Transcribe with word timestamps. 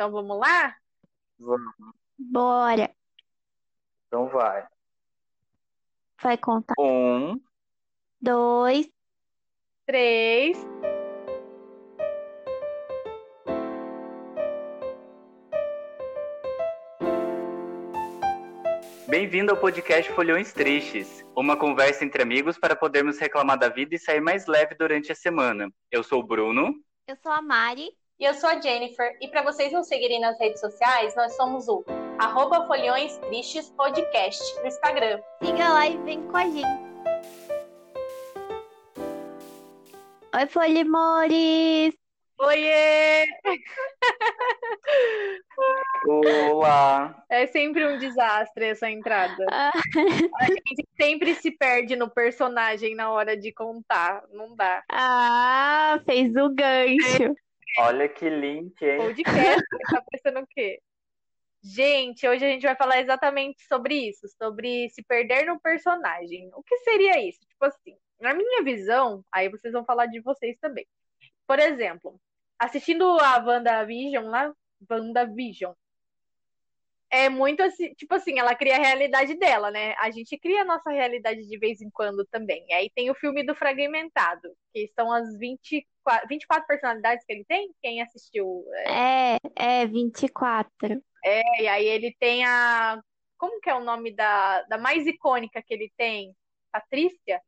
Então 0.00 0.10
vamos 0.10 0.38
lá? 0.38 0.74
Vamos. 1.38 1.74
Bora. 2.18 2.90
Então 4.06 4.30
vai. 4.30 4.66
Vai 6.22 6.38
contar. 6.38 6.72
Um, 6.78 7.38
Dois. 8.18 8.90
Três. 9.84 10.56
Bem-vindo 19.06 19.50
ao 19.50 19.58
podcast 19.58 20.10
Folhões 20.12 20.54
Tristes, 20.54 21.22
uma 21.36 21.58
conversa 21.58 22.06
entre 22.06 22.22
amigos 22.22 22.56
para 22.56 22.74
podermos 22.74 23.18
reclamar 23.18 23.58
da 23.58 23.68
vida 23.68 23.94
e 23.94 23.98
sair 23.98 24.22
mais 24.22 24.46
leve 24.46 24.74
durante 24.76 25.12
a 25.12 25.14
semana. 25.14 25.70
Eu 25.90 26.02
sou 26.02 26.20
o 26.20 26.26
Bruno. 26.26 26.74
Eu 27.06 27.16
sou 27.16 27.30
a 27.30 27.42
Mari. 27.42 27.99
E 28.20 28.24
eu 28.26 28.34
sou 28.34 28.50
a 28.50 28.60
Jennifer. 28.60 29.16
E 29.18 29.28
para 29.28 29.42
vocês 29.42 29.72
nos 29.72 29.86
seguirem 29.88 30.20
nas 30.20 30.38
redes 30.38 30.60
sociais, 30.60 31.16
nós 31.16 31.34
somos 31.36 31.68
o 31.68 31.82
arroba 32.18 32.66
Folhões 32.66 33.16
Tristes 33.16 33.70
Podcast 33.70 34.60
no 34.60 34.66
Instagram. 34.66 35.22
Siga 35.42 35.68
lá 35.70 35.88
e 35.88 35.96
vem 36.02 36.22
com 36.28 36.36
a 36.36 36.44
gente. 36.44 36.90
Oi, 40.36 40.46
Folimores! 40.48 41.94
Oiê! 42.38 43.26
Olá! 46.06 47.24
É 47.30 47.46
sempre 47.46 47.86
um 47.86 47.98
desastre 47.98 48.66
essa 48.66 48.90
entrada. 48.90 49.46
Ah, 49.50 49.70
A 50.40 50.44
gente 50.44 50.86
sempre 51.00 51.34
se 51.34 51.50
perde 51.50 51.96
no 51.96 52.10
personagem 52.10 52.94
na 52.94 53.10
hora 53.10 53.34
de 53.34 53.50
contar. 53.50 54.24
Não 54.30 54.54
dá. 54.54 54.82
Ah, 54.90 55.98
fez 56.04 56.36
o 56.36 56.50
gancho. 56.50 57.34
Olha 57.78 58.08
que 58.08 58.28
link, 58.28 58.82
hein? 58.82 58.98
Podcast, 58.98 59.64
tá 59.90 60.04
pensando 60.10 60.40
o 60.40 60.46
quê? 60.46 60.80
Gente, 61.62 62.26
hoje 62.26 62.44
a 62.44 62.48
gente 62.48 62.62
vai 62.62 62.74
falar 62.74 63.00
exatamente 63.00 63.62
sobre 63.66 63.94
isso, 64.08 64.26
sobre 64.42 64.88
se 64.90 65.02
perder 65.02 65.44
no 65.44 65.60
personagem. 65.60 66.50
O 66.54 66.62
que 66.62 66.76
seria 66.78 67.22
isso? 67.22 67.40
Tipo 67.40 67.66
assim, 67.66 67.96
na 68.18 68.34
minha 68.34 68.62
visão, 68.62 69.24
aí 69.30 69.48
vocês 69.48 69.72
vão 69.72 69.84
falar 69.84 70.06
de 70.06 70.20
vocês 70.20 70.56
também. 70.58 70.86
Por 71.46 71.58
exemplo, 71.58 72.18
assistindo 72.58 73.04
a 73.20 73.38
WandaVision 73.38 74.26
lá, 74.26 74.52
WandaVision, 74.90 75.74
é 77.10 77.28
muito 77.28 77.60
assim, 77.62 77.92
tipo 77.94 78.14
assim, 78.14 78.38
ela 78.38 78.54
cria 78.54 78.76
a 78.76 78.78
realidade 78.78 79.34
dela, 79.34 79.70
né? 79.70 79.94
A 79.98 80.10
gente 80.10 80.38
cria 80.38 80.62
a 80.62 80.64
nossa 80.64 80.90
realidade 80.90 81.44
de 81.44 81.58
vez 81.58 81.80
em 81.82 81.90
quando 81.90 82.24
também. 82.26 82.64
E 82.68 82.72
aí 82.72 82.90
tem 82.94 83.10
o 83.10 83.14
filme 83.14 83.42
do 83.42 83.54
Fragmentado, 83.54 84.48
que 84.72 84.86
são 84.94 85.12
as 85.12 85.36
24, 85.36 85.84
24 86.28 86.66
personalidades 86.66 87.24
que 87.24 87.32
ele 87.32 87.44
tem. 87.44 87.72
Quem 87.82 88.02
assistiu? 88.02 88.64
é, 88.86 89.36
É, 89.56 89.82
é 89.82 89.86
24. 89.86 91.02
É, 91.24 91.62
e 91.62 91.68
aí 91.68 91.86
ele 91.86 92.14
tem 92.18 92.44
a. 92.44 93.00
Como 93.38 93.60
que 93.60 93.70
é 93.70 93.74
o 93.74 93.84
nome 93.84 94.14
da, 94.14 94.62
da 94.62 94.78
mais 94.78 95.06
icônica 95.06 95.62
que 95.62 95.72
ele 95.74 95.92
tem? 95.96 96.34
Patrícia? 96.72 97.40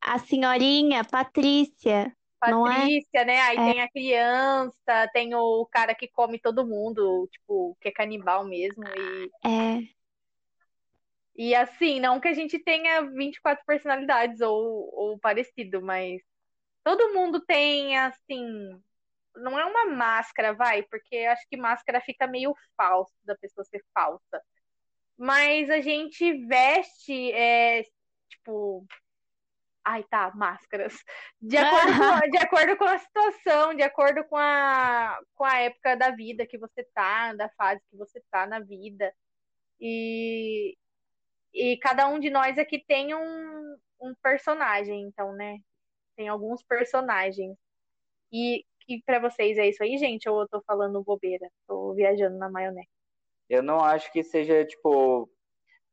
A 0.00 0.18
senhorinha 0.18 1.04
Patrícia. 1.04 2.14
Não 2.46 2.66
é? 2.70 2.74
Patrícia, 2.80 3.24
né? 3.24 3.40
Aí 3.40 3.56
É. 3.56 3.72
tem 3.72 3.80
a 3.82 3.90
criança, 3.90 5.08
tem 5.12 5.34
o 5.34 5.66
cara 5.66 5.94
que 5.94 6.08
come 6.08 6.38
todo 6.38 6.66
mundo, 6.66 7.26
tipo, 7.32 7.76
que 7.80 7.88
é 7.88 7.92
canibal 7.92 8.44
mesmo. 8.44 8.84
E, 8.86 9.30
É. 9.42 9.94
e 11.36 11.54
assim, 11.54 12.00
não 12.00 12.20
que 12.20 12.28
a 12.28 12.34
gente 12.34 12.58
tenha 12.58 13.02
24 13.02 13.64
personalidades 13.66 14.40
ou, 14.40 14.90
ou 14.94 15.18
parecido, 15.18 15.82
mas 15.82 16.20
todo 16.84 17.14
mundo 17.14 17.40
tem, 17.40 17.98
assim. 17.98 18.80
Não 19.36 19.58
é 19.58 19.64
uma 19.64 19.86
máscara, 19.86 20.54
vai, 20.54 20.82
porque 20.84 21.16
acho 21.18 21.44
que 21.48 21.56
máscara 21.56 22.00
fica 22.00 22.26
meio 22.26 22.54
falso 22.76 23.14
da 23.24 23.36
pessoa 23.36 23.64
ser 23.64 23.82
falsa. 23.92 24.40
Mas 25.16 25.70
a 25.70 25.80
gente 25.80 26.46
veste, 26.46 27.32
é, 27.32 27.82
tipo. 28.28 28.86
Ai, 29.84 30.02
tá, 30.04 30.32
máscaras. 30.34 30.94
De 31.40 31.56
acordo 31.56 31.92
com, 31.98 32.30
de 32.30 32.38
acordo 32.38 32.76
com 32.76 32.84
a 32.84 32.98
situação, 32.98 33.74
de 33.74 33.82
acordo 33.82 34.24
com 34.24 34.36
a, 34.36 35.20
com 35.34 35.44
a 35.44 35.58
época 35.60 35.96
da 35.96 36.10
vida 36.10 36.46
que 36.46 36.58
você 36.58 36.84
tá, 36.94 37.34
da 37.34 37.48
fase 37.50 37.82
que 37.90 37.96
você 37.96 38.22
tá 38.30 38.46
na 38.46 38.60
vida. 38.60 39.12
E, 39.80 40.76
e 41.52 41.76
cada 41.78 42.08
um 42.08 42.18
de 42.18 42.30
nós 42.30 42.58
aqui 42.58 42.82
tem 42.86 43.14
um, 43.14 43.76
um 44.00 44.14
personagem, 44.22 45.02
então, 45.02 45.32
né? 45.34 45.58
Tem 46.16 46.28
alguns 46.28 46.62
personagens. 46.62 47.56
E, 48.32 48.64
e 48.88 49.02
para 49.02 49.18
vocês 49.18 49.58
é 49.58 49.68
isso 49.68 49.82
aí, 49.82 49.96
gente? 49.98 50.28
Ou 50.28 50.42
eu 50.42 50.48
tô 50.48 50.62
falando 50.62 51.02
bobeira? 51.02 51.48
Tô 51.66 51.94
viajando 51.94 52.36
na 52.38 52.50
maionese. 52.50 52.88
Eu 53.48 53.62
não 53.62 53.80
acho 53.80 54.10
que 54.12 54.22
seja, 54.22 54.64
tipo, 54.64 55.30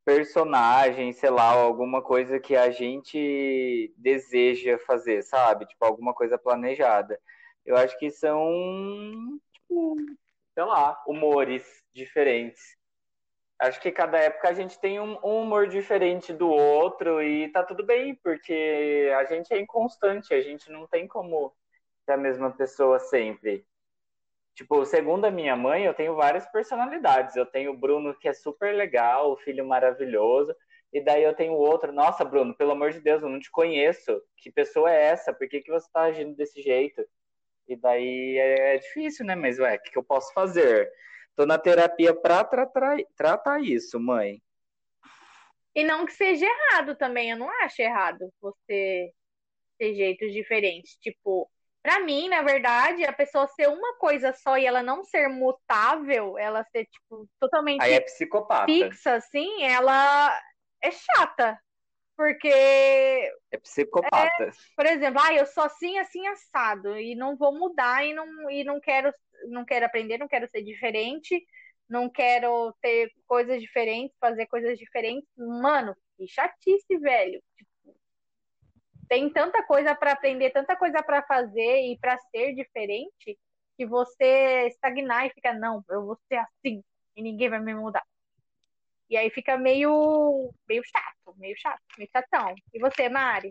personagem, 0.06 1.12
sei 1.14 1.30
lá, 1.30 1.50
alguma 1.52 2.02
coisa 2.02 2.40
que 2.40 2.56
a 2.56 2.72
gente 2.72 3.94
deseja 3.98 4.80
fazer, 4.80 5.22
sabe? 5.24 5.66
Tipo, 5.66 5.86
alguma 5.86 6.14
coisa 6.14 6.38
planejada. 6.38 7.20
Eu 7.66 7.76
acho 7.76 7.98
que 8.00 8.10
são, 8.10 9.40
tipo, 9.54 9.96
sei 10.54 10.64
lá, 10.64 11.02
humores 11.08 11.64
diferentes. 11.94 12.81
Acho 13.62 13.80
que 13.80 13.92
cada 13.92 14.18
época 14.18 14.50
a 14.50 14.54
gente 14.54 14.80
tem 14.80 15.00
um, 15.00 15.20
um 15.24 15.44
humor 15.44 15.68
diferente 15.68 16.34
do 16.34 16.50
outro 16.50 17.22
e 17.22 17.48
tá 17.52 17.64
tudo 17.64 17.86
bem, 17.86 18.16
porque 18.16 19.12
a 19.16 19.24
gente 19.26 19.54
é 19.54 19.60
inconstante, 19.60 20.34
a 20.34 20.42
gente 20.42 20.72
não 20.72 20.88
tem 20.88 21.08
como 21.08 21.54
ser 22.04 22.14
a 22.14 22.18
mesma 22.18 22.50
pessoa 22.52 22.98
sempre. 23.00 23.64
Tipo, 24.56 24.84
segundo 24.86 25.26
a 25.26 25.32
minha 25.32 25.56
mãe, 25.56 25.86
eu 25.86 25.94
tenho 25.94 26.16
várias 26.16 26.46
personalidades. 26.52 27.36
Eu 27.36 27.46
tenho 27.46 27.72
o 27.72 27.78
Bruno, 27.78 28.18
que 28.18 28.28
é 28.28 28.34
super 28.34 28.74
legal, 28.74 29.32
o 29.32 29.38
filho 29.38 29.66
maravilhoso. 29.66 30.56
E 30.92 31.00
daí 31.00 31.24
eu 31.24 31.36
tenho 31.36 31.54
outro. 31.54 31.92
Nossa, 31.92 32.26
Bruno, 32.26 32.56
pelo 32.56 32.72
amor 32.72 32.92
de 32.92 33.00
Deus, 33.00 33.22
eu 33.22 33.30
não 33.30 33.40
te 33.40 33.52
conheço. 33.52 34.22
Que 34.38 34.52
pessoa 34.52 34.92
é 34.92 35.04
essa? 35.06 35.34
Por 35.34 35.48
que, 35.48 35.62
que 35.62 35.72
você 35.72 35.88
tá 35.94 36.02
agindo 36.04 36.36
desse 36.36 36.62
jeito? 36.64 37.02
E 37.68 37.76
daí 37.76 38.38
é, 38.40 38.76
é 38.76 38.78
difícil, 38.80 39.24
né? 39.26 39.36
Mas, 39.36 39.60
ué, 39.60 39.76
o 39.76 39.80
que, 39.82 39.92
que 39.92 39.98
eu 40.00 40.04
posso 40.04 40.34
fazer? 40.34 40.92
Tô 41.36 41.46
na 41.46 41.58
terapia 41.58 42.14
pra 42.14 42.44
tratar, 42.44 42.98
tratar 43.16 43.62
isso, 43.62 44.00
mãe. 44.00 44.42
E 45.74 45.84
não 45.84 46.06
que 46.06 46.12
seja 46.14 46.46
errado 46.46 46.96
também, 46.96 47.32
eu 47.32 47.38
não 47.38 47.50
acho 47.64 47.82
errado 47.82 48.32
você 48.42 49.12
ter 49.78 49.96
jeitos 49.96 50.34
diferentes. 50.34 50.98
Tipo, 50.98 51.50
pra 51.82 52.00
mim, 52.02 52.28
na 52.28 52.42
verdade, 52.42 53.06
a 53.06 53.14
pessoa 53.14 53.48
ser 53.48 53.68
uma 53.70 53.96
coisa 53.98 54.34
só 54.34 54.58
e 54.58 54.66
ela 54.66 54.84
não 54.84 55.04
ser 55.04 55.30
mutável, 55.30 56.38
ela 56.38 56.64
ser, 56.66 56.86
tipo, 56.86 57.28
totalmente 57.40 57.82
Aí 57.82 57.94
é 57.94 58.02
psicopata. 58.02 58.66
fixa, 58.66 59.16
assim, 59.16 59.64
ela 59.64 60.38
é 60.84 60.92
chata. 60.92 61.58
Porque, 62.22 62.54
É 63.52 63.58
psicopata. 63.58 64.52
por 64.76 64.86
exemplo, 64.86 65.20
ah, 65.20 65.34
eu 65.34 65.48
sou 65.48 65.64
assim, 65.64 65.98
assim, 65.98 66.28
assado, 66.28 66.96
e 67.00 67.16
não 67.16 67.36
vou 67.36 67.52
mudar 67.52 68.06
e 68.06 68.14
não, 68.14 68.48
e 68.48 68.64
não 68.64 68.80
quero, 68.80 69.12
não 69.48 69.66
quero 69.66 69.88
aprender, 69.88 70.20
não 70.20 70.28
quero 70.28 70.48
ser 70.52 70.62
diferente, 70.62 71.44
não 71.90 72.08
quero 72.08 72.76
ter 72.80 73.12
coisas 73.26 73.60
diferentes, 73.60 74.16
fazer 74.20 74.46
coisas 74.46 74.78
diferentes. 74.78 75.28
Mano, 75.36 75.96
que 76.16 76.28
chatice, 76.28 76.96
velho. 77.00 77.42
Tem 79.10 79.28
tanta 79.34 79.64
coisa 79.64 79.96
pra 79.96 80.12
aprender, 80.12 80.52
tanta 80.52 80.76
coisa 80.76 81.02
pra 81.02 81.24
fazer 81.24 81.88
e 81.88 81.98
pra 81.98 82.20
ser 82.30 82.54
diferente, 82.54 83.36
que 83.76 83.84
você 83.88 84.68
estagnar 84.68 85.26
e 85.26 85.32
fica, 85.32 85.54
não, 85.54 85.84
eu 85.90 86.06
vou 86.06 86.20
ser 86.28 86.36
assim 86.36 86.84
e 87.16 87.24
ninguém 87.24 87.50
vai 87.50 87.60
me 87.60 87.74
mudar. 87.74 88.04
E 89.12 89.18
aí 89.18 89.30
fica 89.30 89.58
meio, 89.58 90.54
meio 90.70 90.82
chato, 90.86 91.38
meio 91.38 91.54
chato, 91.58 91.82
meio 91.98 92.10
chatão. 92.10 92.56
E 92.74 92.80
você, 92.80 93.10
Mari? 93.10 93.50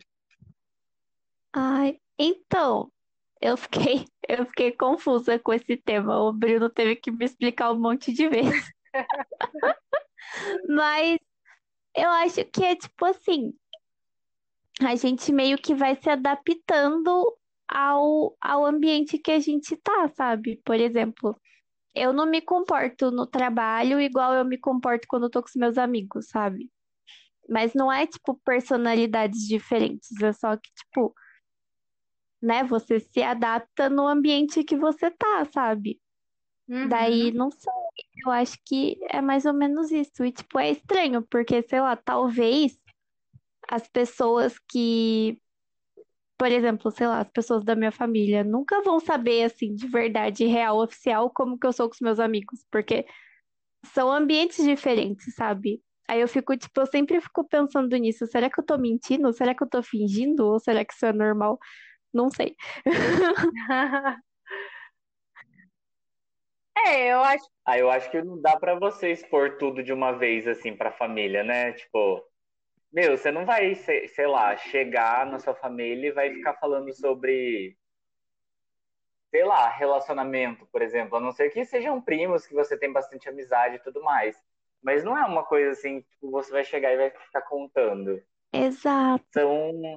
Ai, 1.52 2.00
então, 2.18 2.90
eu 3.42 3.58
fiquei, 3.58 4.06
eu 4.26 4.46
fiquei 4.46 4.72
confusa 4.72 5.38
com 5.38 5.52
esse 5.52 5.76
tema. 5.76 6.18
O 6.18 6.32
Bruno 6.32 6.70
teve 6.70 6.96
que 6.96 7.10
me 7.10 7.26
explicar 7.26 7.72
um 7.72 7.78
monte 7.78 8.10
de 8.10 8.26
vezes. 8.26 8.72
Mas 10.66 11.18
eu 11.94 12.08
acho 12.08 12.42
que 12.46 12.64
é 12.64 12.74
tipo 12.74 13.04
assim, 13.04 13.52
a 14.80 14.96
gente 14.96 15.30
meio 15.30 15.58
que 15.58 15.74
vai 15.74 15.94
se 15.94 16.08
adaptando 16.08 17.36
ao, 17.68 18.34
ao 18.40 18.64
ambiente 18.64 19.18
que 19.18 19.30
a 19.30 19.38
gente 19.38 19.76
tá, 19.76 20.08
sabe? 20.08 20.58
Por 20.64 20.76
exemplo, 20.76 21.38
eu 21.94 22.12
não 22.12 22.26
me 22.26 22.40
comporto 22.40 23.10
no 23.10 23.26
trabalho 23.26 24.00
igual 24.00 24.34
eu 24.34 24.44
me 24.44 24.58
comporto 24.58 25.06
quando 25.08 25.24
eu 25.24 25.30
tô 25.30 25.42
com 25.42 25.48
os 25.48 25.56
meus 25.56 25.78
amigos, 25.78 26.28
sabe? 26.28 26.70
Mas 27.48 27.74
não 27.74 27.92
é 27.92 28.06
tipo 28.06 28.40
personalidades 28.44 29.46
diferentes, 29.46 30.20
é 30.22 30.32
só 30.32 30.56
que, 30.56 30.70
tipo, 30.72 31.14
né, 32.40 32.62
você 32.64 33.00
se 33.00 33.22
adapta 33.22 33.90
no 33.90 34.06
ambiente 34.06 34.64
que 34.64 34.76
você 34.76 35.10
tá, 35.10 35.44
sabe? 35.52 36.00
Uhum. 36.68 36.88
Daí, 36.88 37.32
não 37.32 37.50
sei, 37.50 37.72
eu 38.24 38.30
acho 38.30 38.56
que 38.64 38.96
é 39.08 39.20
mais 39.20 39.44
ou 39.44 39.52
menos 39.52 39.90
isso. 39.90 40.24
E, 40.24 40.30
tipo, 40.30 40.58
é 40.58 40.70
estranho, 40.70 41.22
porque, 41.28 41.62
sei 41.62 41.80
lá, 41.80 41.96
talvez 41.96 42.78
as 43.68 43.88
pessoas 43.88 44.56
que 44.70 45.36
por 46.40 46.50
exemplo, 46.50 46.90
sei 46.90 47.06
lá, 47.06 47.20
as 47.20 47.28
pessoas 47.28 47.62
da 47.62 47.76
minha 47.76 47.92
família 47.92 48.42
nunca 48.42 48.80
vão 48.80 48.98
saber, 48.98 49.42
assim, 49.42 49.74
de 49.74 49.86
verdade, 49.86 50.46
real, 50.46 50.78
oficial, 50.82 51.28
como 51.28 51.58
que 51.58 51.66
eu 51.66 51.72
sou 51.72 51.86
com 51.86 51.92
os 51.94 52.00
meus 52.00 52.18
amigos, 52.18 52.64
porque 52.70 53.04
são 53.84 54.10
ambientes 54.10 54.64
diferentes, 54.64 55.34
sabe? 55.34 55.82
Aí 56.08 56.18
eu 56.22 56.26
fico, 56.26 56.56
tipo, 56.56 56.80
eu 56.80 56.86
sempre 56.86 57.20
fico 57.20 57.46
pensando 57.46 57.94
nisso. 57.98 58.26
Será 58.26 58.48
que 58.48 58.58
eu 58.58 58.64
tô 58.64 58.78
mentindo? 58.78 59.30
Será 59.34 59.54
que 59.54 59.62
eu 59.62 59.68
tô 59.68 59.82
fingindo? 59.82 60.46
Ou 60.46 60.58
será 60.58 60.82
que 60.82 60.94
isso 60.94 61.04
é 61.04 61.12
normal? 61.12 61.58
Não 62.12 62.30
sei. 62.30 62.56
É, 66.86 67.12
eu 67.12 67.20
acho. 67.22 67.44
Ah, 67.66 67.78
eu 67.78 67.90
acho 67.90 68.10
que 68.10 68.22
não 68.22 68.40
dá 68.40 68.58
pra 68.58 68.78
você 68.78 69.10
expor 69.12 69.58
tudo 69.58 69.82
de 69.82 69.92
uma 69.92 70.12
vez, 70.12 70.46
assim, 70.48 70.74
pra 70.74 70.90
família, 70.90 71.44
né? 71.44 71.72
Tipo, 71.74 72.24
meu, 72.92 73.16
você 73.16 73.30
não 73.30 73.46
vai, 73.46 73.74
sei, 73.74 74.08
sei 74.08 74.26
lá, 74.26 74.56
chegar 74.56 75.26
na 75.26 75.38
sua 75.38 75.54
família 75.54 76.08
e 76.08 76.12
vai 76.12 76.34
ficar 76.34 76.54
falando 76.54 76.92
sobre, 76.92 77.76
sei 79.30 79.44
lá, 79.44 79.68
relacionamento, 79.68 80.66
por 80.66 80.82
exemplo. 80.82 81.16
A 81.16 81.20
não 81.20 81.32
ser 81.32 81.50
que 81.50 81.64
sejam 81.64 82.00
primos, 82.00 82.46
que 82.46 82.54
você 82.54 82.76
tem 82.76 82.92
bastante 82.92 83.28
amizade 83.28 83.76
e 83.76 83.82
tudo 83.82 84.02
mais. 84.02 84.36
Mas 84.82 85.04
não 85.04 85.16
é 85.16 85.24
uma 85.24 85.44
coisa 85.44 85.70
assim, 85.72 86.00
tipo, 86.00 86.30
você 86.30 86.50
vai 86.50 86.64
chegar 86.64 86.92
e 86.92 86.96
vai 86.96 87.10
ficar 87.10 87.42
contando. 87.42 88.20
Exato. 88.52 89.24
São, 89.32 89.96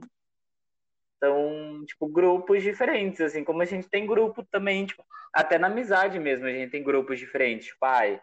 são, 1.19 1.85
tipo, 1.85 2.07
grupos 2.07 2.61
diferentes, 2.61 3.21
assim, 3.21 3.43
como 3.43 3.61
a 3.61 3.65
gente 3.65 3.89
tem 3.89 4.05
grupo 4.05 4.43
também, 4.43 4.85
tipo, 4.85 5.03
até 5.31 5.57
na 5.57 5.67
amizade 5.67 6.19
mesmo, 6.19 6.45
a 6.45 6.51
gente 6.51 6.69
tem 6.69 6.83
grupos 6.83 7.17
diferentes, 7.17 7.67
tipo, 7.67 7.79
pai, 7.79 8.21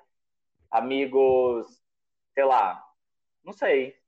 amigos, 0.71 1.67
sei 2.35 2.45
lá, 2.45 2.85
não 3.43 3.53
sei. 3.53 4.00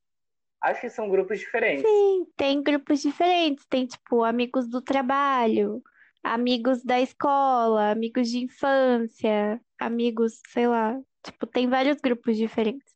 Acho 0.63 0.79
que 0.79 0.89
são 0.89 1.09
grupos 1.09 1.39
diferentes. 1.39 1.83
Sim, 1.85 2.25
tem 2.37 2.63
grupos 2.63 3.01
diferentes. 3.01 3.65
Tem, 3.65 3.85
tipo, 3.85 4.23
amigos 4.23 4.65
do 4.69 4.81
trabalho, 4.81 5.83
amigos 6.23 6.81
da 6.81 7.01
escola, 7.01 7.91
amigos 7.91 8.29
de 8.29 8.45
infância, 8.45 9.59
amigos, 9.77 10.39
sei 10.47 10.65
lá. 10.65 10.97
Tipo, 11.21 11.45
tem 11.45 11.67
vários 11.67 11.99
grupos 11.99 12.37
diferentes. 12.37 12.95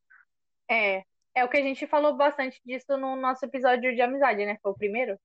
É, 0.69 1.03
é 1.35 1.43
o 1.43 1.49
que 1.49 1.57
a 1.57 1.61
gente 1.61 1.85
falou 1.87 2.15
bastante 2.15 2.57
disso 2.65 2.95
no 2.95 3.17
nosso 3.17 3.43
episódio 3.43 3.93
de 3.93 4.01
amizade, 4.01 4.45
né? 4.45 4.57
Foi 4.63 4.71
o 4.71 4.77
primeiro. 4.77 5.19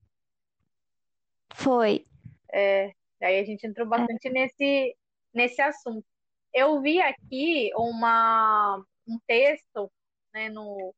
Foi. 1.53 2.05
É, 2.51 2.91
aí 3.21 3.39
a 3.39 3.45
gente 3.45 3.65
entrou 3.65 3.87
bastante 3.87 4.29
nesse, 4.29 4.93
nesse 5.33 5.61
assunto. 5.61 6.05
Eu 6.53 6.81
vi 6.81 7.01
aqui 7.01 7.71
uma, 7.77 8.83
um 9.07 9.17
texto, 9.25 9.89
né, 10.33 10.49
no, 10.49 10.93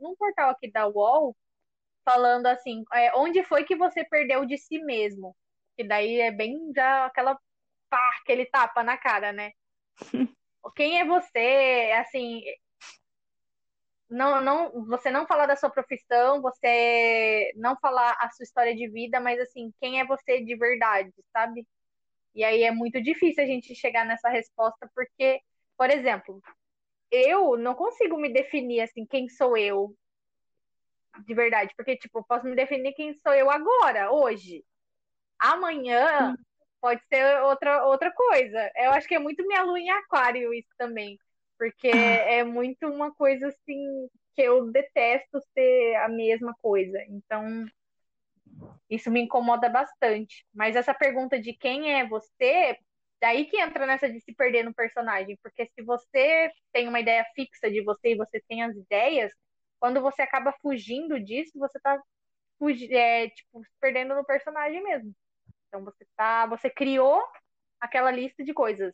num 0.00 0.16
portal 0.16 0.50
aqui 0.50 0.70
da 0.70 0.88
UOL, 0.88 1.36
falando 2.04 2.46
assim, 2.46 2.84
é, 2.94 3.14
onde 3.16 3.42
foi 3.44 3.64
que 3.64 3.76
você 3.76 4.04
perdeu 4.04 4.44
de 4.46 4.58
si 4.58 4.78
mesmo? 4.84 5.36
Que 5.76 5.84
daí 5.84 6.20
é 6.20 6.30
bem 6.32 6.72
já 6.74 7.06
aquela 7.06 7.38
pá, 7.90 8.10
aquele 8.22 8.46
tapa 8.46 8.82
na 8.84 8.96
cara, 8.98 9.32
né? 9.32 9.52
Quem 10.76 11.00
é 11.00 11.04
você? 11.04 11.90
Assim, 12.00 12.42
não, 14.10 14.40
não, 14.40 14.84
você 14.86 15.10
não 15.10 15.26
falar 15.26 15.46
da 15.46 15.56
sua 15.56 15.70
profissão, 15.70 16.42
você 16.42 17.52
não 17.56 17.76
falar 17.78 18.16
a 18.20 18.28
sua 18.30 18.42
história 18.44 18.74
de 18.74 18.88
vida, 18.88 19.20
mas 19.20 19.38
assim, 19.40 19.72
quem 19.80 20.00
é 20.00 20.04
você 20.06 20.42
de 20.44 20.56
verdade, 20.56 21.12
sabe? 21.32 21.66
E 22.34 22.44
aí 22.44 22.62
é 22.64 22.72
muito 22.72 23.02
difícil 23.02 23.44
a 23.44 23.46
gente 23.46 23.74
chegar 23.74 24.04
nessa 24.06 24.28
resposta, 24.28 24.90
porque, 24.94 25.40
por 25.76 25.90
exemplo, 25.90 26.40
eu 27.10 27.56
não 27.56 27.74
consigo 27.74 28.16
me 28.16 28.32
definir 28.32 28.80
assim, 28.80 29.04
quem 29.06 29.28
sou 29.28 29.56
eu 29.56 29.94
de 31.26 31.34
verdade, 31.34 31.72
porque, 31.76 31.96
tipo, 31.96 32.18
eu 32.18 32.24
posso 32.24 32.46
me 32.46 32.54
definir 32.54 32.92
quem 32.94 33.14
sou 33.14 33.34
eu 33.34 33.50
agora, 33.50 34.12
hoje. 34.12 34.64
Amanhã 35.38 36.36
pode 36.80 37.02
ser 37.08 37.42
outra, 37.42 37.84
outra 37.86 38.12
coisa. 38.12 38.70
Eu 38.76 38.92
acho 38.92 39.06
que 39.08 39.14
é 39.14 39.18
muito 39.18 39.46
minha 39.46 39.62
lua 39.62 39.78
em 39.78 39.90
aquário 39.90 40.54
isso 40.54 40.70
também, 40.78 41.18
porque 41.58 41.88
é 41.88 42.44
muito 42.44 42.86
uma 42.86 43.12
coisa 43.14 43.48
assim 43.48 44.08
que 44.34 44.42
eu 44.42 44.70
detesto 44.70 45.40
ser 45.52 45.96
a 45.96 46.08
mesma 46.08 46.54
coisa. 46.62 47.02
Então, 47.08 47.66
isso 48.88 49.10
me 49.10 49.20
incomoda 49.20 49.68
bastante. 49.68 50.46
Mas 50.54 50.76
essa 50.76 50.94
pergunta 50.94 51.40
de 51.40 51.52
quem 51.52 51.94
é 51.94 52.06
você, 52.06 52.78
daí 53.20 53.46
que 53.46 53.60
entra 53.60 53.86
nessa 53.86 54.08
de 54.08 54.20
se 54.20 54.34
perder 54.34 54.64
no 54.64 54.74
personagem, 54.74 55.38
porque 55.42 55.66
se 55.66 55.82
você 55.82 56.50
tem 56.72 56.88
uma 56.88 57.00
ideia 57.00 57.24
fixa 57.34 57.70
de 57.70 57.82
você 57.82 58.12
e 58.12 58.16
você 58.16 58.42
tem 58.48 58.62
as 58.62 58.74
ideias, 58.74 59.32
quando 59.78 60.00
você 60.00 60.22
acaba 60.22 60.52
fugindo 60.60 61.18
disso, 61.20 61.58
você 61.58 61.78
tá 61.80 62.00
é, 62.90 63.28
tipo, 63.30 63.64
se 63.64 63.70
perdendo 63.80 64.14
no 64.14 64.24
personagem 64.24 64.82
mesmo. 64.82 65.14
Então 65.68 65.84
você 65.84 66.06
tá, 66.16 66.46
você 66.46 66.68
criou 66.68 67.22
aquela 67.80 68.10
lista 68.10 68.44
de 68.44 68.52
coisas. 68.52 68.92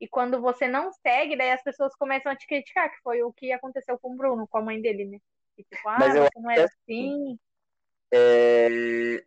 E 0.00 0.08
quando 0.08 0.40
você 0.40 0.68
não 0.68 0.92
segue, 0.92 1.36
daí 1.36 1.50
as 1.50 1.62
pessoas 1.62 1.94
começam 1.96 2.30
a 2.30 2.36
te 2.36 2.46
criticar, 2.46 2.90
que 2.90 3.00
foi 3.02 3.22
o 3.22 3.32
que 3.32 3.52
aconteceu 3.52 3.98
com 3.98 4.12
o 4.12 4.16
Bruno, 4.16 4.46
com 4.46 4.58
a 4.58 4.62
mãe 4.62 4.80
dele, 4.80 5.04
né? 5.06 5.18
E, 5.56 5.64
tipo, 5.64 5.88
ah, 5.88 5.98
Mas 5.98 6.14
eu 6.14 6.28
não 6.36 6.50
é 6.50 6.62
assim. 6.62 7.38
É... 8.12 9.24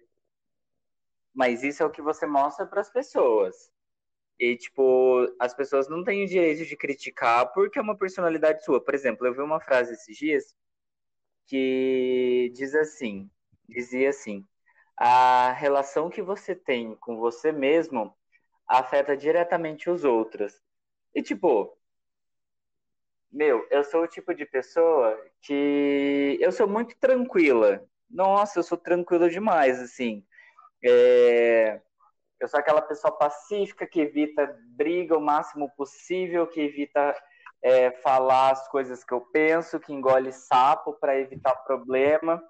Mas 1.34 1.64
isso 1.64 1.84
é 1.84 1.86
o 1.86 1.92
que 1.92 2.02
você 2.02 2.26
mostra 2.26 2.66
para 2.66 2.82
as 2.82 2.90
pessoas. 2.90 3.72
E, 4.40 4.56
tipo, 4.56 5.28
as 5.40 5.54
pessoas 5.54 5.90
não 5.90 6.04
têm 6.04 6.24
o 6.24 6.28
direito 6.28 6.66
de 6.66 6.78
criticar 6.78 7.52
porque 7.54 7.80
é 7.80 7.82
uma 7.82 7.98
personalidade 7.98 8.64
sua. 8.64 8.84
Por 8.84 8.94
exemplo, 8.94 9.26
eu 9.26 9.34
vi 9.34 9.42
uma 9.42 9.60
frase 9.60 9.94
esses 9.94 10.16
dias 10.18 10.56
que 11.48 12.52
diz 12.56 12.76
assim, 12.76 13.30
dizia 13.68 14.10
assim, 14.10 14.46
a 14.98 15.52
relação 15.54 16.10
que 16.10 16.22
você 16.22 16.56
tem 16.56 16.96
com 16.98 17.18
você 17.18 17.52
mesmo 17.52 18.16
afeta 18.68 19.16
diretamente 19.18 19.90
os 19.90 20.04
outros. 20.04 20.62
E 21.16 21.24
tipo, 21.24 21.78
meu, 23.32 23.66
eu 23.72 23.84
sou 23.84 24.04
o 24.04 24.08
tipo 24.08 24.34
de 24.34 24.46
pessoa 24.46 25.18
que 25.42 26.38
eu 26.42 26.52
sou 26.52 26.68
muito 26.68 26.96
tranquila. 27.00 27.84
Nossa, 28.10 28.60
eu 28.60 28.64
sou 28.64 28.78
tranquila 28.78 29.30
demais, 29.30 29.80
assim. 29.80 30.26
É... 30.84 31.82
Eu 32.40 32.48
sou 32.48 32.60
aquela 32.60 32.82
pessoa 32.82 33.12
pacífica 33.18 33.88
que 33.88 34.00
evita 34.00 34.56
briga 34.76 35.18
o 35.18 35.22
máximo 35.22 35.72
possível, 35.76 36.46
que 36.46 36.62
evita 36.62 37.16
é, 37.62 37.92
falar 37.92 38.52
as 38.52 38.68
coisas 38.68 39.04
que 39.04 39.14
eu 39.14 39.22
penso, 39.22 39.80
que 39.80 39.92
engole 39.92 40.32
sapo 40.32 40.94
para 40.94 41.20
evitar 41.20 41.56
problema. 41.64 42.42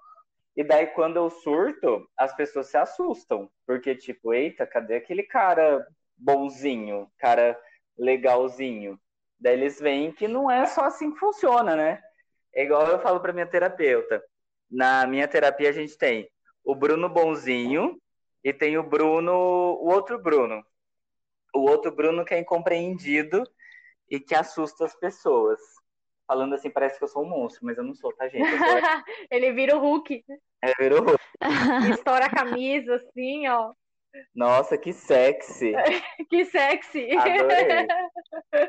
E 0.54 0.62
daí, 0.62 0.88
quando 0.88 1.16
eu 1.16 1.30
surto, 1.30 2.06
as 2.16 2.34
pessoas 2.34 2.66
se 2.66 2.76
assustam. 2.76 3.50
Porque, 3.66 3.94
tipo, 3.94 4.34
eita, 4.34 4.66
cadê 4.66 4.96
aquele 4.96 5.22
cara 5.22 5.86
bonzinho, 6.16 7.10
cara 7.18 7.58
legalzinho? 7.96 9.00
Daí 9.40 9.54
eles 9.54 9.80
veem 9.80 10.12
que 10.12 10.28
não 10.28 10.50
é 10.50 10.66
só 10.66 10.84
assim 10.84 11.12
que 11.12 11.18
funciona, 11.18 11.76
né? 11.76 12.02
É 12.54 12.64
igual 12.64 12.86
eu 12.88 12.98
falo 12.98 13.20
para 13.20 13.32
minha 13.32 13.46
terapeuta. 13.46 14.22
Na 14.70 15.06
minha 15.06 15.28
terapia, 15.28 15.70
a 15.70 15.72
gente 15.72 15.96
tem 15.96 16.28
o 16.64 16.74
Bruno 16.74 17.08
bonzinho 17.08 17.98
e 18.48 18.52
tem 18.52 18.78
o 18.78 18.82
Bruno, 18.82 19.30
o 19.32 19.88
outro 19.88 20.18
Bruno. 20.18 20.64
O 21.54 21.68
outro 21.68 21.94
Bruno 21.94 22.24
que 22.24 22.32
é 22.32 22.38
incompreendido 22.38 23.44
e 24.10 24.18
que 24.18 24.34
assusta 24.34 24.86
as 24.86 24.94
pessoas. 24.94 25.60
Falando 26.26 26.54
assim, 26.54 26.70
parece 26.70 26.96
que 26.96 27.04
eu 27.04 27.08
sou 27.08 27.24
um 27.24 27.28
monstro, 27.28 27.66
mas 27.66 27.76
eu 27.76 27.84
não 27.84 27.94
sou, 27.94 28.10
tá, 28.14 28.26
gente? 28.26 28.48
Sou... 28.48 28.56
Ele 29.30 29.52
vira 29.52 29.76
o 29.76 29.80
Hulk. 29.80 30.24
É, 30.62 30.72
vira 30.78 30.96
o 30.96 31.04
Hulk. 31.04 31.22
Estoura 31.92 32.24
a 32.24 32.30
camisa, 32.30 32.94
assim, 32.94 33.46
ó. 33.48 33.74
Nossa, 34.34 34.78
que 34.78 34.92
sexy. 34.92 35.72
que 36.30 36.44
sexy. 36.44 37.10
Adorei. 37.16 37.86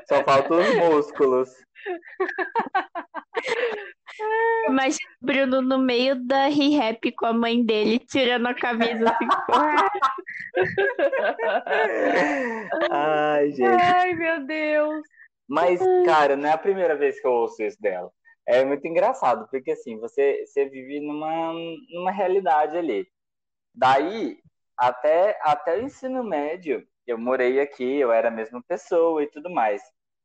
Só 0.08 0.24
faltam 0.24 0.60
os 0.60 0.76
músculos. 0.76 1.50
O 4.20 5.26
Bruno 5.26 5.62
no 5.62 5.78
meio 5.78 6.16
da 6.26 6.48
re-rap 6.48 7.12
com 7.14 7.26
a 7.26 7.34
mãe 7.34 7.64
dele, 7.64 8.00
tirando 8.00 8.48
a 8.48 8.54
camisa 8.54 9.10
assim. 9.10 9.28
Ai, 12.92 13.50
gente. 13.52 13.82
Ai, 13.82 14.14
meu 14.14 14.46
Deus. 14.46 15.02
Mas, 15.48 15.80
cara, 16.06 16.36
não 16.36 16.50
é 16.50 16.54
a 16.54 16.58
primeira 16.58 16.96
vez 16.96 17.20
que 17.20 17.26
eu 17.26 17.32
ouço 17.32 17.64
isso 17.64 17.82
dela. 17.82 18.12
É 18.46 18.64
muito 18.66 18.86
engraçado, 18.88 19.48
porque 19.50 19.72
assim, 19.72 19.98
você, 20.00 20.46
você 20.46 20.68
vive 20.68 21.00
numa, 21.00 21.54
numa 21.92 22.12
realidade 22.12 22.78
ali. 22.78 23.08
Daí, 23.74 24.38
até, 24.80 25.38
até 25.42 25.78
o 25.78 25.84
ensino 25.84 26.24
médio, 26.24 26.88
eu 27.06 27.18
morei 27.18 27.60
aqui, 27.60 28.00
eu 28.00 28.12
era 28.12 28.30
a 28.30 28.32
mesma 28.32 28.64
pessoa 28.64 29.22
e 29.24 29.28
tudo 29.28 29.50
mais. 29.50 29.82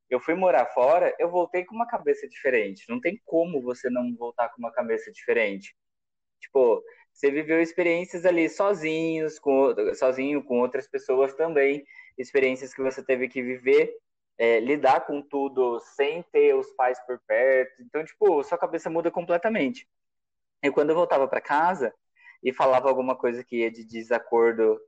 Eu 0.09 0.21
fui 0.21 0.35
morar 0.35 0.67
fora, 0.67 1.15
eu 1.19 1.31
voltei 1.31 1.65
com 1.65 1.75
uma 1.75 1.87
cabeça 1.89 2.29
diferente. 2.29 2.85
Não 2.89 3.01
tem 3.01 3.21
como 3.25 3.61
você 3.63 3.91
não 3.91 4.15
voltar 4.17 4.51
com 4.51 4.59
uma 4.59 4.73
cabeça 4.73 5.11
diferente. 5.11 5.75
Tipo, 6.41 6.83
você 7.13 7.31
viveu 7.31 7.61
experiências 7.61 8.25
ali 8.25 8.49
sozinhos, 8.49 9.39
com, 9.39 9.75
sozinho 9.95 10.45
com 10.45 10.61
outras 10.61 10.87
pessoas 10.89 11.35
também, 11.35 11.85
experiências 12.19 12.73
que 12.75 12.83
você 12.83 13.03
teve 13.05 13.29
que 13.29 13.43
viver 13.43 13.93
é, 14.39 14.61
lidar 14.61 15.07
com 15.07 15.23
tudo 15.23 15.81
sem 15.81 16.23
ter 16.33 16.55
os 16.55 16.71
pais 16.73 16.99
por 17.07 17.19
perto. 17.27 17.83
Então, 17.83 18.05
tipo, 18.05 18.43
sua 18.45 18.59
cabeça 18.59 18.91
muda 18.91 19.11
completamente. 19.11 19.89
E 20.63 20.71
quando 20.71 20.91
eu 20.91 20.97
voltava 20.97 21.29
para 21.29 21.41
casa, 21.41 21.95
e 22.45 22.53
falava 22.53 22.89
alguma 22.89 23.17
coisa 23.17 23.43
que 23.43 23.61
ia 23.61 23.71
de 23.71 23.83
desacordo 23.83 24.79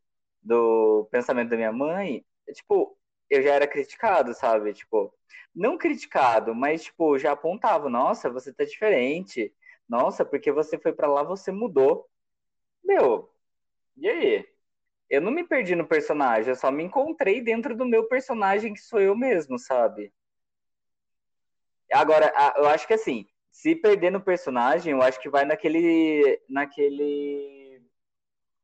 do 0.43 1.09
pensamento 1.11 1.49
da 1.51 1.57
minha 1.57 1.73
mãe, 1.73 2.25
tipo, 2.53 2.97
eu 3.31 3.43
já 3.43 3.55
era 3.55 3.67
criticado, 3.67 4.35
sabe? 4.35 4.75
Tipo, 4.75 5.13
não 5.55 5.79
criticado, 5.79 6.55
mas 6.55 6.85
tipo, 6.85 7.19
já 7.19 7.33
apontava, 7.33 7.89
nossa, 7.89 8.31
você 8.31 8.53
tá 8.53 8.65
diferente. 8.65 9.53
Nossa, 9.89 10.25
porque 10.25 10.53
você 10.53 10.79
foi 10.79 10.93
para 10.93 11.09
lá, 11.09 11.23
você 11.23 11.51
mudou. 11.51 12.09
Meu, 12.85 13.33
e 13.97 14.09
aí? 14.09 14.49
Eu 15.09 15.21
não 15.21 15.31
me 15.31 15.45
perdi 15.45 15.75
no 15.77 15.87
personagem, 15.87 16.51
eu 16.51 16.57
só 16.57 16.71
me 16.71 16.83
encontrei 16.85 17.41
dentro 17.41 17.77
do 17.77 17.87
meu 17.87 18.09
personagem 18.09 18.75
que 18.75 18.81
sou 18.81 19.01
eu 19.01 19.17
mesmo, 19.17 19.59
sabe? 19.59 20.13
Agora, 21.93 22.33
eu 22.57 22.67
acho 22.67 22.87
que 22.87 22.95
assim, 22.95 23.27
se 23.57 23.75
perder 23.75 24.11
no 24.11 24.21
personagem, 24.21 24.93
eu 24.93 25.01
acho 25.01 25.19
que 25.19 25.31
vai 25.31 25.47
naquele 25.47 26.43
naquele 26.47 27.83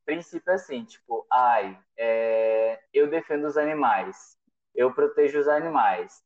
princípio 0.04 0.52
assim, 0.52 0.84
tipo, 0.84 1.26
ai, 1.32 1.78
é, 1.96 2.78
eu 2.92 3.08
defendo 3.08 3.46
os 3.46 3.56
animais, 3.56 4.36
eu 4.74 4.92
protejo 4.92 5.38
os 5.40 5.48
animais. 5.48 6.22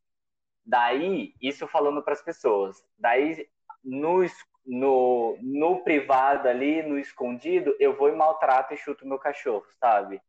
Daí, 0.64 1.32
isso 1.40 1.68
falando 1.68 2.02
para 2.02 2.14
as 2.14 2.22
pessoas. 2.22 2.76
Daí, 2.98 3.48
no, 3.84 4.24
no, 4.66 5.38
no 5.40 5.84
privado 5.84 6.48
ali, 6.48 6.82
no 6.82 6.98
escondido, 6.98 7.76
eu 7.78 7.96
vou 7.96 8.08
e 8.08 8.16
maltrato 8.16 8.74
e 8.74 8.76
chuto 8.76 9.06
meu 9.06 9.18
cachorro, 9.18 9.66
sabe? 9.78 10.20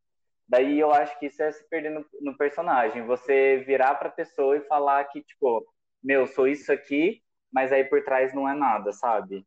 Daí 0.46 0.78
eu 0.78 0.92
acho 0.92 1.18
que 1.18 1.26
isso 1.26 1.42
é 1.42 1.50
se 1.50 1.68
perder 1.68 1.90
no, 1.90 2.06
no 2.20 2.36
personagem. 2.36 3.04
Você 3.04 3.64
virar 3.66 3.96
pra 3.96 4.10
pessoa 4.10 4.56
e 4.56 4.66
falar 4.68 5.04
que, 5.06 5.22
tipo, 5.22 5.66
meu, 6.02 6.26
sou 6.28 6.46
isso 6.46 6.72
aqui, 6.72 7.20
mas 7.52 7.72
aí 7.72 7.84
por 7.84 8.02
trás 8.04 8.34
não 8.34 8.48
é 8.48 8.54
nada, 8.54 8.92
sabe? 8.92 9.46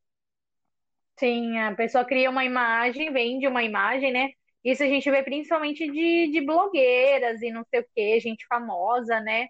Sim, 1.17 1.58
a 1.60 1.75
pessoa 1.75 2.05
cria 2.05 2.29
uma 2.29 2.43
imagem, 2.43 3.12
vende 3.12 3.48
uma 3.48 3.63
imagem, 3.63 4.12
né? 4.12 4.29
Isso 4.63 4.84
a 4.84 4.88
gente 4.88 5.10
vê 5.10 5.24
principalmente 5.24 5.89
de, 5.89 6.31
de 6.31 6.41
blogueiras 6.46 7.41
e 7.41 7.51
não 7.51 7.63
sei 7.70 7.81
o 7.81 7.86
que, 7.96 8.20
gente 8.20 8.46
famosa, 8.48 9.20
né? 9.20 9.48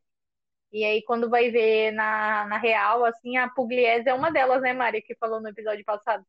E 0.72 0.86
aí, 0.86 1.04
quando 1.04 1.30
vai 1.30 1.52
ver 1.52 1.92
na, 1.92 2.46
na 2.48 2.58
real, 2.58 3.04
assim, 3.04 3.36
a 3.36 3.50
Pugliese 3.50 4.08
é 4.08 4.14
uma 4.14 4.32
delas, 4.32 4.62
né, 4.62 4.74
Mari, 4.74 5.02
que 5.02 5.16
falou 5.16 5.42
no 5.42 5.50
episódio 5.50 5.84
passado, 5.84 6.26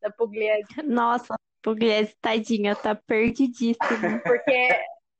da 0.00 0.10
Pugliese. 0.10 0.66
Nossa, 0.82 1.34
Pugliese, 1.62 2.16
tadinha, 2.20 2.74
tá 2.74 2.94
perdidíssima. 2.94 4.18
Porque 4.24 4.68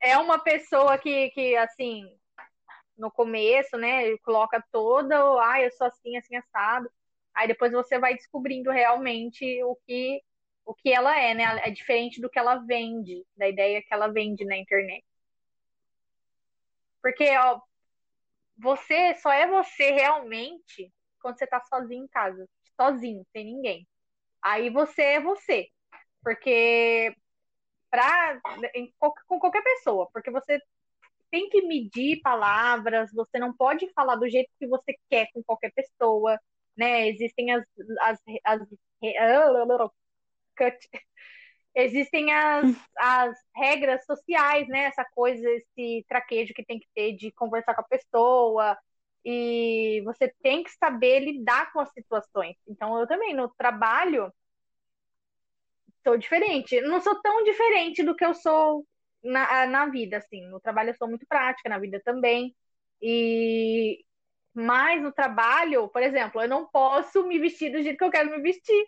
é 0.00 0.16
uma 0.16 0.38
pessoa 0.38 0.96
que, 0.96 1.28
que, 1.30 1.54
assim, 1.56 2.06
no 2.96 3.10
começo, 3.10 3.76
né, 3.76 4.16
coloca 4.18 4.62
toda, 4.70 5.16
ah, 5.42 5.60
eu 5.60 5.70
sou 5.72 5.86
assim, 5.86 6.16
assim, 6.16 6.36
assado. 6.36 6.90
Aí 7.34 7.48
depois 7.48 7.72
você 7.72 7.98
vai 7.98 8.14
descobrindo 8.14 8.70
realmente 8.70 9.62
o 9.64 9.76
que 9.86 10.22
o 10.64 10.74
que 10.74 10.92
ela 10.92 11.18
é, 11.18 11.34
né? 11.34 11.44
É 11.64 11.70
diferente 11.70 12.20
do 12.20 12.30
que 12.30 12.38
ela 12.38 12.56
vende, 12.56 13.24
da 13.36 13.48
ideia 13.48 13.82
que 13.82 13.92
ela 13.92 14.08
vende 14.08 14.44
na 14.44 14.56
internet. 14.56 15.04
Porque, 17.02 17.36
ó, 17.36 17.60
você 18.56 19.14
só 19.16 19.32
é 19.32 19.46
você 19.46 19.90
realmente 19.90 20.92
quando 21.20 21.38
você 21.38 21.46
tá 21.46 21.60
sozinho 21.62 22.04
em 22.04 22.08
casa, 22.08 22.48
sozinho, 22.80 23.24
sem 23.32 23.44
ninguém. 23.44 23.86
Aí 24.40 24.70
você 24.70 25.02
é 25.02 25.20
você. 25.20 25.68
Porque 26.22 27.14
pra, 27.90 28.40
em, 28.74 28.92
com 28.98 29.38
qualquer 29.38 29.62
pessoa, 29.62 30.08
porque 30.12 30.30
você 30.30 30.60
tem 31.32 31.48
que 31.48 31.62
medir 31.62 32.20
palavras, 32.22 33.10
você 33.12 33.38
não 33.38 33.54
pode 33.54 33.90
falar 33.94 34.16
do 34.16 34.28
jeito 34.28 34.50
que 34.60 34.66
você 34.68 34.94
quer 35.10 35.28
com 35.32 35.42
qualquer 35.42 35.72
pessoa, 35.72 36.38
né? 36.76 37.08
Existem 37.08 37.52
as, 37.52 37.64
as, 38.02 38.18
as, 38.44 38.60
existem 41.74 42.32
as, 42.32 42.66
as 42.98 43.36
regras 43.56 44.04
sociais, 44.04 44.68
né? 44.68 44.84
Essa 44.84 45.04
coisa, 45.14 45.48
esse 45.50 46.04
traquejo 46.08 46.52
que 46.54 46.64
tem 46.64 46.78
que 46.78 46.88
ter 46.94 47.12
de 47.16 47.32
conversar 47.32 47.74
com 47.74 47.80
a 47.80 47.84
pessoa. 47.84 48.78
E 49.24 50.02
você 50.04 50.28
tem 50.42 50.62
que 50.64 50.70
saber 50.72 51.20
lidar 51.20 51.72
com 51.72 51.80
as 51.80 51.90
situações. 51.92 52.56
Então, 52.68 52.98
eu 52.98 53.06
também, 53.06 53.34
no 53.34 53.48
trabalho, 53.48 54.32
sou 56.04 56.18
diferente. 56.18 56.80
Não 56.82 57.00
sou 57.00 57.20
tão 57.22 57.42
diferente 57.44 58.02
do 58.02 58.14
que 58.14 58.24
eu 58.24 58.34
sou 58.34 58.84
na, 59.22 59.66
na 59.66 59.86
vida, 59.86 60.18
assim. 60.18 60.46
No 60.48 60.60
trabalho 60.60 60.90
eu 60.90 60.96
sou 60.96 61.08
muito 61.08 61.26
prática, 61.26 61.68
na 61.68 61.78
vida 61.78 62.00
também. 62.04 62.54
E 63.00 64.04
mas 64.54 65.02
no 65.02 65.12
trabalho, 65.12 65.88
por 65.88 66.02
exemplo, 66.02 66.42
eu 66.42 66.48
não 66.48 66.66
posso 66.68 67.26
me 67.26 67.38
vestir 67.38 67.72
do 67.72 67.82
jeito 67.82 67.98
que 67.98 68.04
eu 68.04 68.10
quero 68.10 68.30
me 68.30 68.40
vestir. 68.42 68.86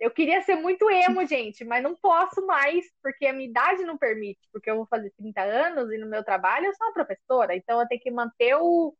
Eu 0.00 0.10
queria 0.10 0.42
ser 0.42 0.56
muito 0.56 0.90
emo, 0.90 1.24
gente, 1.26 1.64
mas 1.64 1.82
não 1.82 1.96
posso 1.96 2.46
mais, 2.46 2.84
porque 3.02 3.26
a 3.26 3.32
minha 3.32 3.48
idade 3.48 3.84
não 3.84 3.98
permite, 3.98 4.40
porque 4.52 4.70
eu 4.70 4.76
vou 4.76 4.86
fazer 4.86 5.12
30 5.16 5.42
anos 5.42 5.92
e 5.92 5.98
no 5.98 6.06
meu 6.08 6.24
trabalho 6.24 6.66
eu 6.66 6.74
sou 6.74 6.86
uma 6.88 6.94
professora, 6.94 7.56
então 7.56 7.80
eu 7.80 7.88
tenho 7.88 8.00
que 8.00 8.10
manter 8.10 8.56
o, 8.56 8.96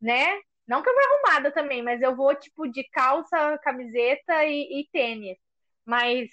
né? 0.00 0.40
Não 0.66 0.82
que 0.82 0.90
eu 0.90 0.94
vou 0.94 1.02
arrumada 1.04 1.52
também, 1.52 1.82
mas 1.82 2.02
eu 2.02 2.14
vou, 2.16 2.34
tipo, 2.34 2.68
de 2.68 2.84
calça, 2.90 3.58
camiseta 3.58 4.44
e, 4.44 4.80
e 4.82 4.88
tênis. 4.92 5.38
Mas 5.84 6.28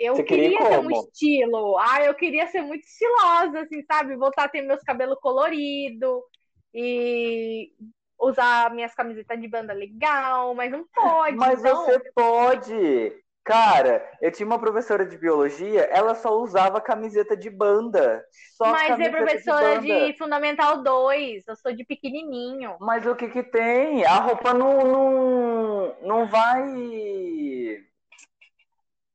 eu 0.00 0.16
Você 0.16 0.22
queria 0.22 0.58
ter 0.58 0.78
um 0.78 0.90
estilo. 0.90 1.76
Ah, 1.78 2.02
eu 2.02 2.14
queria 2.14 2.46
ser 2.46 2.62
muito 2.62 2.84
estilosa, 2.84 3.60
assim, 3.60 3.82
sabe? 3.84 4.16
Voltar 4.16 4.44
a 4.44 4.48
ter 4.48 4.62
meus 4.62 4.82
cabelos 4.82 5.18
coloridos 5.20 6.22
e 6.72 7.70
usar 8.18 8.72
minhas 8.74 8.94
camisetas 8.94 9.38
de 9.38 9.46
banda 9.46 9.74
legal, 9.74 10.54
mas 10.54 10.72
não 10.72 10.86
pode. 10.94 11.36
Mas 11.36 11.62
não. 11.62 11.84
você 11.84 12.00
pode. 12.14 13.12
Cara, 13.44 14.06
eu 14.22 14.30
tinha 14.30 14.46
uma 14.46 14.58
professora 14.58 15.04
de 15.04 15.18
biologia, 15.18 15.82
ela 15.90 16.14
só 16.14 16.38
usava 16.38 16.80
camiseta 16.80 17.36
de 17.36 17.50
banda. 17.50 18.24
Só 18.56 18.70
Mas 18.70 19.00
é 19.00 19.08
professora 19.08 19.80
de, 19.80 20.12
de, 20.12 20.18
Fundamental 20.18 20.82
2, 20.82 21.48
eu 21.48 21.56
sou 21.56 21.74
de 21.74 21.84
pequenininho. 21.84 22.76
Mas 22.80 23.04
o 23.06 23.16
que 23.16 23.28
que 23.28 23.42
tem? 23.42 24.04
A 24.04 24.16
roupa 24.20 24.54
não, 24.54 24.84
não, 24.84 25.96
não 26.02 26.26
vai... 26.26 27.82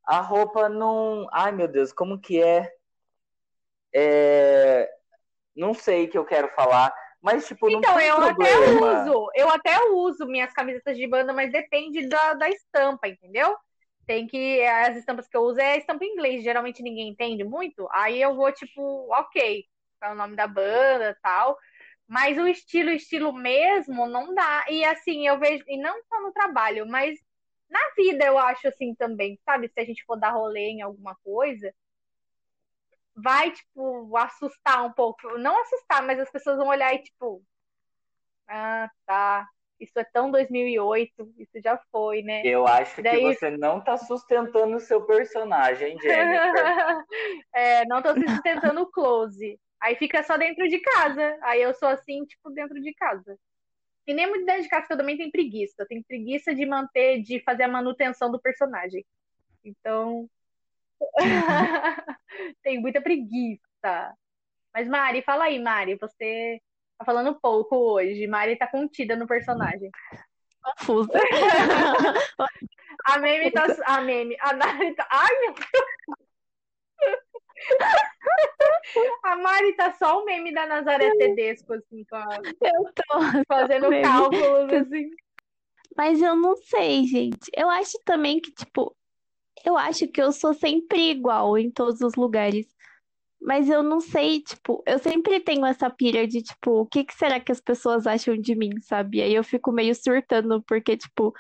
A 0.06 0.22
roupa 0.22 0.70
não... 0.70 1.28
Ai, 1.32 1.52
meu 1.52 1.68
Deus, 1.68 1.92
como 1.92 2.20
que 2.20 2.42
é? 2.42 2.72
É... 3.94 4.90
Não 5.56 5.74
sei 5.74 6.06
o 6.06 6.10
que 6.10 6.18
eu 6.18 6.26
quero 6.26 6.50
falar. 6.50 6.94
Mas, 7.26 7.48
tipo, 7.48 7.68
não 7.70 7.80
então, 7.80 7.98
tem 7.98 8.08
eu 8.08 8.18
problema. 8.18 9.02
até 9.02 9.10
uso, 9.10 9.32
eu 9.34 9.50
até 9.50 9.84
uso 9.90 10.28
minhas 10.28 10.54
camisetas 10.54 10.96
de 10.96 11.08
banda, 11.08 11.34
mas 11.34 11.52
depende 11.52 12.08
da, 12.08 12.36
da 12.36 12.48
estampa, 12.50 13.08
entendeu? 13.08 13.58
Tem 14.06 14.28
que. 14.28 14.62
As 14.64 14.96
estampas 14.96 15.28
que 15.28 15.36
eu 15.36 15.42
uso 15.42 15.60
é 15.60 15.78
estampa 15.78 16.06
em 16.06 16.14
inglês, 16.14 16.44
geralmente 16.44 16.84
ninguém 16.84 17.10
entende 17.10 17.44
muito. 17.44 17.88
Aí 17.92 18.22
eu 18.22 18.36
vou, 18.36 18.52
tipo, 18.52 19.12
ok, 19.12 19.66
é 20.04 20.12
o 20.12 20.14
nome 20.14 20.36
da 20.36 20.46
banda 20.46 21.18
tal. 21.24 21.58
Mas 22.08 22.38
o 22.38 22.48
estilo, 22.48 22.92
estilo 22.92 23.34
mesmo, 23.34 24.06
não 24.06 24.36
dá. 24.36 24.66
E 24.70 24.86
assim, 24.86 25.28
eu 25.28 25.40
vejo, 25.40 25.64
e 25.68 25.80
não 25.80 25.96
só 26.08 26.22
no 26.22 26.32
trabalho, 26.32 26.86
mas 26.88 27.18
na 27.70 27.80
vida 27.96 28.26
eu 28.26 28.38
acho 28.38 28.68
assim 28.68 28.94
também, 28.96 29.40
sabe? 29.46 29.68
Se 29.70 29.80
a 29.80 29.86
gente 29.86 30.04
for 30.06 30.18
dar 30.18 30.32
rolê 30.32 30.70
em 30.70 30.82
alguma 30.82 31.16
coisa, 31.24 31.74
vai, 33.16 33.52
tipo, 33.52 34.16
assustar 34.18 34.86
um 34.86 34.92
pouco. 34.92 35.38
Não 35.38 35.60
assustar, 35.62 36.04
mas 36.04 36.20
as 36.20 36.30
pessoas 36.30 36.58
vão 36.58 36.68
olhar 36.68 36.94
e, 36.94 37.04
tipo, 37.04 37.42
ah, 38.48 38.90
tá. 39.06 39.48
Isso 39.80 40.00
é 40.00 40.06
tão 40.06 40.32
2008, 40.32 41.34
isso 41.38 41.62
já 41.62 41.78
foi, 41.92 42.22
né? 42.22 42.42
Eu 42.46 42.66
acho 42.66 43.02
Daí... 43.02 43.20
que 43.20 43.34
você 43.34 43.50
não 43.52 43.82
tá 43.82 43.98
sustentando 43.98 44.78
o 44.78 44.80
seu 44.80 45.06
personagem, 45.06 45.98
Jennifer. 46.00 47.04
é, 47.54 47.86
não 47.86 48.02
tô 48.02 48.14
sustentando 48.14 48.82
o 48.82 48.92
close. 48.92 49.60
Aí 49.82 49.96
fica 49.96 50.24
só 50.24 50.38
dentro 50.38 50.68
de 50.70 50.80
casa. 50.80 51.38
Aí 51.42 51.62
eu 51.62 51.74
sou 51.74 51.90
assim, 51.90 52.24
tipo, 52.26 52.50
dentro 52.52 52.82
de 52.82 52.94
casa. 52.94 53.38
E 54.08 54.14
nem 54.14 54.30
muito 54.30 54.46
dentro 54.46 54.64
de 54.64 54.70
casa, 54.70 54.84
porque 54.84 54.94
eu 54.94 54.98
também 54.98 55.18
tenho 55.18 55.32
preguiça. 55.32 55.76
Eu 55.80 55.88
tenho 55.88 56.04
preguiça 56.04 56.54
de 56.54 56.66
manter, 56.66 57.22
de 57.22 57.42
fazer 57.44 57.64
a 57.64 57.68
manutenção 57.68 58.32
do 58.32 58.40
personagem. 58.40 59.06
Então, 59.64 60.30
Tenho 62.64 62.82
muita 62.82 63.02
preguiça. 63.02 64.14
Mas, 64.74 64.88
Mari, 64.88 65.22
fala 65.22 65.46
aí, 65.46 65.60
Mari. 65.60 65.96
Você 65.96 66.62
tá 66.98 67.06
falando 67.06 67.40
pouco 67.40 67.76
hoje. 67.76 68.28
Mari 68.28 68.58
tá 68.58 68.68
contida 68.68 69.16
no 69.16 69.28
personagem. 69.28 69.90
Confusa. 70.62 71.12
a 73.06 73.20
meme 73.20 73.52
tá. 73.52 73.66
A 73.86 74.02
meme. 74.02 74.36
A 74.40 74.54
Mari 74.54 74.96
tá. 74.96 75.08
Ai, 75.10 75.40
meu 75.42 75.54
Deus. 75.54 76.25
A 79.24 79.36
Mari 79.38 79.74
tá 79.74 79.94
só 79.94 80.22
o 80.22 80.26
meme 80.26 80.54
da 80.54 80.66
Nazaré 80.66 81.12
Tedesco, 81.18 81.74
assim, 81.74 82.06
com 82.10 82.16
a... 82.16 82.40
Eu 82.62 82.92
tô. 82.94 83.04
Fazendo 83.48 83.90
cálculos, 84.02 84.72
assim. 84.74 85.10
Mas 85.96 86.22
eu 86.22 86.36
não 86.36 86.56
sei, 86.56 87.06
gente. 87.06 87.50
Eu 87.56 87.70
acho 87.70 87.98
também 88.06 88.40
que, 88.40 88.52
tipo, 88.52 88.96
eu 89.66 89.78
acho 89.78 90.08
que 90.08 90.22
eu 90.22 90.32
sou 90.32 90.54
sempre 90.54 91.10
igual 91.10 91.58
em 91.58 91.72
todos 91.72 92.02
os 92.02 92.16
lugares. 92.16 92.68
Mas 93.42 93.70
eu 93.70 93.84
não 93.84 94.00
sei, 94.00 94.42
tipo, 94.42 94.84
eu 94.88 94.98
sempre 94.98 95.40
tenho 95.40 95.66
essa 95.66 95.90
pilha 95.90 96.28
de, 96.28 96.42
tipo, 96.42 96.82
o 96.82 96.86
que 96.86 97.04
que 97.04 97.14
será 97.14 97.40
que 97.40 97.52
as 97.52 97.62
pessoas 97.62 98.08
acham 98.08 98.36
de 98.36 98.56
mim, 98.56 98.80
sabe? 98.82 99.22
Aí 99.22 99.34
eu 99.34 99.44
fico 99.44 99.72
meio 99.72 99.94
surtando, 99.94 100.64
porque, 100.64 100.98
tipo, 100.98 101.34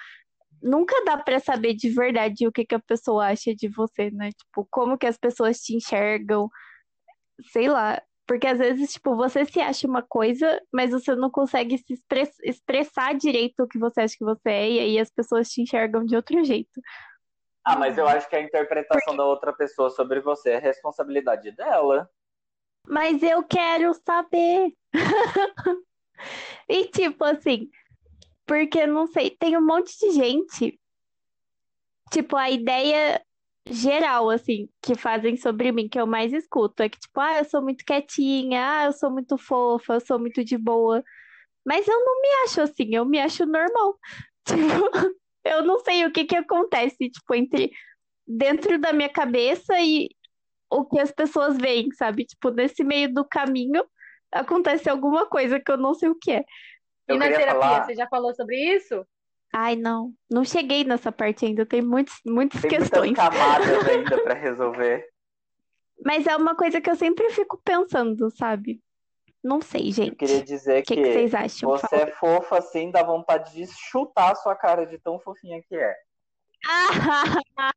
nunca 0.65 0.95
dá 1.05 1.15
pra 1.17 1.39
saber 1.39 1.75
de 1.75 1.89
verdade 1.89 2.47
o 2.47 2.51
que 2.51 2.65
que 2.65 2.75
a 2.75 2.79
pessoa 2.79 3.27
acha 3.27 3.53
de 3.53 3.67
você, 3.69 4.09
né? 4.09 4.31
Tipo, 4.31 4.67
como 4.71 4.97
que 4.97 5.05
as 5.05 5.17
pessoas 5.17 5.59
te 5.59 5.75
enxergam, 5.75 6.49
sei 7.51 7.69
lá. 7.69 8.01
Porque 8.27 8.47
às 8.47 8.57
vezes, 8.57 8.93
tipo, 8.93 9.15
você 9.15 9.45
se 9.45 9.61
acha 9.61 9.87
uma 9.87 10.01
coisa, 10.01 10.59
mas 10.73 10.89
você 10.89 11.15
não 11.15 11.29
consegue 11.29 11.77
se 11.77 11.93
express- 11.93 12.39
expressar 12.43 13.13
direito 13.13 13.61
o 13.61 13.67
que 13.67 13.77
você 13.77 14.01
acha 14.01 14.17
que 14.17 14.25
você 14.25 14.49
é, 14.49 14.71
e 14.71 14.79
aí 14.79 14.99
as 14.99 15.11
pessoas 15.11 15.47
te 15.49 15.61
enxergam 15.61 16.03
de 16.03 16.15
outro 16.15 16.43
jeito. 16.43 16.81
Ah, 17.63 17.77
mas 17.77 17.97
eu 17.99 18.07
acho 18.07 18.27
que 18.27 18.35
a 18.35 18.41
interpretação 18.41 19.15
da 19.15 19.23
outra 19.25 19.53
pessoa 19.53 19.91
sobre 19.91 20.21
você 20.21 20.51
é 20.51 20.57
responsabilidade 20.57 21.51
dela. 21.51 22.09
Mas 22.87 23.21
eu 23.21 23.43
quero 23.43 23.93
saber. 23.93 24.73
E 26.67 26.85
tipo 26.87 27.23
assim, 27.23 27.69
porque 28.45 28.85
não 28.87 29.07
sei, 29.07 29.31
tem 29.31 29.57
um 29.57 29.65
monte 29.65 29.97
de 29.99 30.11
gente, 30.11 30.79
tipo, 32.11 32.35
a 32.35 32.49
ideia 32.49 33.21
geral, 33.67 34.29
assim, 34.29 34.69
que 34.81 34.95
fazem 34.95 35.35
sobre 35.37 35.71
mim, 35.71 35.89
que 35.89 35.99
eu 35.99 36.05
mais 36.07 36.31
escuto, 36.33 36.83
é 36.83 36.89
que, 36.89 36.99
tipo, 36.99 37.19
ah, 37.19 37.39
eu 37.39 37.45
sou 37.45 37.61
muito 37.61 37.83
quietinha, 37.85 38.61
ah, 38.81 38.85
eu 38.85 38.93
sou 38.93 39.09
muito 39.11 39.37
fofa, 39.37 39.95
eu 39.95 40.01
sou 40.01 40.19
muito 40.19 40.43
de 40.43 40.57
boa. 40.57 41.03
Mas 41.65 41.87
eu 41.87 41.99
não 41.99 42.21
me 42.21 42.29
acho 42.45 42.61
assim, 42.61 42.95
eu 42.95 43.05
me 43.05 43.19
acho 43.19 43.45
normal. 43.45 43.97
Tipo, 44.47 45.15
eu 45.43 45.63
não 45.63 45.79
sei 45.79 46.05
o 46.05 46.11
que 46.11 46.25
que 46.25 46.35
acontece, 46.35 47.09
tipo, 47.09 47.33
entre 47.35 47.71
dentro 48.27 48.79
da 48.79 48.93
minha 48.93 49.09
cabeça 49.09 49.79
e 49.79 50.09
o 50.69 50.85
que 50.85 50.99
as 50.99 51.11
pessoas 51.11 51.57
veem, 51.57 51.91
sabe? 51.93 52.25
Tipo, 52.25 52.51
nesse 52.51 52.83
meio 52.83 53.13
do 53.13 53.25
caminho 53.25 53.83
acontece 54.31 54.89
alguma 54.89 55.25
coisa 55.27 55.59
que 55.59 55.71
eu 55.71 55.77
não 55.77 55.93
sei 55.93 56.09
o 56.09 56.15
que 56.15 56.31
é. 56.31 56.45
Eu 57.07 57.15
e 57.15 57.19
na 57.19 57.27
terapia, 57.27 57.51
falar- 57.61 57.85
você 57.85 57.95
já 57.95 58.07
falou 58.07 58.33
sobre 58.33 58.57
isso? 58.57 59.05
Ai, 59.53 59.75
não, 59.75 60.11
não 60.29 60.43
cheguei 60.43 60.83
nessa 60.83 61.11
parte 61.11 61.45
ainda, 61.45 61.65
tem 61.65 61.81
muitos, 61.81 62.19
muitas 62.25 62.61
Tem 62.61 62.71
muitas 62.71 62.89
questões. 62.89 63.15
camadas 63.15 63.67
ainda 63.89 64.21
pra 64.23 64.33
resolver. 64.33 65.07
Mas 66.03 66.27
é 66.27 66.35
uma 66.35 66.55
coisa 66.55 66.81
que 66.81 66.89
eu 66.89 66.95
sempre 66.95 67.29
fico 67.29 67.61
pensando, 67.63 68.29
sabe? 68.31 68.81
Não 69.43 69.61
sei, 69.61 69.89
Eu 69.89 69.93
gente. 69.93 70.15
queria 70.15 70.43
dizer 70.43 70.81
O 70.81 70.83
que 70.83 70.95
que 70.95 71.03
que 71.03 71.13
vocês 71.13 71.33
acham? 71.35 71.69
você 71.69 71.87
Fala. 71.87 72.01
é 72.01 72.07
fofa 72.13 72.57
assim, 72.57 72.91
dá 72.91 73.01
vontade 73.03 73.53
de 73.53 73.65
chutar 73.67 74.31
a 74.31 74.35
sua 74.35 74.55
cara 74.55 74.85
de 74.85 74.97
tão 74.97 75.19
fofinha 75.19 75.61
que 75.69 75.75
é. 75.75 75.95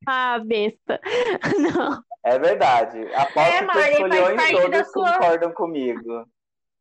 Ah, 0.06 0.38
besta. 0.44 0.98
Não. 1.58 2.02
É 2.24 2.38
verdade. 2.38 2.98
Aposto 3.14 3.38
É, 3.38 3.58
que 3.58 3.64
Mari, 3.66 3.78
os 3.80 4.34
faz 4.34 4.50
folhões 4.50 4.62
todos 4.62 4.92
sua- 4.92 5.12
concordam 5.12 5.52
comigo. 5.52 6.26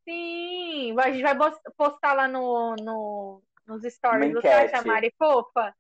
Sim, 0.08 0.57
a 1.00 1.12
gente 1.12 1.22
vai 1.24 1.36
postar 1.78 2.14
lá 2.14 2.28
no, 2.28 2.76
no, 2.82 3.42
nos 3.68 3.84
stories. 3.84 4.36
A 4.36 4.40
enquete. 4.40 4.88
Mari 4.88 5.14
fofa? 5.18 5.74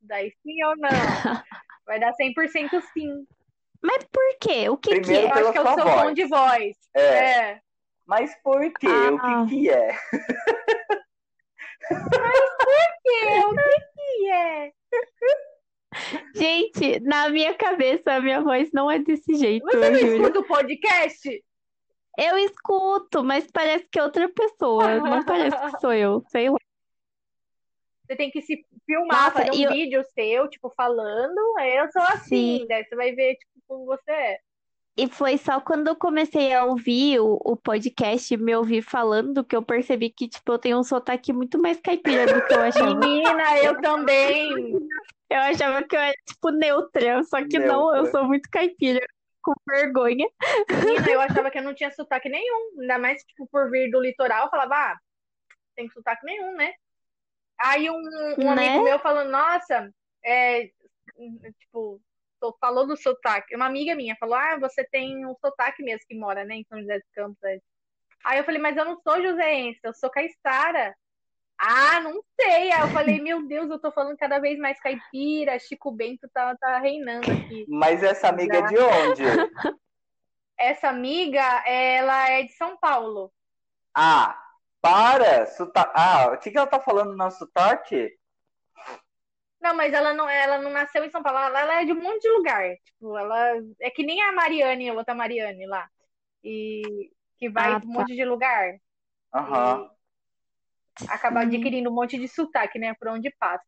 Daí 0.00 0.30
sim 0.42 0.62
ou 0.64 0.76
não? 0.76 0.88
Vai 1.86 1.98
dar 2.00 2.12
100% 2.14 2.80
sim. 2.92 3.26
Mas 3.82 4.04
por 4.04 4.38
quê? 4.40 4.68
O 4.70 4.76
que 4.78 4.90
que 4.94 5.00
Primeiro 5.00 5.26
é? 5.26 5.40
Eu 5.40 5.48
acho 5.48 5.52
que 5.52 5.58
é 5.58 5.60
o 5.60 5.64
sua 5.64 5.74
seu 5.74 5.84
voz. 5.84 6.02
tom 6.02 6.12
de 6.14 6.24
voz. 6.26 6.76
É. 6.94 7.00
É. 7.02 7.60
Mas 8.06 8.34
por 8.42 8.60
quê? 8.72 8.86
O 8.86 9.18
Ah. 9.20 9.46
que 9.48 9.54
que 9.54 9.70
é? 9.70 9.98
Que? 13.02 13.44
O 13.44 13.54
que 13.54 13.80
que 13.94 14.30
é? 14.30 14.72
Gente, 16.34 17.00
na 17.00 17.28
minha 17.28 17.54
cabeça 17.54 18.12
a 18.14 18.20
minha 18.20 18.40
voz 18.40 18.70
não 18.72 18.90
é 18.90 18.98
desse 18.98 19.34
jeito, 19.34 19.64
Você 19.66 19.76
eu 19.76 19.90
não 19.92 19.98
escuta 19.98 20.40
o 20.40 20.44
podcast? 20.46 21.44
Eu 22.18 22.38
escuto, 22.38 23.24
mas 23.24 23.50
parece 23.50 23.86
que 23.90 23.98
é 23.98 24.02
outra 24.02 24.28
pessoa. 24.28 24.94
Não 25.00 25.24
parece 25.24 25.56
que 25.56 25.80
sou 25.80 25.92
eu, 25.92 26.22
sei 26.28 26.48
lá. 26.50 26.56
Você 28.06 28.16
tem 28.16 28.30
que 28.30 28.42
se 28.42 28.62
filmar, 28.86 29.24
Nossa, 29.32 29.46
fazer 29.46 29.50
um 29.50 29.54
e 29.54 29.62
eu- 29.64 29.72
vídeo 29.72 30.04
seu, 30.14 30.48
tipo, 30.48 30.70
falando. 30.76 31.58
"É, 31.58 31.80
Eu 31.80 31.90
sou 31.90 32.02
assim. 32.02 32.58
Sim. 32.60 32.66
Daí 32.68 32.84
você 32.84 32.94
vai 32.94 33.12
ver, 33.12 33.34
tipo, 33.36 33.52
como 33.66 33.86
você 33.86 34.10
é. 34.10 34.38
E 34.96 35.08
foi 35.08 35.36
só 35.38 35.58
quando 35.60 35.88
eu 35.88 35.96
comecei 35.96 36.52
a 36.54 36.64
ouvir 36.66 37.18
o, 37.18 37.36
o 37.44 37.56
podcast, 37.56 38.36
me 38.36 38.54
ouvir 38.54 38.80
falando, 38.82 39.42
que 39.42 39.56
eu 39.56 39.62
percebi 39.62 40.08
que, 40.10 40.28
tipo, 40.28 40.52
eu 40.52 40.58
tenho 40.58 40.78
um 40.78 40.84
sotaque 40.84 41.32
muito 41.32 41.58
mais 41.58 41.80
caipira 41.80 42.26
do 42.32 42.46
que 42.46 42.54
eu 42.54 42.60
achava. 42.60 42.94
Menina, 42.94 43.58
eu 43.64 43.80
também. 43.80 44.50
Eu 45.30 45.38
achava 45.40 45.82
que 45.82 45.96
eu 45.96 46.00
era, 46.00 46.14
tipo, 46.28 46.50
neutra, 46.50 47.24
só 47.24 47.38
que 47.44 47.58
não, 47.58 47.88
eu 47.88 48.02
Neutra. 48.04 48.10
sou 48.12 48.24
muito 48.24 48.48
caipira, 48.50 49.00
com 49.44 49.52
vergonha. 49.68 50.26
Menina, 50.70 51.10
eu 51.10 51.20
achava 51.20 51.50
que 51.50 51.58
eu 51.58 51.62
não 51.62 51.74
tinha 51.74 51.90
sotaque 51.92 52.28
nenhum. 52.28 52.80
Ainda 52.80 52.98
mais, 52.98 53.22
tipo, 53.22 53.46
por 53.48 53.70
vir 53.70 53.90
do 53.90 54.00
litoral, 54.00 54.46
eu 54.46 54.50
falava, 54.50 54.74
ah, 54.74 54.98
tem 55.76 55.88
sotaque 55.90 56.24
nenhum, 56.24 56.54
né? 56.54 56.72
Aí 57.58 57.88
um, 57.90 57.96
um 57.96 58.54
Né? 58.54 58.68
amigo 58.68 58.84
meu 58.84 58.98
falou, 58.98 59.24
nossa, 59.24 59.90
é, 60.24 60.70
tipo, 61.58 62.00
falou 62.60 62.86
do 62.86 62.96
sotaque. 62.96 63.54
Uma 63.54 63.66
amiga 63.66 63.94
minha 63.94 64.16
falou, 64.18 64.34
ah, 64.34 64.58
você 64.58 64.84
tem 64.84 65.24
um 65.26 65.34
sotaque 65.36 65.82
mesmo 65.82 66.06
que 66.08 66.16
mora, 66.16 66.44
né, 66.44 66.56
em 66.56 66.64
São 66.64 66.80
José 66.80 66.98
dos 66.98 67.10
Campos. 67.14 67.38
Aí 68.24 68.38
eu 68.38 68.44
falei, 68.44 68.60
mas 68.60 68.76
eu 68.76 68.84
não 68.84 68.98
sou 69.02 69.22
joseense, 69.22 69.80
eu 69.82 69.94
sou 69.94 70.10
caiçara. 70.10 70.96
Ah, 71.66 72.00
não 72.00 72.20
sei. 72.38 72.70
Aí 72.70 72.80
eu 72.82 72.88
falei, 72.90 73.20
meu 73.20 73.46
Deus, 73.48 73.70
eu 73.70 73.78
tô 73.78 73.90
falando 73.90 74.16
cada 74.18 74.38
vez 74.38 74.58
mais 74.58 74.78
caipira, 74.80 75.58
Chico 75.58 75.90
Bento 75.90 76.28
tá, 76.32 76.54
tá 76.56 76.78
reinando 76.78 77.30
aqui. 77.30 77.66
Mas 77.68 78.02
essa 78.02 78.28
amiga 78.28 78.58
é 78.58 78.62
de 78.62 78.78
onde? 78.78 79.24
Essa 80.58 80.88
amiga, 80.88 81.40
ela 81.66 82.28
é 82.30 82.42
de 82.44 82.52
São 82.52 82.76
Paulo. 82.76 83.32
Ah, 83.94 84.38
para! 84.80 85.46
Sota... 85.46 85.90
Ah, 85.94 86.32
o 86.32 86.38
que 86.38 86.50
que 86.50 86.58
ela 86.58 86.66
tá 86.66 86.80
falando 86.80 87.16
no 87.16 87.30
sotaque? 87.30 88.10
Não, 89.60 89.74
mas 89.74 89.92
ela 89.94 90.12
não, 90.12 90.28
ela 90.28 90.58
não 90.58 90.70
nasceu 90.70 91.04
em 91.04 91.10
São 91.10 91.22
Paulo, 91.22 91.38
ela, 91.38 91.60
ela 91.60 91.82
é 91.82 91.84
de 91.86 91.92
um 91.92 92.00
monte 92.02 92.22
de 92.22 92.28
lugar. 92.30 92.76
Tipo, 92.84 93.16
ela 93.16 93.54
é 93.80 93.90
que 93.90 94.02
nem 94.04 94.20
a 94.22 94.32
Mariane, 94.32 94.90
a 94.90 94.94
outra 94.94 95.14
Mariane 95.14 95.66
lá. 95.66 95.88
E 96.42 97.10
que 97.38 97.48
vai 97.48 97.76
Ah, 97.76 97.78
de 97.78 97.86
um 97.86 97.92
tá. 97.92 97.94
monte 97.94 98.14
de 98.14 98.24
lugar. 98.24 98.74
Aham. 99.32 99.90
E 99.90 99.93
acaba 101.08 101.40
adquirindo 101.40 101.90
um 101.90 101.94
monte 101.94 102.18
de 102.18 102.28
sotaque, 102.28 102.78
né? 102.78 102.94
Por 102.98 103.08
onde 103.08 103.30
passa. 103.38 103.64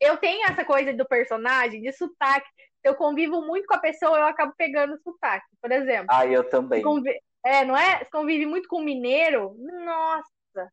Eu 0.00 0.16
tenho 0.16 0.46
essa 0.48 0.64
coisa 0.64 0.92
do 0.92 1.06
personagem, 1.06 1.82
de 1.82 1.92
sotaque. 1.92 2.48
Eu 2.82 2.94
convivo 2.94 3.42
muito 3.42 3.66
com 3.66 3.74
a 3.74 3.78
pessoa, 3.80 4.16
eu 4.18 4.24
acabo 4.24 4.54
pegando 4.56 4.98
sotaque. 5.02 5.46
Por 5.60 5.70
exemplo, 5.70 6.06
Ah, 6.08 6.26
eu 6.26 6.48
também. 6.48 6.82
convi- 6.82 7.20
é, 7.44 7.64
não 7.64 7.76
é? 7.76 7.98
Você 7.98 8.10
convive 8.10 8.46
muito 8.46 8.68
com 8.68 8.80
mineiro? 8.80 9.54
Nossa, 9.58 10.70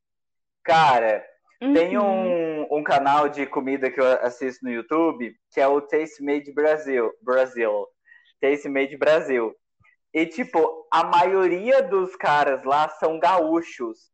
Cara, 0.64 1.26
tem 1.60 1.98
Uhum. 1.98 2.66
um, 2.70 2.78
um 2.80 2.84
canal 2.84 3.30
de 3.30 3.46
comida 3.46 3.90
que 3.90 4.00
eu 4.02 4.06
assisto 4.22 4.66
no 4.66 4.72
YouTube, 4.72 5.34
que 5.52 5.62
é 5.62 5.68
o 5.68 5.80
Taste 5.82 6.22
Made 6.22 6.52
Brasil. 6.54 7.12
Brasil. 7.22 7.88
Taste 8.42 8.68
Made 8.68 8.98
Brasil. 8.98 9.56
E, 10.14 10.26
tipo, 10.26 10.86
a 10.92 11.06
maioria 11.06 11.82
dos 11.82 12.16
caras 12.18 12.64
lá 12.66 12.90
são 12.90 13.18
gaúchos. 13.18 14.12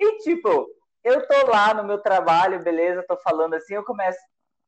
E, 0.00 0.18
tipo, 0.18 0.66
eu 1.04 1.26
tô 1.26 1.46
lá 1.50 1.74
no 1.74 1.84
meu 1.84 1.98
trabalho, 2.00 2.62
beleza, 2.62 3.04
tô 3.06 3.16
falando 3.18 3.54
assim, 3.54 3.74
eu 3.74 3.84
começo, 3.84 4.18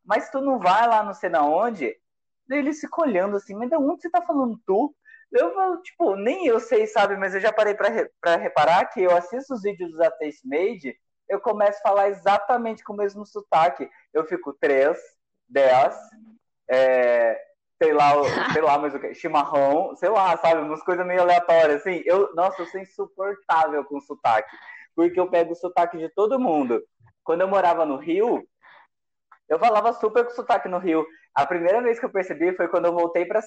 mas 0.04 0.30
tu 0.30 0.40
não 0.40 0.58
vai 0.58 0.86
lá 0.88 1.02
não 1.02 1.14
sei 1.14 1.30
na 1.30 1.44
onde? 1.44 1.96
Daí 2.48 2.58
eles 2.58 2.80
ficam 2.80 3.04
olhando 3.04 3.36
assim, 3.36 3.54
mas 3.54 3.68
de 3.70 3.76
onde 3.76 4.02
você 4.02 4.10
tá 4.10 4.22
falando 4.22 4.58
tu? 4.66 4.94
Eu 5.30 5.54
falo, 5.54 5.80
tipo, 5.82 6.16
nem 6.16 6.46
eu 6.46 6.58
sei, 6.58 6.86
sabe, 6.86 7.16
mas 7.16 7.34
eu 7.34 7.40
já 7.40 7.52
parei 7.52 7.74
pra, 7.74 7.88
re- 7.88 8.10
pra 8.20 8.36
reparar 8.36 8.86
que 8.86 9.00
eu 9.00 9.16
assisto 9.16 9.54
os 9.54 9.62
vídeos 9.62 9.96
da 9.96 10.10
Taste 10.10 10.46
Made, 10.46 10.96
eu 11.28 11.40
começo 11.40 11.78
a 11.78 11.88
falar 11.88 12.08
exatamente 12.08 12.82
com 12.82 12.92
o 12.92 12.96
mesmo 12.96 13.24
sotaque. 13.24 13.88
Eu 14.12 14.24
fico 14.26 14.52
3, 14.54 14.98
10, 15.48 15.94
é, 16.68 17.40
sei 17.82 17.92
lá, 17.92 18.12
sei 18.52 18.62
lá, 18.62 18.78
mas 18.78 18.94
o 18.94 19.00
que? 19.00 19.14
Chimarrão, 19.14 19.94
sei 19.96 20.08
lá, 20.08 20.36
sabe? 20.38 20.60
Umas 20.62 20.82
coisas 20.82 21.06
meio 21.06 21.22
aleatórias, 21.22 21.80
assim. 21.80 22.02
Eu, 22.04 22.34
nossa, 22.34 22.62
eu 22.62 22.66
sou 22.66 22.80
insuportável 22.80 23.84
com 23.84 24.00
sotaque, 24.00 24.50
porque 25.08 25.18
eu 25.18 25.30
pego 25.30 25.52
o 25.52 25.56
sotaque 25.56 25.96
de 25.96 26.10
todo 26.10 26.38
mundo. 26.38 26.82
Quando 27.24 27.40
eu 27.40 27.48
morava 27.48 27.86
no 27.86 27.96
Rio, 27.96 28.46
eu 29.48 29.58
falava 29.58 29.94
super 29.94 30.24
com 30.24 30.30
sotaque 30.30 30.68
no 30.68 30.78
Rio. 30.78 31.06
A 31.34 31.46
primeira 31.46 31.80
vez 31.80 31.98
que 31.98 32.04
eu 32.04 32.12
percebi 32.12 32.54
foi 32.54 32.68
quando 32.68 32.84
eu 32.84 32.92
voltei 32.92 33.24
para 33.24 33.40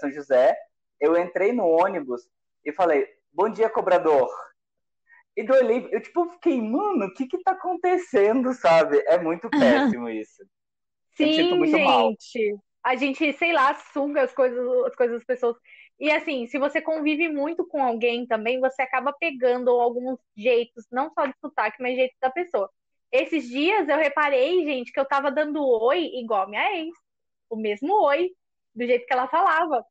São 0.00 0.10
José. 0.10 0.56
Eu 0.98 1.16
entrei 1.16 1.52
no 1.52 1.64
ônibus 1.64 2.22
e 2.64 2.72
falei, 2.72 3.06
bom 3.32 3.48
dia, 3.48 3.70
cobrador. 3.70 4.28
E 5.36 5.46
eu 5.46 5.54
olhei, 5.54 5.88
eu 5.92 6.00
tipo, 6.00 6.28
fiquei, 6.32 6.60
mano, 6.60 7.06
o 7.06 7.14
que 7.14 7.28
que 7.28 7.40
tá 7.44 7.52
acontecendo, 7.52 8.52
sabe? 8.52 8.98
É 9.06 9.16
muito 9.16 9.48
péssimo 9.48 10.08
isso. 10.08 10.42
Eu 11.20 11.26
me 11.28 11.34
sinto 11.34 11.50
Sim, 11.50 11.58
muito 11.58 11.78
mal. 11.78 12.10
gente. 12.10 12.58
A 12.82 12.96
gente, 12.96 13.32
sei 13.34 13.52
lá, 13.52 13.74
suga 13.92 14.22
as 14.22 14.32
coisas, 14.32 14.58
as 14.86 14.96
coisas 14.96 15.18
das 15.18 15.24
pessoas. 15.24 15.56
E 15.98 16.10
assim, 16.12 16.46
se 16.46 16.58
você 16.58 16.80
convive 16.80 17.28
muito 17.28 17.66
com 17.66 17.82
alguém 17.82 18.26
também, 18.26 18.60
você 18.60 18.82
acaba 18.82 19.12
pegando 19.12 19.70
alguns 19.70 20.18
jeitos, 20.36 20.86
não 20.92 21.10
só 21.12 21.26
de 21.26 21.34
sotaque, 21.40 21.82
mas 21.82 21.96
jeitos 21.96 22.16
da 22.20 22.30
pessoa. 22.30 22.70
Esses 23.10 23.48
dias 23.48 23.88
eu 23.88 23.96
reparei, 23.96 24.64
gente, 24.64 24.92
que 24.92 25.00
eu 25.00 25.04
tava 25.04 25.30
dando 25.30 25.60
oi 25.64 26.04
igual 26.14 26.42
a 26.42 26.48
minha 26.48 26.76
ex. 26.76 26.94
O 27.50 27.56
mesmo 27.56 27.94
oi, 28.04 28.30
do 28.74 28.86
jeito 28.86 29.06
que 29.06 29.12
ela 29.12 29.26
falava. 29.26 29.84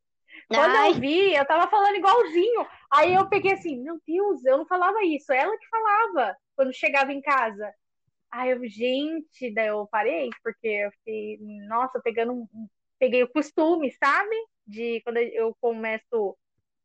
Quando 0.46 0.76
Ai. 0.76 0.90
eu 0.90 0.94
vi, 0.94 1.34
eu 1.34 1.44
tava 1.44 1.68
falando 1.68 1.96
igualzinho. 1.96 2.66
Aí 2.90 3.14
eu 3.14 3.28
peguei 3.28 3.52
assim, 3.52 3.82
meu 3.82 4.00
Deus, 4.06 4.44
eu 4.44 4.56
não 4.56 4.66
falava 4.66 5.02
isso, 5.04 5.32
ela 5.32 5.56
que 5.58 5.68
falava 5.68 6.36
quando 6.56 6.72
chegava 6.72 7.12
em 7.12 7.20
casa. 7.20 7.72
Aí 8.30 8.50
eu, 8.50 8.66
gente, 8.66 9.52
daí 9.52 9.68
eu 9.68 9.86
parei, 9.90 10.30
porque 10.42 10.68
eu 10.68 10.90
fiquei, 10.92 11.38
nossa, 11.66 12.00
pegando, 12.00 12.46
peguei 12.98 13.22
o 13.22 13.32
costume, 13.32 13.90
sabe? 13.92 14.36
De 14.68 15.00
quando 15.00 15.16
eu 15.16 15.56
começo 15.60 16.36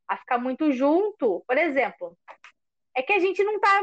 a 0.08 0.18
ficar 0.18 0.38
muito 0.38 0.72
junto, 0.72 1.44
por 1.48 1.58
exemplo, 1.58 2.18
é 2.96 3.02
que 3.04 3.14
a 3.14 3.20
gente 3.20 3.44
não 3.44 3.60
tá 3.60 3.82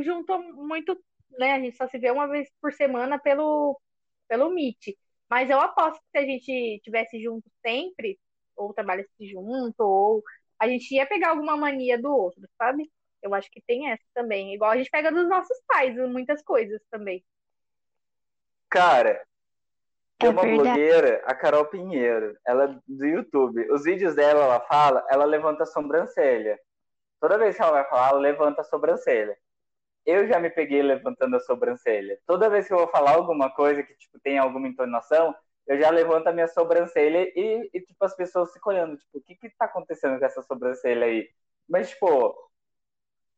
junto 0.00 0.38
muito, 0.54 0.98
né? 1.38 1.52
A 1.52 1.60
gente 1.60 1.76
só 1.76 1.86
se 1.88 1.98
vê 1.98 2.10
uma 2.10 2.26
vez 2.28 2.48
por 2.60 2.72
semana 2.72 3.18
pelo, 3.18 3.78
pelo 4.28 4.50
Meet. 4.50 4.96
Mas 5.28 5.50
eu 5.50 5.60
aposto 5.60 6.00
que 6.00 6.10
se 6.10 6.18
a 6.18 6.26
gente 6.26 6.80
tivesse 6.82 7.22
junto 7.22 7.50
sempre, 7.64 8.18
ou 8.56 8.72
trabalhasse 8.74 9.10
junto, 9.20 9.80
ou 9.80 10.22
a 10.58 10.68
gente 10.68 10.94
ia 10.94 11.06
pegar 11.06 11.30
alguma 11.30 11.56
mania 11.56 12.00
do 12.00 12.10
outro, 12.14 12.42
sabe? 12.58 12.90
Eu 13.22 13.34
acho 13.34 13.50
que 13.50 13.62
tem 13.62 13.90
essa 13.90 14.04
também. 14.14 14.54
Igual 14.54 14.72
a 14.72 14.76
gente 14.76 14.90
pega 14.90 15.12
dos 15.12 15.28
nossos 15.28 15.58
pais, 15.66 15.94
muitas 16.10 16.42
coisas 16.42 16.80
também. 16.90 17.24
Cara, 18.68 19.22
tem 20.22 20.30
é 20.30 20.32
uma 20.32 20.42
verdade. 20.42 20.68
blogueira, 20.68 21.22
a 21.24 21.34
Carol 21.34 21.66
Pinheiro, 21.66 22.36
ela 22.46 22.64
é 22.64 22.78
do 22.86 23.06
YouTube. 23.06 23.70
Os 23.70 23.84
vídeos 23.84 24.14
dela, 24.14 24.44
ela 24.44 24.60
fala, 24.60 25.04
ela 25.10 25.24
levanta 25.24 25.64
a 25.64 25.66
sobrancelha. 25.66 26.58
Toda 27.20 27.38
vez 27.38 27.56
que 27.56 27.62
ela 27.62 27.72
vai 27.72 27.84
falar, 27.84 28.10
ela 28.10 28.18
levanta 28.18 28.62
a 28.62 28.64
sobrancelha. 28.64 29.36
Eu 30.04 30.26
já 30.26 30.40
me 30.40 30.50
peguei 30.50 30.82
levantando 30.82 31.36
a 31.36 31.40
sobrancelha. 31.40 32.18
Toda 32.26 32.50
vez 32.50 32.66
que 32.66 32.72
eu 32.72 32.78
vou 32.78 32.88
falar 32.88 33.12
alguma 33.12 33.50
coisa 33.50 33.82
que 33.82 33.94
tipo 33.94 34.18
tem 34.20 34.38
alguma 34.38 34.66
entonação, 34.66 35.34
eu 35.66 35.78
já 35.80 35.90
levanto 35.90 36.26
a 36.26 36.32
minha 36.32 36.48
sobrancelha 36.48 37.30
e, 37.36 37.70
e 37.72 37.80
tipo 37.80 38.04
as 38.04 38.16
pessoas 38.16 38.52
ficam 38.52 38.72
olhando, 38.72 38.96
tipo, 38.96 39.18
o 39.18 39.22
que 39.22 39.36
que 39.36 39.50
tá 39.50 39.66
acontecendo 39.66 40.18
com 40.18 40.24
essa 40.24 40.42
sobrancelha 40.42 41.06
aí? 41.06 41.28
Mas 41.68 41.90
tipo, 41.90 42.34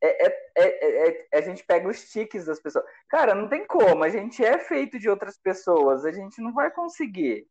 é, 0.06 0.26
é, 0.26 0.64
é, 0.64 1.28
é, 1.32 1.38
a 1.38 1.40
gente 1.40 1.64
pega 1.64 1.88
os 1.88 2.10
tiques 2.10 2.44
das 2.44 2.60
pessoas. 2.60 2.84
Cara, 3.08 3.34
não 3.34 3.48
tem 3.48 3.66
como, 3.66 4.04
a 4.04 4.08
gente 4.08 4.44
é 4.44 4.58
feito 4.58 4.98
de 4.98 5.08
outras 5.08 5.38
pessoas, 5.38 6.04
a 6.04 6.12
gente 6.12 6.40
não 6.40 6.52
vai 6.52 6.70
conseguir. 6.70 7.46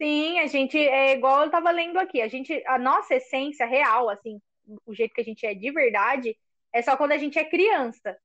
Sim, 0.00 0.40
a 0.40 0.46
gente 0.46 0.76
é 0.76 1.12
igual 1.12 1.44
eu 1.44 1.50
tava 1.50 1.70
lendo 1.70 1.98
aqui, 1.98 2.20
a 2.20 2.28
gente, 2.28 2.62
a 2.66 2.78
nossa 2.78 3.14
essência 3.14 3.64
real, 3.66 4.08
assim, 4.08 4.40
o 4.84 4.94
jeito 4.94 5.14
que 5.14 5.20
a 5.20 5.24
gente 5.24 5.46
é 5.46 5.54
de 5.54 5.70
verdade, 5.70 6.36
é 6.72 6.82
só 6.82 6.96
quando 6.96 7.12
a 7.12 7.18
gente 7.18 7.38
é 7.38 7.44
criança. 7.44 8.16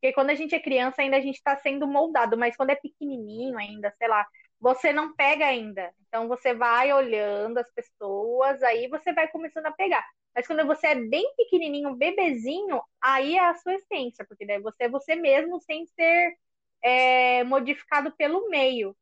Porque 0.00 0.14
quando 0.14 0.30
a 0.30 0.34
gente 0.34 0.54
é 0.54 0.60
criança, 0.60 1.02
ainda 1.02 1.18
a 1.18 1.20
gente 1.20 1.36
está 1.36 1.56
sendo 1.56 1.86
moldado, 1.86 2.36
mas 2.36 2.56
quando 2.56 2.70
é 2.70 2.74
pequenininho 2.74 3.58
ainda, 3.58 3.94
sei 3.98 4.08
lá, 4.08 4.26
você 4.58 4.92
não 4.92 5.14
pega 5.14 5.46
ainda. 5.46 5.92
Então 6.08 6.26
você 6.26 6.54
vai 6.54 6.92
olhando 6.92 7.58
as 7.58 7.70
pessoas, 7.70 8.62
aí 8.62 8.88
você 8.88 9.12
vai 9.12 9.28
começando 9.28 9.66
a 9.66 9.72
pegar. 9.72 10.04
Mas 10.34 10.46
quando 10.46 10.66
você 10.66 10.88
é 10.88 10.94
bem 10.94 11.32
pequenininho, 11.36 11.96
bebezinho, 11.96 12.80
aí 13.00 13.36
é 13.36 13.48
a 13.48 13.54
sua 13.54 13.74
essência, 13.74 14.24
porque 14.26 14.46
daí 14.46 14.60
você 14.60 14.84
é 14.84 14.88
você 14.88 15.16
mesmo 15.16 15.60
sem 15.60 15.86
ser 15.86 16.34
é, 16.82 17.44
modificado 17.44 18.12
pelo 18.16 18.48
meio. 18.48 18.96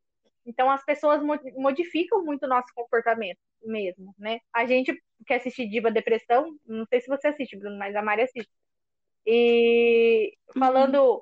Então 0.45 0.69
as 0.69 0.83
pessoas 0.83 1.21
modificam 1.55 2.23
muito 2.23 2.43
o 2.43 2.49
nosso 2.49 2.73
comportamento 2.73 3.39
mesmo, 3.61 4.15
né? 4.17 4.39
A 4.53 4.65
gente 4.65 4.97
que 5.27 5.33
assiste 5.33 5.67
Diva 5.67 5.91
Depressão, 5.91 6.55
não 6.65 6.85
sei 6.87 7.01
se 7.01 7.07
você 7.07 7.27
assiste, 7.27 7.57
Bruno, 7.57 7.77
mas 7.77 7.95
a 7.95 8.01
Mari 8.01 8.23
assiste. 8.23 8.49
E 9.25 10.33
falando 10.57 10.95
uhum. 10.95 11.21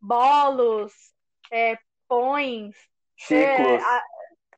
bolos, 0.00 0.92
é, 1.52 1.78
pões, 2.08 2.74
ciclos. 3.16 3.66
É, 3.68 3.76
a, 3.76 4.02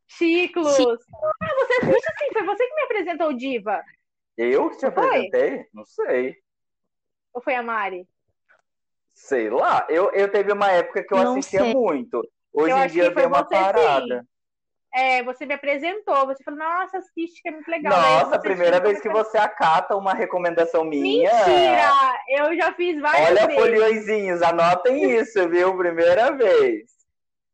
ciclos. 0.06 0.78
Ah, 0.78 1.54
você 1.54 1.74
assiste 1.82 2.12
assim, 2.12 2.32
foi 2.32 2.42
você 2.44 2.66
que 2.66 2.74
me 2.74 2.82
apresentou 2.82 3.32
Diva. 3.32 3.82
Eu 4.37 4.70
que 4.70 4.79
te 4.79 4.87
apresentei? 4.87 5.66
Não 5.72 5.85
sei. 5.85 6.37
Ou 7.33 7.42
foi 7.42 7.55
a 7.55 7.62
Mari? 7.62 8.07
Sei 9.14 9.49
lá. 9.49 9.87
Eu, 9.88 10.11
eu 10.12 10.31
teve 10.31 10.53
uma 10.53 10.70
época 10.70 11.03
que 11.03 11.12
eu 11.12 11.18
não 11.18 11.33
assistia 11.33 11.61
sei. 11.61 11.75
muito. 11.75 12.22
Hoje 12.53 12.72
eu 12.72 12.79
em 12.79 12.88
dia 12.88 13.11
dei 13.11 13.27
uma 13.27 13.44
parada. 13.44 14.20
Sim. 14.20 14.29
É, 14.94 15.22
você 15.22 15.44
me 15.44 15.53
apresentou, 15.53 16.27
você 16.27 16.42
falou, 16.42 16.59
nossa, 16.59 16.96
assiste, 16.96 17.42
que 17.42 17.49
é 17.51 17.53
muito 17.53 17.70
legal. 17.70 17.92
Nossa, 17.92 18.38
primeira 18.38 18.81
vez 18.81 18.99
que 18.99 19.11
você 19.11 19.37
acata 19.37 19.94
uma 19.94 20.14
recomendação 20.14 20.85
minha. 20.85 21.31
Mentira! 21.35 21.92
Eu 22.31 22.57
já 22.57 22.72
fiz 22.72 22.99
várias 22.99 23.29
Olha, 23.29 23.46
vezes. 23.46 23.62
Olha, 23.62 23.77
folhõezinhos, 23.77 24.40
anotem 24.40 25.18
isso, 25.18 25.46
viu? 25.51 25.77
Primeira 25.77 26.31
vez. 26.35 26.90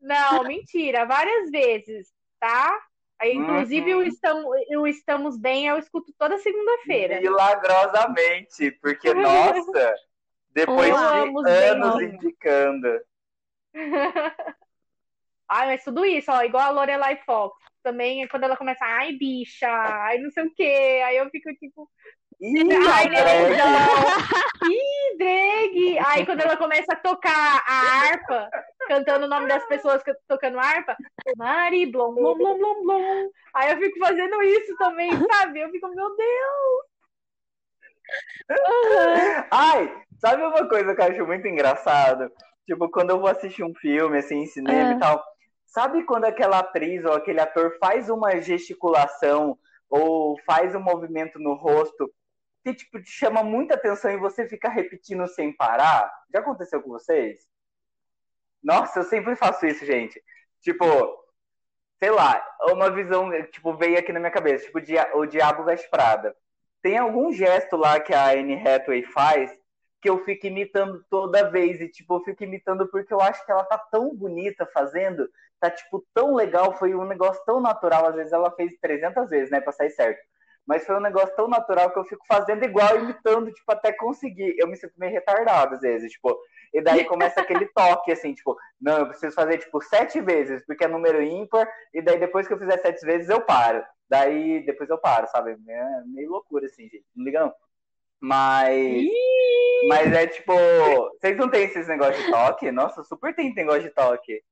Não, 0.01 0.45
mentira, 0.45 1.05
várias 1.05 1.51
vezes, 1.51 2.13
tá? 2.39 2.79
Inclusive, 3.25 3.95
uhum. 3.95 4.01
o, 4.01 4.03
estamos, 4.03 4.45
o 4.77 4.87
Estamos 4.87 5.39
Bem 5.39 5.67
eu 5.67 5.79
escuto 5.79 6.13
toda 6.19 6.39
segunda-feira. 6.39 7.21
Milagrosamente, 7.21 8.71
porque, 8.81 9.13
nossa, 9.15 9.95
depois 10.51 10.95
de 10.95 11.51
anos 11.51 11.97
bem, 11.97 12.15
indicando. 12.15 13.01
ai, 15.49 15.67
mas 15.69 15.85
tudo 15.85 16.05
isso, 16.05 16.31
ó, 16.31 16.43
igual 16.43 16.65
a 16.65 16.71
Lorelai 16.71 17.17
Fox. 17.25 17.57
Também, 17.83 18.27
quando 18.29 18.45
ela 18.45 18.57
começa, 18.57 18.85
ai, 18.85 19.13
bicha, 19.13 19.69
ai, 19.69 20.19
não 20.19 20.31
sei 20.31 20.45
o 20.45 20.55
quê. 20.55 21.03
Aí 21.05 21.17
eu 21.17 21.29
fico 21.31 21.53
tipo, 21.57 21.91
Ih, 22.43 22.67
Ai. 22.91 23.07
Ih, 24.69 25.17
drag! 25.17 25.99
Aí 26.07 26.27
quando 26.27 26.41
ela 26.41 26.57
começa 26.57 26.93
a 26.93 26.97
tocar 26.97 27.63
a 27.65 28.09
harpa, 28.09 28.51
cantando 28.89 29.27
o 29.27 29.29
nome 29.29 29.47
das 29.47 29.65
pessoas 29.67 30.03
tocando 30.27 30.59
harpa, 30.59 30.97
Mari, 31.37 31.87
blom, 31.87 32.13
blom, 32.13 32.35
blom, 32.37 32.59
blom, 32.59 32.83
blom. 32.83 33.31
Aí 33.55 33.71
eu 33.71 33.79
fico 33.79 33.97
fazendo 34.01 34.43
isso 34.43 34.77
também, 34.77 35.11
sabe? 35.33 35.61
Eu 35.61 35.71
fico, 35.71 35.87
meu 35.95 36.17
Deus! 36.17 36.93
Uhum. 38.51 39.45
Ai, 39.53 40.03
sabe 40.19 40.43
uma 40.43 40.69
coisa 40.69 40.97
que 40.97 41.01
eu 41.01 41.07
acho 41.07 41.25
muito 41.25 41.47
engraçado? 41.47 42.29
Tipo, 42.67 42.91
quando 42.91 43.11
eu 43.11 43.21
vou 43.21 43.29
assistir 43.29 43.63
um 43.63 43.75
filme, 43.77 44.19
assim, 44.19 44.39
em 44.43 44.47
cinema 44.47 44.95
e 44.95 44.99
tal, 44.99 45.23
sabe 45.65 46.03
quando 46.05 46.25
aquela 46.25 46.59
atriz 46.59 47.05
ou 47.05 47.13
aquele 47.13 47.41
ator 47.41 47.77
faz 47.79 48.11
uma 48.11 48.41
gesticulação 48.41 49.57
ou 49.89 50.37
faz 50.45 50.75
um 50.75 50.81
movimento 50.81 51.39
no 51.39 51.55
rosto 51.55 52.13
que 52.63 52.75
tipo, 52.75 53.03
te 53.03 53.11
chama 53.11 53.43
muita 53.43 53.75
atenção 53.75 54.11
e 54.11 54.17
você 54.17 54.49
fica 54.49 54.69
repetindo 54.69 55.27
sem 55.27 55.55
parar? 55.55 56.13
Já 56.33 56.41
aconteceu 56.41 56.81
com 56.83 56.91
vocês? 56.91 57.41
Nossa, 58.63 59.01
eu 59.01 59.05
sempre 59.05 59.35
faço 59.35 59.67
isso, 59.67 59.85
gente. 59.85 60.23
Tipo, 60.61 60.85
sei 61.99 62.11
lá, 62.11 62.45
uma 62.71 62.91
visão, 62.91 63.31
tipo, 63.51 63.77
veio 63.77 63.99
aqui 63.99 64.13
na 64.13 64.21
minha 64.21 64.31
cabeça, 64.31 64.67
tipo, 64.67 64.79
o 65.19 65.27
Diabo 65.27 65.65
Veste 65.65 65.91
Prada. 65.91 66.37
Tem 66.81 66.99
algum 66.99 67.33
gesto 67.33 67.77
lá 67.77 67.99
que 68.01 68.15
a 68.15 68.31
Anne 68.31 68.55
Hathaway 68.55 69.03
faz 69.05 69.53
que 70.01 70.11
eu 70.11 70.25
fico 70.25 70.47
imitando 70.47 71.05
toda 71.09 71.51
vez. 71.51 71.81
E, 71.81 71.89
tipo, 71.89 72.15
eu 72.17 72.25
fico 72.25 72.43
imitando 72.43 72.89
porque 72.89 73.15
eu 73.15 73.21
acho 73.21 73.45
que 73.45 73.53
ela 73.53 73.65
tá 73.65 73.79
tão 73.79 74.15
bonita 74.15 74.67
fazendo, 74.67 75.29
tá, 75.61 75.71
tipo, 75.71 76.05
tão 76.13 76.35
legal, 76.35 76.77
foi 76.77 76.95
um 76.95 77.05
negócio 77.05 77.43
tão 77.45 77.61
natural. 77.61 78.07
Às 78.07 78.17
vezes 78.17 78.33
ela 78.33 78.51
fez 78.53 78.77
300 78.81 79.29
vezes, 79.31 79.51
né, 79.51 79.61
pra 79.61 79.73
sair 79.73 79.91
certo 79.91 80.21
mas 80.67 80.85
foi 80.87 80.97
um 80.97 81.01
negócio 81.01 81.35
tão 81.35 81.49
natural 81.49 81.91
que 81.91 81.99
eu 81.99 82.05
fico 82.05 82.25
fazendo 82.27 82.65
igual, 82.65 82.99
imitando, 82.99 83.53
tipo, 83.53 83.71
até 83.71 83.93
conseguir. 83.93 84.55
Eu 84.59 84.69
me 84.69 84.77
sinto 84.77 84.95
meio 84.97 85.13
retardado 85.13 85.75
às 85.75 85.81
vezes, 85.81 86.13
tipo, 86.13 86.39
e 86.73 86.81
daí 86.81 87.05
começa 87.05 87.41
aquele 87.41 87.67
toque, 87.75 88.13
assim, 88.13 88.33
tipo, 88.33 88.57
não, 88.81 88.99
eu 88.99 89.07
preciso 89.09 89.35
fazer, 89.35 89.59
tipo, 89.59 89.81
sete 89.83 90.21
vezes, 90.21 90.65
porque 90.65 90.85
é 90.85 90.89
número 90.89 91.23
ímpar, 91.23 91.69
e 91.93 92.01
daí 92.01 92.19
depois 92.19 92.47
que 92.47 92.55
eu 92.55 92.59
fizer 92.59 92.79
sete 92.79 93.05
vezes, 93.05 93.29
eu 93.29 93.41
paro. 93.41 93.85
Daí, 94.09 94.65
depois 94.67 94.91
eu 94.91 94.99
paro, 94.99 95.27
sabe? 95.29 95.53
É 95.53 96.05
meio 96.05 96.31
loucura, 96.31 96.67
assim, 96.67 96.83
gente. 96.85 97.07
Não 97.17 97.25
liga 97.25 97.41
não. 97.41 97.55
Mas. 98.21 99.05
Mas 99.89 100.13
é 100.13 100.27
tipo. 100.27 100.53
Vocês 101.19 101.37
não 101.37 101.49
têm 101.49 101.65
esses 101.65 101.89
negócios 101.89 102.25
de 102.25 102.31
toque? 102.31 102.71
Nossa, 102.71 103.03
super 103.03 103.35
tem 103.35 103.53
negócio 103.55 103.83
de 103.83 103.91
toque. 103.91 104.43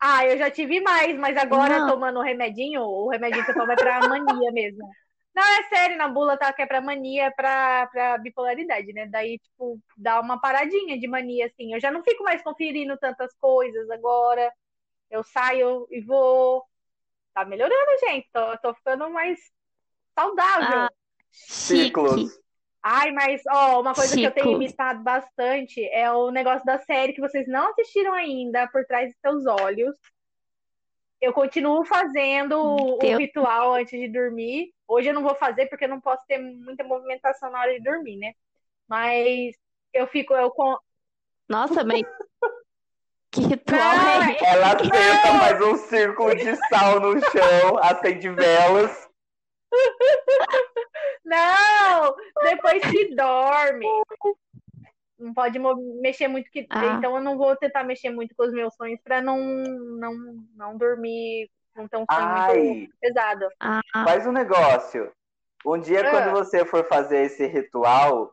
Ah, 0.00 0.24
eu 0.24 0.38
já 0.38 0.50
tive 0.50 0.80
mais, 0.80 1.16
mas 1.18 1.36
agora 1.36 1.80
não. 1.80 1.88
tomando 1.88 2.20
o 2.20 2.22
remedinho, 2.22 2.82
o 2.82 3.08
remedinho 3.08 3.44
que 3.44 3.50
eu 3.50 3.54
tomo 3.54 3.72
é 3.72 3.76
pra 3.76 4.00
mania 4.08 4.52
mesmo. 4.52 4.88
Não, 5.34 5.42
é 5.42 5.68
sério, 5.68 5.96
na 5.96 6.08
bula 6.08 6.36
tá 6.36 6.52
que 6.52 6.62
é 6.62 6.66
pra 6.66 6.80
mania, 6.80 7.26
é 7.26 7.30
pra, 7.30 7.86
pra 7.88 8.18
bipolaridade, 8.18 8.92
né? 8.92 9.06
Daí, 9.06 9.38
tipo, 9.38 9.78
dá 9.96 10.20
uma 10.20 10.40
paradinha 10.40 10.98
de 10.98 11.06
mania, 11.06 11.46
assim. 11.46 11.74
Eu 11.74 11.80
já 11.80 11.90
não 11.90 12.02
fico 12.02 12.24
mais 12.24 12.42
conferindo 12.42 12.96
tantas 12.98 13.32
coisas 13.40 13.88
agora. 13.90 14.52
Eu 15.10 15.22
saio 15.22 15.86
e 15.90 16.00
vou. 16.00 16.64
Tá 17.34 17.44
melhorando, 17.44 17.98
gente. 18.00 18.28
Tô, 18.32 18.58
tô 18.58 18.74
ficando 18.74 19.08
mais 19.10 19.38
saudável. 20.14 20.80
Ah, 20.80 20.90
Ciclos. 21.30 22.40
Ai, 22.82 23.10
mas 23.12 23.42
ó, 23.48 23.80
uma 23.80 23.92
coisa 23.92 24.14
Chico. 24.14 24.20
que 24.20 24.26
eu 24.26 24.44
tenho 24.44 24.56
imitado 24.56 25.02
bastante 25.02 25.84
é 25.88 26.10
o 26.12 26.30
negócio 26.30 26.64
da 26.64 26.78
série 26.78 27.12
que 27.12 27.20
vocês 27.20 27.46
não 27.48 27.70
assistiram 27.70 28.14
ainda, 28.14 28.68
Por 28.68 28.84
Trás 28.84 29.10
de 29.10 29.16
Seus 29.20 29.46
Olhos. 29.46 29.96
Eu 31.20 31.32
continuo 31.32 31.84
fazendo 31.84 32.56
o 32.56 33.16
ritual 33.16 33.74
antes 33.74 33.98
de 33.98 34.08
dormir. 34.08 34.72
Hoje 34.86 35.08
eu 35.08 35.14
não 35.14 35.22
vou 35.22 35.34
fazer 35.34 35.66
porque 35.66 35.84
eu 35.84 35.88
não 35.88 36.00
posso 36.00 36.24
ter 36.28 36.38
muita 36.38 36.84
movimentação 36.84 37.50
na 37.50 37.60
hora 37.60 37.72
de 37.72 37.82
dormir, 37.82 38.16
né? 38.16 38.34
Mas 38.86 39.56
eu 39.92 40.06
fico. 40.06 40.32
Eu 40.32 40.50
com... 40.52 40.78
Nossa, 41.48 41.82
mas. 41.82 42.02
que 43.32 43.40
ritual 43.40 43.80
não, 43.80 44.22
é? 44.22 44.36
Ela 44.40 44.78
senta, 44.78 45.38
faz 45.40 45.60
um 45.60 45.76
círculo 45.76 46.34
de 46.36 46.54
sal 46.68 47.00
no 47.00 47.20
chão, 47.20 47.78
acende 47.82 48.28
velas. 48.30 49.07
Não! 51.24 52.14
Depois 52.42 52.82
que 52.82 53.14
dorme. 53.14 53.86
não 55.18 55.34
pode 55.34 55.58
mexer 56.00 56.28
muito 56.28 56.50
que 56.50 56.66
ah. 56.70 56.96
então 56.96 57.16
eu 57.16 57.22
não 57.22 57.36
vou 57.36 57.56
tentar 57.56 57.82
mexer 57.82 58.10
muito 58.10 58.34
com 58.36 58.44
os 58.44 58.52
meus 58.52 58.74
sonhos 58.74 59.00
para 59.02 59.20
não 59.20 59.36
não 59.38 60.14
não 60.54 60.78
dormir 60.78 61.50
não 61.76 61.88
ter 61.88 61.96
um 61.96 62.04
sonho 62.10 62.26
Ai, 62.26 62.58
muito 62.58 62.94
pesado. 63.00 63.48
Ah. 63.60 63.80
Faz 64.04 64.26
um 64.26 64.32
negócio. 64.32 65.12
Um 65.64 65.78
dia 65.78 66.06
ah. 66.06 66.10
quando 66.10 66.30
você 66.32 66.64
for 66.64 66.84
fazer 66.86 67.22
esse 67.24 67.46
ritual, 67.46 68.32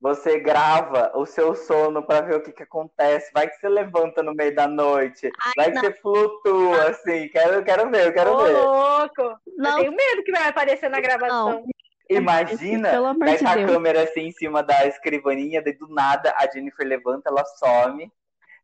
você 0.00 0.38
grava 0.38 1.10
o 1.14 1.26
seu 1.26 1.54
sono 1.54 2.02
para 2.02 2.20
ver 2.20 2.36
o 2.36 2.40
que, 2.40 2.52
que 2.52 2.62
acontece. 2.62 3.30
Vai 3.32 3.48
que 3.48 3.56
você 3.56 3.68
levanta 3.68 4.22
no 4.22 4.34
meio 4.34 4.54
da 4.54 4.68
noite. 4.68 5.30
Ai, 5.44 5.52
vai 5.56 5.70
não. 5.70 5.80
que 5.82 5.88
você 5.88 6.00
flutua, 6.00 6.90
assim. 6.90 7.28
Quero, 7.28 7.64
quero 7.64 7.90
ver, 7.90 8.06
eu 8.06 8.12
quero 8.12 8.32
Ô, 8.32 8.44
ver. 8.44 8.52
louco! 8.52 9.40
Não. 9.56 9.70
Eu 9.70 9.76
tenho 9.78 9.96
medo 9.96 10.22
que 10.22 10.32
vai 10.32 10.48
aparecer 10.48 10.88
na 10.88 11.00
gravação. 11.00 11.50
Não. 11.50 11.64
Imagina, 12.10 12.90
de 12.90 13.44
tá 13.44 13.52
a 13.52 13.66
câmera 13.66 14.04
assim 14.04 14.28
em 14.28 14.32
cima 14.32 14.62
da 14.62 14.86
escrivaninha, 14.86 15.62
daí 15.62 15.74
do 15.74 15.88
nada 15.88 16.34
a 16.38 16.50
Jennifer 16.50 16.86
levanta, 16.86 17.28
ela 17.28 17.44
some, 17.44 18.10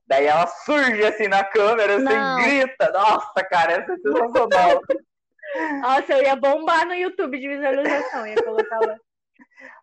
daí 0.07 0.25
ela 0.25 0.47
surge 0.47 1.05
assim 1.05 1.29
na 1.29 1.45
câmera, 1.45 1.97
assim, 1.97 2.43
grita. 2.43 2.91
Nossa, 2.91 3.45
cara, 3.45 3.73
essa 3.73 3.93
é 3.93 3.97
sensacional. 3.97 4.81
Nossa, 5.83 6.13
eu 6.15 6.23
ia 6.23 6.35
bombar 6.35 6.87
no 6.87 6.95
YouTube 6.95 7.39
de 7.39 7.47
visualização, 7.47 8.27
ia 8.27 8.43
colocar 8.43 8.81
lá. 8.81 8.97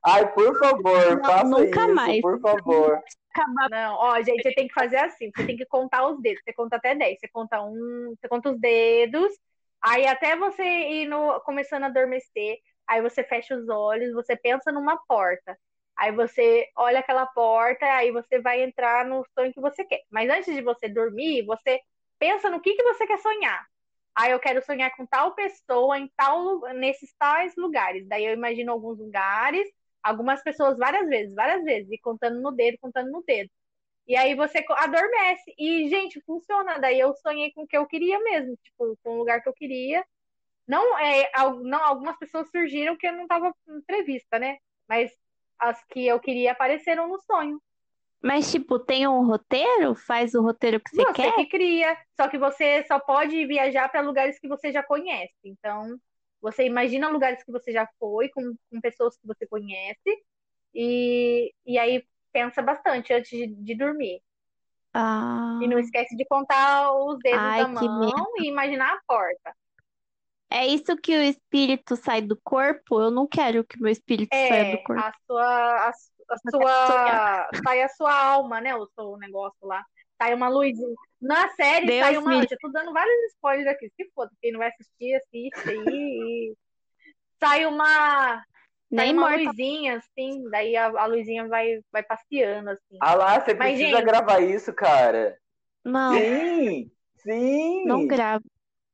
Ai, 0.04 0.32
por 0.34 0.58
favor, 0.58 1.18
não, 1.18 1.24
faça 1.24 1.44
nunca 1.46 1.86
isso, 1.86 1.94
mais. 1.94 2.22
por 2.22 2.40
favor. 2.40 3.04
Não, 3.70 3.96
ó, 3.96 4.22
gente, 4.22 4.42
você 4.42 4.54
tem 4.54 4.68
que 4.68 4.74
fazer 4.74 4.98
assim, 4.98 5.32
você 5.34 5.46
tem 5.46 5.56
que 5.56 5.66
contar 5.66 6.08
os 6.08 6.22
dedos, 6.22 6.42
você 6.44 6.54
conta 6.54 6.76
até 6.76 6.94
10, 6.96 7.20
você 7.20 7.28
conta 7.30 7.62
um, 7.62 8.14
você 8.20 8.28
conta 8.28 8.52
os 8.52 8.60
dedos, 8.60 9.32
aí 9.82 10.06
até 10.06 10.36
você 10.36 10.64
ir 10.64 11.08
no, 11.08 11.40
começando 11.42 11.84
a 11.84 11.88
adormecer, 11.88 12.58
aí 12.88 13.02
você 13.02 13.24
fecha 13.24 13.56
os 13.56 13.70
olhos, 13.70 14.14
você 14.14 14.36
pensa 14.36 14.72
numa 14.72 14.98
porta. 15.08 15.58
Aí 15.98 16.12
você 16.12 16.68
olha 16.76 17.00
aquela 17.00 17.26
porta, 17.28 17.86
aí 17.86 18.12
você 18.12 18.40
vai 18.40 18.64
entrar 18.64 19.06
no 19.06 19.24
sonho 19.34 19.54
que 19.54 19.62
você 19.62 19.86
quer. 19.86 20.02
Mas 20.10 20.30
antes 20.30 20.54
de 20.54 20.62
você 20.62 20.90
dormir, 20.90 21.46
você 21.46 21.80
pensa 22.18 22.50
no 22.50 22.60
que, 22.60 22.74
que 22.74 22.84
você 22.84 23.06
quer 23.06 23.20
sonhar. 23.20 23.66
Aí 24.16 24.32
eu 24.32 24.40
quero 24.40 24.64
sonhar 24.64 24.96
com 24.96 25.06
tal 25.06 25.34
pessoa 25.36 25.98
em 25.98 26.12
tal 26.18 26.62
nesses 26.76 27.14
tais 27.18 27.54
lugares. 27.58 28.08
Daí 28.08 28.26
eu 28.26 28.34
imagino 28.34 28.72
alguns 28.72 29.00
lugares, 29.00 29.68
algumas 30.04 30.44
pessoas 30.44 30.78
várias 30.78 31.08
vezes, 31.08 31.34
várias 31.36 31.64
vezes, 31.64 31.92
e 31.92 32.00
contando 32.00 32.42
no 32.42 32.52
dedo, 32.52 32.78
contando 32.82 33.12
no 33.12 33.24
dedo. 33.24 33.50
E 34.08 34.16
aí 34.18 34.36
você 34.36 34.64
adormece. 34.70 35.54
E, 35.58 35.90
gente, 35.90 36.22
funciona. 36.22 36.80
Daí 36.80 37.00
eu 37.00 37.14
sonhei 37.16 37.52
com 37.54 37.64
o 37.64 37.68
que 37.68 37.78
eu 37.78 37.88
queria 37.88 38.20
mesmo, 38.20 38.58
tipo, 38.64 38.98
com 39.04 39.12
o 39.16 39.18
lugar 39.20 39.42
que 39.42 39.50
eu 39.50 39.54
queria. 39.54 40.06
Não, 40.68 40.98
é, 41.00 41.32
não, 41.64 41.84
algumas 41.84 42.18
pessoas 42.18 42.50
surgiram 42.50 42.98
que 42.98 43.08
eu 43.08 43.14
não 43.14 43.24
estava 43.24 43.54
prevista, 43.88 44.40
né? 44.40 44.58
Mas 44.88 45.12
as 45.60 45.84
que 45.86 46.08
eu 46.08 46.20
queria 46.20 46.54
apareceram 46.54 47.08
no 47.08 47.20
sonho. 47.22 47.62
Mas, 48.22 48.52
tipo, 48.52 48.78
tem 48.78 49.08
um 49.08 49.26
roteiro? 49.26 49.96
Faz 49.96 50.36
o 50.36 50.42
roteiro 50.42 50.80
que 50.80 50.92
você, 50.92 51.04
você 51.04 51.14
quer? 51.14 51.32
Você 51.32 51.36
que 51.38 51.46
cria. 51.48 51.98
Só 52.16 52.28
que 52.28 52.38
você 52.38 52.84
só 52.84 53.00
pode 53.00 53.46
viajar 53.48 53.90
para 53.90 54.02
lugares 54.02 54.40
que 54.40 54.48
você 54.48 54.72
já 54.72 54.84
conhece. 54.84 55.34
Então, 55.44 55.98
você 56.40 56.66
imagina 56.66 57.10
lugares 57.10 57.44
que 57.44 57.52
você 57.52 57.72
já 57.72 57.88
foi, 58.00 58.30
com, 58.30 58.56
com 58.70 58.80
pessoas 58.80 59.18
que 59.18 59.26
você 59.26 59.48
conhece. 59.48 60.24
E, 60.74 61.52
e 61.66 61.80
aí 61.80 62.04
pensa 62.32 62.62
bastante 62.62 63.12
antes 63.12 63.30
de, 63.30 63.48
de 63.48 63.76
dormir. 63.76 64.22
Ah. 64.94 65.60
E 65.62 65.68
não 65.68 65.80
esquece 65.80 66.16
de 66.16 66.26
contar 66.26 66.92
os 66.94 67.18
dedos 67.20 67.40
Ai, 67.40 67.62
da 67.62 67.68
mão 67.68 68.34
e 68.38 68.48
imaginar 68.48 68.94
a 68.94 69.02
porta. 69.08 69.56
É 70.50 70.68
isso 70.68 70.98
que 70.98 71.16
o 71.16 71.24
espírito 71.24 71.96
sai 71.96 72.22
do 72.22 72.38
corpo? 72.44 73.00
Eu 73.00 73.10
não 73.10 73.26
quero 73.26 73.64
que 73.64 73.82
meu 73.82 73.90
espírito 73.90 74.34
é, 74.34 74.48
saia 74.50 74.76
do 74.76 74.84
corpo. 74.84 75.02
A 75.02 75.14
sua, 75.26 75.46
a, 75.46 75.90
a 75.90 75.94
sua, 76.50 77.50
sai 77.66 77.82
a 77.82 77.90
sua 77.90 78.14
alma, 78.14 78.62
né? 78.62 78.76
O 78.76 78.88
seu 78.96 79.18
negócio 79.18 79.68
lá. 79.68 79.84
Sai 80.22 80.34
uma 80.34 80.50
luzinha. 80.50 80.96
Na 81.20 81.50
série 81.50 81.88
Deus 81.88 82.00
sai 82.00 82.18
uma. 82.18 82.30
Me... 82.32 82.48
Eu 82.50 82.58
tô 82.60 82.70
dando 82.70 82.94
vários 82.94 83.34
spoilers 83.34 83.68
aqui. 83.68 83.92
Se 83.96 84.10
foda, 84.14 84.32
quem 84.42 84.52
não 84.52 84.60
vai 84.60 84.70
assistir, 84.70 85.16
assiste 85.16 85.70
aí. 85.70 86.54
sai 87.40 87.66
uma. 87.66 88.44
Nem 88.90 89.14
uma 89.14 89.30
morta. 89.30 89.46
luzinha, 89.46 89.98
assim, 89.98 90.44
daí 90.50 90.76
a, 90.76 90.88
a, 90.88 91.06
luzinha 91.06 91.48
vai, 91.48 91.80
vai 91.94 92.04
passeando, 92.04 92.72
assim. 92.72 92.98
Ah 93.00 93.16
lá, 93.16 93.40
você 93.40 93.54
Mas, 93.54 93.76
precisa 93.76 93.98
gente... 93.98 94.06
gravar 94.06 94.42
isso, 94.42 94.74
cara. 94.74 95.38
Não. 95.84 96.14
Sim, 96.14 96.92
sim. 97.16 97.86
Não 97.86 98.06
gravo. 98.06 98.44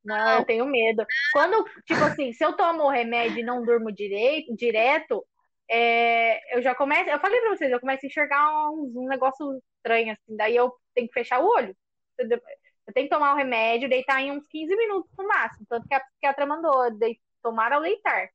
Não, 0.05 0.39
eu 0.39 0.45
tenho 0.45 0.65
medo. 0.65 1.03
Quando, 1.33 1.65
tipo 1.85 2.01
assim, 2.03 2.31
se 2.31 2.45
eu 2.45 2.53
tomo 2.53 2.83
o 2.83 2.89
remédio 2.89 3.39
e 3.39 3.43
não 3.43 3.65
durmo 3.65 3.91
direito, 3.91 4.55
direto, 4.55 5.25
é, 5.69 6.55
eu 6.55 6.61
já 6.61 6.73
começo. 6.73 7.09
Eu 7.09 7.19
falei 7.19 7.39
pra 7.41 7.55
vocês, 7.55 7.71
eu 7.71 7.79
começo 7.79 8.05
a 8.05 8.07
enxergar 8.07 8.69
um, 8.71 8.91
um 8.95 9.07
negócio 9.07 9.61
estranho, 9.77 10.13
assim. 10.13 10.35
Daí 10.35 10.55
eu 10.55 10.73
tenho 10.93 11.07
que 11.07 11.13
fechar 11.13 11.39
o 11.39 11.47
olho. 11.47 11.75
Eu 12.17 12.93
tenho 12.93 13.07
que 13.07 13.13
tomar 13.13 13.33
o 13.33 13.37
remédio, 13.37 13.89
deitar 13.89 14.21
em 14.21 14.31
uns 14.31 14.47
15 14.47 14.75
minutos 14.75 15.11
no 15.17 15.27
máximo. 15.27 15.65
Tanto 15.69 15.87
que 15.87 15.93
a 15.93 15.99
psiquiatra 15.99 16.45
mandou 16.45 16.89
de, 16.91 17.19
tomar 17.41 17.71
ao 17.71 17.81
leitar. 17.81 18.29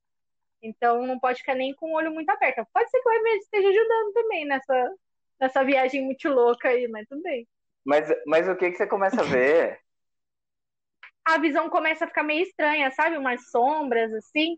Então 0.62 1.06
não 1.06 1.18
pode 1.18 1.38
ficar 1.40 1.54
nem 1.54 1.74
com 1.74 1.90
o 1.90 1.96
olho 1.96 2.12
muito 2.12 2.30
aberto. 2.30 2.66
Pode 2.72 2.90
ser 2.90 3.00
que 3.00 3.08
o 3.08 3.12
remédio 3.12 3.40
esteja 3.40 3.68
ajudando 3.68 4.12
também 4.12 4.44
nessa, 4.44 4.94
nessa 5.40 5.64
viagem 5.64 6.04
muito 6.04 6.28
louca 6.28 6.68
aí, 6.68 6.86
mas 6.88 7.08
tudo 7.08 7.22
bem. 7.22 7.46
Mas, 7.84 8.08
mas 8.26 8.48
o 8.48 8.54
que, 8.54 8.70
que 8.70 8.76
você 8.76 8.86
começa 8.86 9.20
a 9.20 9.24
ver? 9.24 9.80
a 11.24 11.38
visão 11.38 11.68
começa 11.68 12.04
a 12.04 12.08
ficar 12.08 12.22
meio 12.22 12.42
estranha, 12.42 12.90
sabe? 12.90 13.16
Umas 13.16 13.50
sombras 13.50 14.12
assim. 14.12 14.56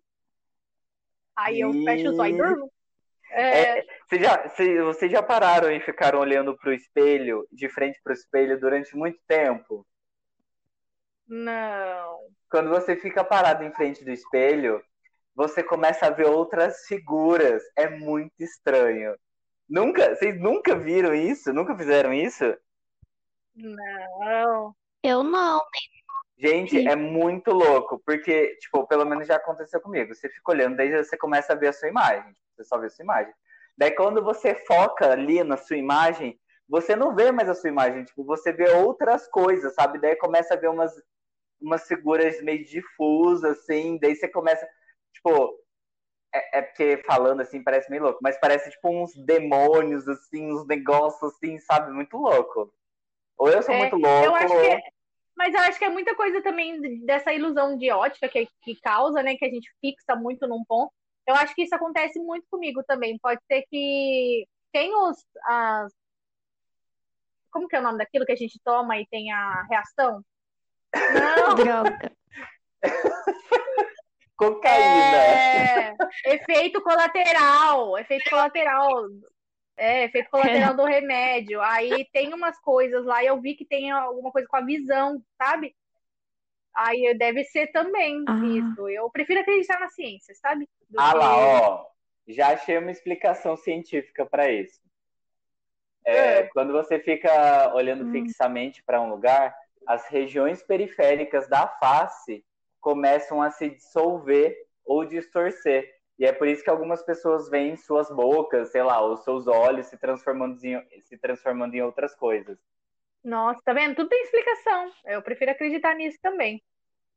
Aí 1.36 1.60
eu 1.60 1.70
e... 1.70 1.84
fecho 1.84 2.10
os 2.10 2.18
olhos 2.18 2.38
e 2.38 2.42
durmo. 2.42 2.72
É... 3.30 3.78
É, 3.78 3.84
vocês, 4.06 4.22
já, 4.22 4.84
vocês 4.84 5.12
já 5.12 5.22
pararam 5.22 5.70
e 5.70 5.80
ficaram 5.80 6.20
olhando 6.20 6.56
para 6.56 6.70
o 6.70 6.74
espelho, 6.74 7.46
de 7.50 7.68
frente 7.68 8.00
para 8.02 8.12
o 8.12 8.14
espelho, 8.14 8.60
durante 8.60 8.96
muito 8.96 9.18
tempo? 9.26 9.86
Não. 11.26 12.18
Quando 12.50 12.70
você 12.70 12.96
fica 12.96 13.24
parado 13.24 13.64
em 13.64 13.72
frente 13.72 14.04
do 14.04 14.10
espelho, 14.12 14.82
você 15.34 15.62
começa 15.62 16.06
a 16.06 16.10
ver 16.10 16.26
outras 16.26 16.86
figuras. 16.86 17.62
É 17.76 17.88
muito 17.88 18.40
estranho. 18.40 19.16
Nunca, 19.68 20.14
vocês 20.14 20.38
nunca 20.38 20.76
viram 20.76 21.14
isso? 21.14 21.52
Nunca 21.52 21.76
fizeram 21.76 22.12
isso? 22.12 22.56
Não. 23.54 24.74
Eu 25.02 25.22
não, 25.22 25.58
nem 25.72 25.93
Gente, 26.36 26.76
Sim. 26.76 26.88
é 26.88 26.96
muito 26.96 27.52
louco, 27.52 28.02
porque, 28.04 28.56
tipo, 28.56 28.86
pelo 28.86 29.04
menos 29.04 29.26
já 29.26 29.36
aconteceu 29.36 29.80
comigo. 29.80 30.14
Você 30.14 30.28
fica 30.28 30.52
olhando, 30.52 30.76
daí 30.76 30.90
você 30.90 31.16
começa 31.16 31.52
a 31.52 31.56
ver 31.56 31.68
a 31.68 31.72
sua 31.72 31.88
imagem. 31.88 32.34
Você 32.56 32.64
só 32.64 32.78
vê 32.78 32.86
a 32.86 32.90
sua 32.90 33.04
imagem. 33.04 33.32
Daí 33.76 33.92
quando 33.92 34.22
você 34.22 34.54
foca 34.66 35.12
ali 35.12 35.42
na 35.44 35.56
sua 35.56 35.76
imagem, 35.76 36.38
você 36.68 36.96
não 36.96 37.14
vê 37.14 37.30
mais 37.30 37.48
a 37.48 37.54
sua 37.54 37.68
imagem, 37.68 38.04
tipo, 38.04 38.24
você 38.24 38.52
vê 38.52 38.68
outras 38.70 39.28
coisas, 39.28 39.74
sabe? 39.74 40.00
Daí 40.00 40.16
começa 40.16 40.54
a 40.54 40.56
ver 40.56 40.68
umas, 40.68 40.92
umas 41.60 41.86
figuras 41.86 42.40
meio 42.42 42.64
difusas, 42.64 43.58
assim, 43.58 43.98
daí 43.98 44.14
você 44.14 44.28
começa, 44.28 44.66
tipo, 45.12 45.58
é, 46.34 46.58
é, 46.58 46.62
porque 46.62 47.02
falando 47.06 47.42
assim 47.42 47.62
parece 47.62 47.88
meio 47.90 48.02
louco, 48.02 48.18
mas 48.22 48.38
parece 48.40 48.70
tipo 48.70 48.88
uns 48.88 49.14
demônios, 49.14 50.08
assim, 50.08 50.52
uns 50.52 50.66
negócios 50.66 51.34
assim, 51.34 51.58
sabe? 51.58 51.92
Muito 51.92 52.16
louco. 52.16 52.72
Ou 53.36 53.48
eu 53.48 53.62
sou 53.62 53.74
é, 53.74 53.78
muito 53.78 53.96
louco. 53.96 54.24
Eu 54.24 54.34
acho 54.34 54.48
que 54.48 54.66
é, 54.66 54.80
mas 55.36 55.54
eu 55.54 55.60
acho 55.60 55.78
que 55.78 55.84
é 55.84 55.88
muita 55.88 56.14
coisa 56.14 56.42
também 56.42 57.04
dessa 57.04 57.32
ilusão 57.32 57.76
de 57.76 57.90
ótica 57.90 58.28
que, 58.28 58.48
que 58.62 58.80
causa, 58.80 59.22
né? 59.22 59.36
Que 59.36 59.44
a 59.44 59.50
gente 59.50 59.68
fixa 59.80 60.14
muito 60.16 60.46
num 60.46 60.64
ponto. 60.64 60.92
Eu 61.26 61.34
acho 61.34 61.54
que 61.54 61.62
isso 61.62 61.74
acontece 61.74 62.18
muito 62.20 62.46
comigo 62.50 62.82
também. 62.86 63.18
Pode 63.18 63.40
ser 63.50 63.64
que 63.70 64.46
tem 64.72 64.94
os. 64.94 65.16
As... 65.46 65.92
Como 67.50 67.68
que 67.68 67.76
é 67.76 67.80
o 67.80 67.82
nome 67.82 67.98
daquilo 67.98 68.26
que 68.26 68.32
a 68.32 68.36
gente 68.36 68.60
toma 68.64 68.98
e 68.98 69.06
tem 69.06 69.32
a 69.32 69.66
reação? 69.68 70.22
Não. 70.94 71.54
Droga. 71.56 72.12
Cocaína. 74.36 75.16
É... 75.16 75.96
Efeito 76.26 76.82
colateral. 76.82 77.98
Efeito 77.98 78.28
colateral 78.28 79.08
é, 79.76 80.04
efeito 80.04 80.30
colateral 80.30 80.74
do 80.76 80.84
remédio. 80.84 81.60
Aí 81.60 82.06
tem 82.12 82.32
umas 82.32 82.58
coisas 82.60 83.04
lá, 83.04 83.24
eu 83.24 83.40
vi 83.40 83.54
que 83.54 83.64
tem 83.64 83.90
alguma 83.90 84.30
coisa 84.30 84.46
com 84.48 84.56
a 84.56 84.64
visão, 84.64 85.22
sabe? 85.36 85.74
Aí 86.74 87.16
deve 87.16 87.44
ser 87.44 87.68
também 87.68 88.24
ah. 88.26 88.40
isso. 88.44 88.88
Eu 88.88 89.08
prefiro 89.10 89.40
acreditar 89.40 89.78
na 89.78 89.88
ciência, 89.88 90.34
sabe? 90.34 90.68
Do 90.88 91.00
ah 91.00 91.12
que... 91.12 91.18
lá, 91.18 91.36
ó. 91.36 91.86
Já 92.26 92.48
achei 92.52 92.78
uma 92.78 92.90
explicação 92.90 93.56
científica 93.56 94.24
para 94.24 94.50
isso. 94.50 94.80
É, 96.04 96.16
é. 96.16 96.42
Quando 96.52 96.72
você 96.72 96.98
fica 96.98 97.74
olhando 97.74 98.06
hum. 98.06 98.12
fixamente 98.12 98.82
para 98.82 99.00
um 99.00 99.10
lugar, 99.10 99.54
as 99.86 100.06
regiões 100.08 100.62
periféricas 100.62 101.48
da 101.48 101.68
face 101.68 102.44
começam 102.80 103.40
a 103.40 103.50
se 103.50 103.70
dissolver 103.70 104.56
ou 104.84 105.04
distorcer. 105.04 105.93
E 106.18 106.24
é 106.24 106.32
por 106.32 106.46
isso 106.48 106.62
que 106.62 106.70
algumas 106.70 107.02
pessoas 107.02 107.48
veem 107.48 107.76
suas 107.76 108.10
bocas, 108.10 108.70
sei 108.70 108.82
lá, 108.82 109.04
os 109.04 109.24
seus 109.24 109.46
olhos 109.48 109.86
se 109.86 109.98
transformando 109.98 110.62
em, 110.64 110.82
se 111.02 111.18
transformando 111.18 111.74
em 111.74 111.82
outras 111.82 112.14
coisas. 112.14 112.58
Nossa, 113.24 113.60
tá 113.64 113.72
vendo? 113.72 113.96
Tudo 113.96 114.08
tem 114.08 114.22
explicação. 114.22 114.92
Eu 115.04 115.22
prefiro 115.22 115.50
acreditar 115.50 115.94
nisso 115.94 116.18
também. 116.22 116.62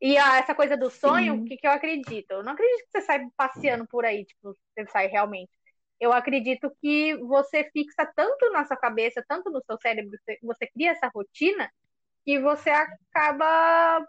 E 0.02 0.18
a, 0.18 0.38
essa 0.40 0.56
coisa 0.56 0.78
do 0.78 0.90
sonho, 0.90 1.36
o 1.36 1.44
que, 1.44 1.58
que 1.58 1.68
eu 1.68 1.72
acredito? 1.72 2.32
Eu 2.32 2.44
não 2.44 2.54
acredito 2.54 2.86
que 2.86 2.92
você 2.92 3.02
sai 3.02 3.28
passeando 3.36 3.88
por 3.88 4.06
aí, 4.06 4.26
tipo, 4.26 4.56
você 4.76 4.88
sai 4.92 5.08
realmente. 5.08 5.52
eu 6.00 6.14
acredito 6.14 6.72
que 6.82 7.16
você 7.18 7.70
fixa 7.74 8.06
tanto 8.16 8.52
na 8.52 8.66
sua 8.66 8.78
cabeça, 8.78 9.24
tanto 9.28 9.50
no 9.50 9.62
seu 9.66 9.78
cérebro, 9.80 10.12
você, 10.20 10.38
você 10.44 10.68
cria 10.68 10.92
essa 10.92 11.08
rotina, 11.14 11.72
que 12.26 12.40
você 12.40 12.70
acaba 12.72 14.08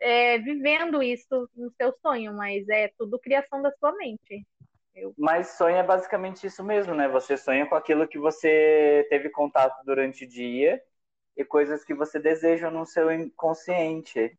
é, 0.00 0.38
vivendo 0.38 1.02
isso 1.02 1.48
no 1.54 1.70
seu 1.72 1.92
sonho, 2.00 2.32
mas 2.34 2.68
é 2.68 2.88
tudo 2.96 3.18
criação 3.18 3.60
da 3.62 3.72
sua 3.72 3.92
mente. 3.92 4.46
Eu... 4.94 5.14
Mas 5.16 5.56
sonho 5.56 5.76
é 5.76 5.82
basicamente 5.82 6.46
isso 6.46 6.62
mesmo, 6.64 6.94
né? 6.94 7.08
Você 7.08 7.36
sonha 7.36 7.66
com 7.66 7.74
aquilo 7.74 8.08
que 8.08 8.18
você 8.18 9.06
teve 9.08 9.30
contato 9.30 9.84
durante 9.84 10.24
o 10.24 10.28
dia 10.28 10.82
e 11.36 11.44
coisas 11.44 11.84
que 11.84 11.94
você 11.94 12.18
deseja 12.18 12.70
no 12.70 12.84
seu 12.84 13.10
inconsciente. 13.12 14.36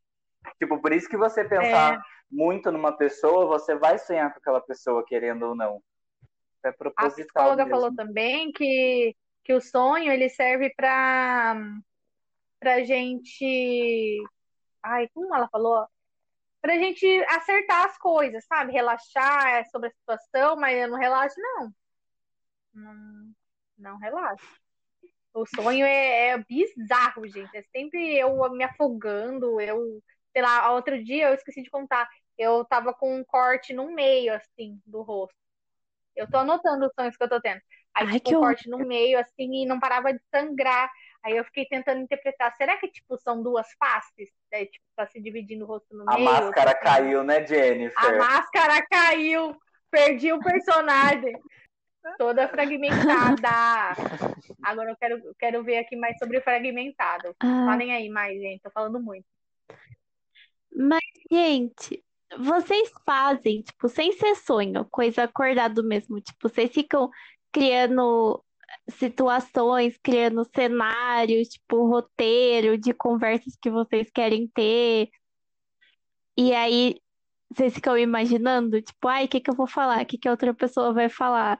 Tipo, 0.57 0.81
por 0.81 0.91
isso 0.91 1.07
que 1.07 1.17
você 1.17 1.45
pensar 1.45 1.95
é... 1.95 2.01
muito 2.29 2.71
numa 2.71 2.91
pessoa, 2.91 3.45
você 3.45 3.75
vai 3.75 3.97
sonhar 3.97 4.31
com 4.33 4.39
aquela 4.39 4.61
pessoa, 4.61 5.05
querendo 5.05 5.43
ou 5.43 5.55
não. 5.55 5.81
É 6.63 6.71
proposital. 6.73 7.05
A 7.05 7.11
psicóloga 7.11 7.65
mesmo. 7.65 7.79
falou 7.79 7.95
também 7.95 8.51
que, 8.51 9.15
que 9.45 9.53
o 9.53 9.61
sonho 9.61 10.11
ele 10.11 10.29
serve 10.29 10.73
para 10.75 11.55
pra 12.59 12.83
gente. 12.83 14.21
Ai, 14.83 15.07
como 15.09 15.33
ela 15.33 15.47
falou? 15.49 15.87
Pra 16.61 16.77
gente 16.77 17.05
acertar 17.25 17.85
as 17.85 17.97
coisas, 17.97 18.45
sabe? 18.45 18.73
Relaxar 18.73 19.69
sobre 19.69 19.89
a 19.89 19.91
situação, 19.91 20.55
mas 20.57 20.77
eu 20.77 20.89
não 20.89 20.97
relaxo, 20.97 21.35
não. 21.39 21.73
Não, 22.73 23.33
não 23.77 23.97
relaxo. 23.97 24.45
O 25.33 25.45
sonho 25.45 25.85
é, 25.85 26.29
é, 26.29 26.37
bizarro, 26.37 27.27
gente. 27.27 27.55
É 27.55 27.63
sempre 27.71 28.17
eu 28.17 28.49
me 28.51 28.63
afogando, 28.63 29.61
eu, 29.61 30.01
sei 30.33 30.41
lá, 30.41 30.73
outro 30.73 31.01
dia 31.03 31.29
eu 31.29 31.33
esqueci 31.33 31.61
de 31.61 31.69
contar. 31.69 32.09
Eu 32.37 32.65
tava 32.65 32.93
com 32.93 33.15
um 33.15 33.23
corte 33.23 33.73
no 33.73 33.91
meio, 33.91 34.33
assim, 34.33 34.81
do 34.85 35.01
rosto. 35.01 35.35
Eu 36.15 36.29
tô 36.29 36.37
anotando 36.37 36.87
os 36.87 36.93
sonhos 36.93 37.15
que 37.15 37.23
eu 37.23 37.29
tô 37.29 37.39
tendo. 37.39 37.61
Aí, 37.93 38.07
Ai, 38.07 38.19
tipo, 38.19 38.37
um 38.37 38.41
corte 38.41 38.69
no 38.69 38.79
meio, 38.79 39.19
assim, 39.19 39.63
e 39.63 39.65
não 39.65 39.79
parava 39.79 40.13
de 40.13 40.21
sangrar. 40.33 40.89
Aí 41.23 41.35
eu 41.35 41.43
fiquei 41.45 41.65
tentando 41.65 42.01
interpretar. 42.01 42.55
Será 42.55 42.77
que, 42.77 42.87
tipo, 42.87 43.17
são 43.17 43.41
duas 43.43 43.67
faces? 43.77 44.29
É, 44.51 44.65
tipo, 44.65 44.85
tá 44.95 45.05
se 45.05 45.21
dividindo 45.21 45.65
o 45.65 45.67
rosto 45.67 45.95
no 45.95 46.09
a 46.09 46.15
meio? 46.15 46.29
A 46.29 46.41
máscara 46.41 46.71
tipo, 46.71 46.83
caiu, 46.83 47.23
né, 47.23 47.45
Jennifer? 47.45 47.97
A 47.97 48.17
máscara 48.17 48.87
caiu. 48.89 49.55
Perdi 49.91 50.31
o 50.31 50.39
personagem 50.39 51.33
toda 52.17 52.47
fragmentada. 52.47 53.49
Agora 54.63 54.91
eu 54.91 54.95
quero, 54.97 55.35
quero 55.37 55.63
ver 55.63 55.77
aqui 55.77 55.95
mais 55.95 56.17
sobre 56.17 56.37
o 56.37 56.41
fragmentado. 56.41 57.35
Ah. 57.39 57.65
Falem 57.65 57.93
aí 57.93 58.09
mais, 58.09 58.39
gente. 58.39 58.61
Tô 58.61 58.71
falando 58.71 59.01
muito. 59.01 59.25
Mas, 60.71 61.01
gente, 61.31 62.03
vocês 62.37 62.91
fazem, 63.05 63.61
tipo, 63.61 63.89
sem 63.89 64.11
ser 64.13 64.35
sonho, 64.35 64.85
coisa 64.85 65.23
acordado 65.23 65.83
mesmo. 65.83 66.21
Tipo, 66.21 66.47
vocês 66.47 66.71
ficam 66.71 67.09
criando 67.51 68.43
situações, 68.89 69.97
criando 70.01 70.47
cenários, 70.55 71.49
tipo, 71.49 71.87
roteiro 71.87 72.77
de 72.77 72.93
conversas 72.93 73.55
que 73.61 73.69
vocês 73.69 74.09
querem 74.09 74.47
ter. 74.47 75.09
E 76.37 76.53
aí, 76.53 76.95
vocês 77.51 77.73
ficam 77.73 77.97
imaginando, 77.97 78.81
tipo, 78.81 79.07
ai, 79.07 79.25
o 79.25 79.27
que 79.27 79.39
que 79.39 79.49
eu 79.49 79.55
vou 79.55 79.67
falar? 79.67 80.01
O 80.01 80.05
que 80.05 80.17
que 80.17 80.27
a 80.27 80.31
outra 80.31 80.53
pessoa 80.53 80.93
vai 80.93 81.09
falar? 81.09 81.59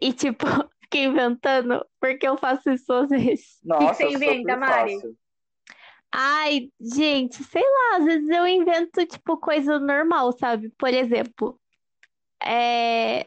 E, 0.00 0.12
tipo, 0.12 0.44
fiquei 0.82 1.04
inventando, 1.04 1.84
porque 2.00 2.26
eu 2.26 2.36
faço 2.36 2.70
isso 2.70 2.92
às 2.92 3.08
vezes. 3.08 3.58
Nossa, 3.64 4.04
que 4.04 4.10
você 4.10 4.14
inventa, 4.14 4.56
Mari? 4.56 4.98
Ai, 6.14 6.70
gente, 6.78 7.42
sei 7.44 7.62
lá, 7.62 7.96
às 7.98 8.04
vezes 8.04 8.28
eu 8.28 8.46
invento, 8.46 9.06
tipo, 9.06 9.38
coisa 9.38 9.78
normal, 9.78 10.32
sabe? 10.32 10.70
Por 10.78 10.92
exemplo, 10.92 11.58
é... 12.44 13.26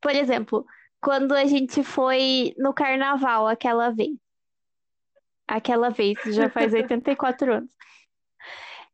Por 0.00 0.12
exemplo, 0.14 0.66
quando 1.06 1.34
a 1.34 1.44
gente 1.44 1.84
foi 1.84 2.52
no 2.58 2.74
carnaval 2.74 3.46
aquela 3.46 3.90
vez. 3.90 4.18
Aquela 5.46 5.88
vez, 5.88 6.18
já 6.34 6.50
faz 6.50 6.74
84 6.74 7.54
anos. 7.54 7.70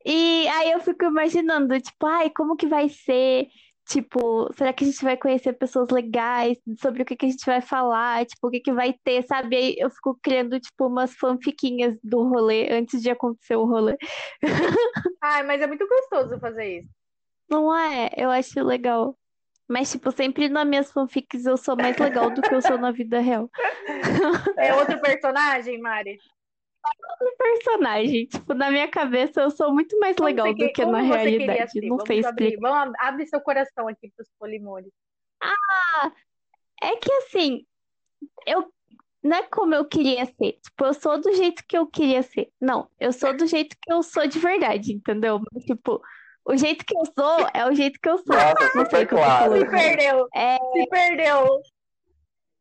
E 0.05 0.47
aí 0.49 0.73
eu 0.73 0.81
fico 0.81 1.07
imaginando, 1.07 1.81
tipo, 1.81 2.05
ai, 2.05 2.29
como 2.29 2.55
que 2.55 2.67
vai 2.67 2.91
ser 2.91 3.49
Tipo, 3.89 4.53
será 4.55 4.73
que 4.73 4.85
a 4.85 4.87
gente 4.87 5.03
vai 5.03 5.17
conhecer 5.17 5.55
pessoas 5.55 5.89
legais? 5.89 6.57
Sobre 6.79 7.03
o 7.03 7.05
que, 7.05 7.17
que 7.17 7.27
a 7.27 7.29
gente 7.29 7.45
vai 7.45 7.61
falar? 7.61 8.25
Tipo, 8.25 8.47
o 8.47 8.51
que, 8.51 8.61
que 8.61 8.73
vai 8.73 8.95
ter, 9.03 9.27
sabe? 9.27 9.57
Aí 9.57 9.75
eu 9.77 9.91
fico 9.91 10.17
criando, 10.23 10.61
tipo, 10.61 10.87
umas 10.87 11.13
fanfiquinhas 11.15 11.99
do 12.03 12.23
rolê 12.29 12.73
antes 12.73 13.03
de 13.03 13.11
acontecer 13.11 13.57
o 13.57 13.65
rolê. 13.65 13.97
Ai, 15.21 15.43
mas 15.43 15.61
é 15.61 15.67
muito 15.67 15.87
gostoso 15.89 16.39
fazer 16.39 16.79
isso. 16.79 16.89
Não 17.51 17.77
é? 17.77 18.09
Eu 18.17 18.31
acho 18.31 18.63
legal. 18.63 19.17
Mas, 19.69 19.91
tipo, 19.91 20.11
sempre 20.11 20.49
nas 20.49 20.67
minhas 20.67 20.93
fanfics 20.93 21.47
eu 21.47 21.57
sou 21.57 21.77
mais 21.77 21.97
legal 21.97 22.31
do 22.31 22.43
que 22.43 22.55
eu 22.55 22.61
sou 22.61 22.79
na 22.79 22.91
vida 22.91 23.21
real. 23.21 23.51
É 24.57 24.75
outro 24.75 25.01
personagem, 25.01 25.81
Mari? 25.81 26.19
um 27.21 27.37
personagem. 27.37 28.27
Tipo, 28.27 28.55
na 28.55 28.71
minha 28.71 28.89
cabeça 28.89 29.41
eu 29.41 29.51
sou 29.51 29.73
muito 29.73 29.99
mais 29.99 30.17
como 30.17 30.27
legal 30.27 30.55
que, 30.55 30.67
do 30.67 30.73
que 30.73 30.85
na 30.85 31.01
realidade. 31.01 31.81
Não 31.83 31.97
Vamos 31.97 32.07
sei 32.07 32.21
explicar. 32.21 32.61
Vamos 32.61 32.95
abrir 32.99 33.27
seu 33.27 33.41
coração 33.41 33.89
aqui 33.89 34.11
pros 34.17 34.29
polimores. 34.39 34.91
Ah, 35.41 36.13
é 36.83 36.97
que 36.97 37.13
assim, 37.13 37.65
eu 38.47 38.73
não 39.23 39.37
é 39.37 39.43
como 39.45 39.75
eu 39.75 39.85
queria 39.85 40.27
ser. 40.27 40.59
Tipo, 40.63 40.87
eu 40.87 40.95
sou 40.95 41.21
do 41.21 41.33
jeito 41.35 41.65
que 41.67 41.79
eu 41.79 41.87
queria 41.87 42.23
ser. 42.23 42.51
Não, 42.61 42.89
eu 42.99 43.13
sou 43.13 43.37
do 43.37 43.47
jeito 43.47 43.77
que 43.81 43.93
eu 43.93 44.03
sou 44.03 44.27
de 44.27 44.39
verdade, 44.39 44.93
entendeu? 44.93 45.41
Tipo, 45.65 46.03
o 46.45 46.57
jeito 46.57 46.85
que 46.85 46.97
eu 46.97 47.05
sou 47.07 47.49
é 47.55 47.69
o 47.69 47.75
jeito 47.75 47.99
que 48.01 48.09
eu 48.09 48.19
sou. 48.19 48.35
Nossa, 48.35 48.73
não 48.75 48.87
sei 48.87 49.07
claro. 49.07 49.57
Se 49.57 49.67
perdeu. 49.67 50.29
É... 50.35 50.57
Se 50.57 50.89
perdeu. 50.89 51.61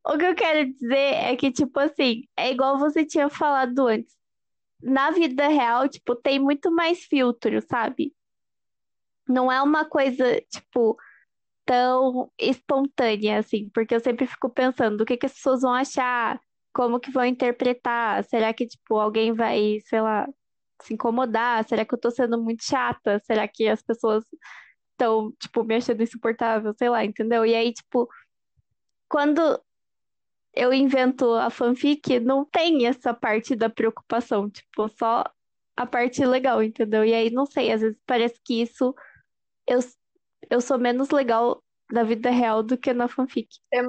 O 0.06 0.17
que 0.17 0.26
eu 0.26 0.36
quero 0.36 0.72
dizer 0.74 0.96
é 0.96 1.36
que, 1.36 1.52
tipo 1.52 1.80
assim, 1.80 2.24
é 2.36 2.52
igual 2.52 2.78
você 2.78 3.06
tinha 3.06 3.30
falado 3.30 3.88
antes. 3.88 4.15
Na 4.82 5.12
vida 5.12 5.48
real, 5.48 5.88
tipo, 5.88 6.15
tem 6.15 6.39
muito 6.39 6.72
mais 6.72 7.04
filtro, 7.04 7.62
sabe? 7.62 8.13
Não 9.28 9.52
é 9.52 9.62
uma 9.62 9.86
coisa, 9.86 10.41
tipo, 10.50 10.98
tão 11.65 12.32
espontânea, 12.39 13.39
assim, 13.39 13.70
porque 13.70 13.94
eu 13.94 14.00
sempre 14.00 14.26
fico 14.26 14.50
pensando 14.50 15.02
o 15.02 15.06
que 15.06 15.17
que 15.17 15.28
as 15.28 15.34
pessoas 15.34 15.62
vão 15.62 15.74
achar, 15.74 16.39
como 16.74 17.00
que 17.00 17.12
vão 17.12 17.24
interpretar, 17.24 18.24
será 18.24 18.52
que, 18.54 18.65
tipo, 18.65 18.98
alguém 18.98 19.34
vai, 19.34 19.80
sei 19.86 20.02
lá, 20.02 20.28
se 20.86 20.94
incomodar? 20.94 21.63
Será 21.67 21.86
que 21.86 21.94
eu 21.94 22.00
tô 22.00 22.12
sendo 22.12 22.41
muito 22.41 22.63
chata? 22.63 23.20
Será 23.26 23.48
que 23.48 23.67
as 23.67 23.82
pessoas 23.82 24.24
estão, 24.91 25.32
tipo, 25.39 25.63
me 25.63 25.76
achando 25.76 26.04
insuportável? 26.04 26.74
Sei 26.78 26.89
lá, 26.89 27.04
entendeu? 27.06 27.46
E 27.46 27.56
aí, 27.56 27.74
tipo, 27.74 28.10
quando 29.10 29.62
eu 30.54 30.74
invento 30.74 31.34
a 31.34 31.50
fanfic, 31.50 32.20
não 32.20 32.46
tem 32.46 32.86
essa 32.88 33.13
parte 33.13 33.56
da 33.56 33.70
preocupação, 33.70 34.50
tipo, 34.50 34.89
só 34.89 35.24
a 35.76 35.86
parte 35.86 36.26
legal, 36.26 36.62
entendeu? 36.62 37.06
E 37.06 37.13
aí, 37.13 37.30
não 37.32 37.46
sei, 37.46 37.72
às 37.72 37.82
vezes 37.82 37.98
parece 38.06 38.39
que 38.44 38.62
isso 38.62 38.94
eu, 39.67 39.80
eu 40.50 40.62
sou 40.62 40.78
menos 40.78 41.10
legal 41.10 41.63
na 41.91 42.04
vida 42.04 42.30
real 42.30 42.63
do 42.63 42.78
que 42.78 42.94
na 42.94 43.08
fanfic. 43.08 43.48
É... 43.74 43.82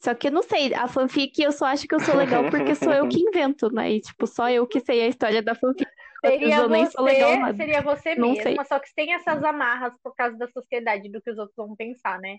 Só 0.00 0.14
que 0.14 0.28
eu 0.28 0.32
não 0.32 0.42
sei, 0.42 0.72
a 0.74 0.86
fanfic 0.86 1.42
eu 1.42 1.50
só 1.50 1.66
acho 1.66 1.86
que 1.88 1.94
eu 1.94 1.98
sou 1.98 2.14
legal 2.14 2.48
porque 2.50 2.74
sou 2.76 2.92
eu 2.92 3.08
que 3.08 3.18
invento, 3.20 3.68
né? 3.72 3.92
E, 3.92 4.00
tipo, 4.00 4.26
só 4.28 4.48
eu 4.48 4.64
que 4.66 4.78
sei 4.78 5.02
a 5.02 5.08
história 5.08 5.42
da 5.42 5.56
fanfic. 5.56 5.90
Seria 6.20 6.62
eu 6.62 6.68
você, 6.68 7.02
legal 7.02 7.54
seria 7.54 7.82
você 7.82 8.14
não 8.16 8.32
mesma, 8.32 8.64
sei. 8.64 8.64
só 8.64 8.78
que 8.80 8.94
tem 8.94 9.14
essas 9.14 9.42
amarras 9.44 9.94
por 10.02 10.14
causa 10.14 10.36
da 10.36 10.48
sociedade, 10.48 11.10
do 11.10 11.22
que 11.22 11.30
os 11.30 11.38
outros 11.38 11.56
vão 11.56 11.76
pensar, 11.76 12.18
né? 12.20 12.38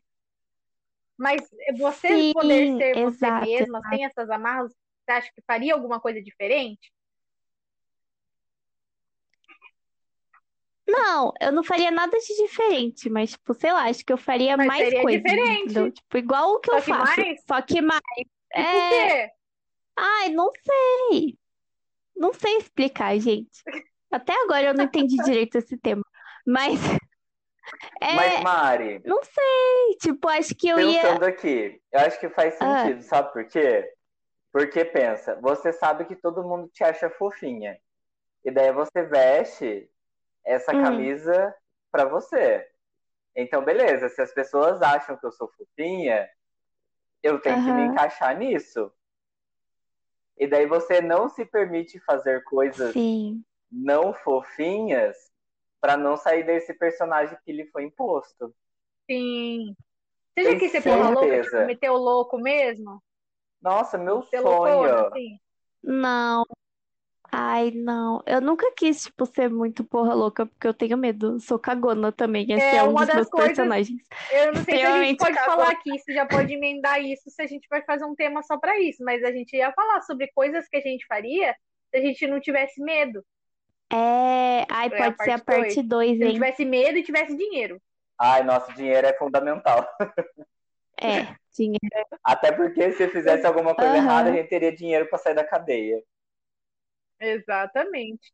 Mas 1.18 1.42
você 1.78 2.08
Sim, 2.08 2.34
poder 2.34 2.78
ser 2.78 2.94
você 2.96 3.26
exato, 3.26 3.46
mesma, 3.46 3.80
exato. 3.80 3.96
sem 3.96 4.06
essas 4.06 4.30
amarras, 4.30 4.72
você 4.72 5.12
acha 5.12 5.32
que 5.34 5.42
faria 5.46 5.74
alguma 5.74 6.00
coisa 6.00 6.22
diferente? 6.22 6.92
Não, 10.88 11.34
eu 11.40 11.52
não 11.52 11.64
faria 11.64 11.92
nada 11.92 12.18
de 12.18 12.36
diferente, 12.36 13.10
mas, 13.10 13.32
tipo, 13.32 13.54
sei 13.54 13.72
lá, 13.72 13.90
acho 13.90 14.04
que 14.04 14.12
eu 14.12 14.18
faria 14.18 14.58
mas 14.58 14.68
mais 14.68 15.02
coisas. 15.02 15.22
Diferente. 15.22 15.64
Entendeu? 15.66 15.92
Tipo, 15.92 16.18
igual 16.18 16.54
o 16.54 16.60
que 16.60 16.72
só 16.72 16.78
eu 16.78 16.82
que 16.84 16.90
faço. 16.90 17.22
Mais? 17.22 17.44
Só 17.46 17.62
que 17.62 17.82
mais. 17.82 18.02
É... 18.54 18.64
por 18.64 18.90
quê? 18.90 19.32
Ai, 19.96 20.30
não 20.30 20.52
sei. 20.64 21.39
Não 22.20 22.34
sei 22.34 22.58
explicar, 22.58 23.18
gente. 23.18 23.64
Até 24.12 24.34
agora 24.44 24.66
eu 24.66 24.74
não 24.74 24.84
entendi 24.84 25.16
direito 25.24 25.58
esse 25.58 25.78
tema. 25.78 26.04
Mas 26.46 26.78
é, 28.02 28.14
Mas, 28.14 28.44
Mari. 28.44 29.02
Não 29.06 29.24
sei. 29.24 29.98
Tipo, 30.02 30.28
acho 30.28 30.54
que 30.54 30.68
eu 30.68 30.76
pensando 30.76 30.94
ia. 30.94 31.02
Pensando 31.02 31.24
aqui, 31.24 31.82
eu 31.92 32.00
acho 32.02 32.20
que 32.20 32.30
faz 32.30 32.58
ah. 32.60 32.84
sentido, 32.84 33.00
ah. 33.00 33.04
sabe 33.04 33.32
por 33.32 33.46
quê? 33.46 33.90
Porque 34.52 34.84
pensa, 34.84 35.40
você 35.42 35.72
sabe 35.72 36.06
que 36.06 36.16
todo 36.16 36.44
mundo 36.44 36.68
te 36.68 36.84
acha 36.84 37.10
fofinha. 37.10 37.80
E 38.44 38.52
daí 38.52 38.72
você 38.74 39.04
veste 39.04 39.90
essa 40.44 40.76
hum. 40.76 40.84
camisa 40.84 41.56
pra 41.92 42.04
você. 42.06 42.68
Então, 43.36 43.64
beleza, 43.64 44.10
se 44.10 44.22
as 44.22 44.34
pessoas 44.34 44.82
acham 44.82 45.16
que 45.16 45.26
eu 45.26 45.32
sou 45.32 45.50
fofinha, 45.56 46.28
eu 47.24 47.40
tenho 47.40 47.58
uhum. 47.58 47.66
que 47.66 47.72
me 47.72 47.84
encaixar 47.84 48.38
nisso. 48.38 48.92
E 50.40 50.48
daí 50.48 50.66
você 50.66 51.02
não 51.02 51.28
se 51.28 51.46
permite 51.46 52.00
fazer 52.00 52.44
coisas 52.46 52.94
Sim. 52.94 53.44
não 53.70 54.14
fofinhas 54.14 55.18
para 55.82 55.98
não 55.98 56.16
sair 56.16 56.44
desse 56.44 56.74
personagem 56.74 57.38
que 57.44 57.52
lhe 57.52 57.66
foi 57.68 57.84
imposto. 57.84 58.56
Sim. 59.10 59.76
Você 60.38 60.44
já 60.54 60.60
quis 60.60 60.72
ser 60.72 60.82
porra 60.82 61.10
louca, 61.10 61.42
tipo, 61.42 61.66
meter 61.66 61.90
o 61.90 61.98
louco 61.98 62.38
mesmo? 62.38 63.04
Nossa, 63.62 63.98
meu 63.98 64.24
sonho. 64.24 64.44
Loucona, 64.44 65.08
assim? 65.08 65.40
Não. 65.84 66.46
Ai, 67.32 67.72
não. 67.72 68.24
Eu 68.26 68.42
nunca 68.42 68.72
quis, 68.76 69.04
tipo, 69.04 69.26
ser 69.26 69.50
muito 69.50 69.84
porra 69.84 70.14
louca, 70.14 70.46
porque 70.46 70.68
eu 70.68 70.74
tenho 70.74 70.98
medo. 70.98 71.40
Sou 71.40 71.60
cagona 71.60 72.12
também. 72.12 72.52
Esse 72.52 72.62
é, 72.62 72.78
é 72.78 72.84
um 72.84 72.94
dos 72.94 73.14
meus 73.14 73.30
coisas, 73.30 73.56
personagens. 73.56 74.02
Eu 74.32 74.54
não 74.54 74.64
sei 74.64 74.78
se 74.78 74.84
a 74.84 75.04
gente 75.04 75.18
pode 75.18 75.36
cagona. 75.36 75.58
falar 75.58 75.72
aqui, 75.72 76.00
se 76.00 76.14
já 76.14 76.26
pode 76.26 76.54
emendar 76.54 77.02
isso, 77.02 77.30
se 77.30 77.42
a 77.42 77.48
gente 77.48 77.68
vai 77.70 77.84
fazer 77.84 78.06
um 78.06 78.16
tema 78.16 78.42
só 78.42 78.58
pra 78.58 78.80
isso. 78.80 79.04
Mas 79.04 79.24
a 79.24 79.32
gente 79.32 79.56
ia 79.56 79.72
falar 79.74 80.02
sobre 80.02 80.32
coisas 80.34 80.68
que 80.68 80.78
a 80.78 80.82
gente 80.82 81.06
faria 81.06 81.56
se 81.92 81.98
a 81.98 82.02
gente 82.02 82.28
não 82.28 82.40
tivesse 82.40 82.82
medo. 82.82 83.24
É. 83.92 84.66
Ai, 84.70 84.88
é 84.88 84.90
pode 84.90 85.16
a 85.20 85.24
ser 85.24 85.32
a 85.32 85.40
parte 85.40 85.82
2, 85.82 86.10
hein? 86.12 86.18
Se 86.18 86.24
não 86.24 86.34
tivesse 86.34 86.66
medo 86.66 86.98
e 86.98 87.04
tivesse 87.04 87.36
dinheiro. 87.36 87.82
Ai, 88.20 88.44
nosso 88.44 88.74
dinheiro 88.74 89.08
é 89.08 89.14
fundamental. 89.14 89.88
É, 91.02 91.28
dinheiro. 91.56 91.80
Até 92.24 92.52
porque 92.52 92.92
se 92.92 93.08
fizesse 93.08 93.46
alguma 93.46 93.74
coisa 93.74 93.92
uhum. 93.92 93.98
errada, 93.98 94.30
a 94.30 94.34
gente 94.34 94.50
teria 94.50 94.76
dinheiro 94.76 95.08
para 95.08 95.18
sair 95.18 95.34
da 95.34 95.44
cadeia. 95.44 96.02
Exatamente. 97.20 98.34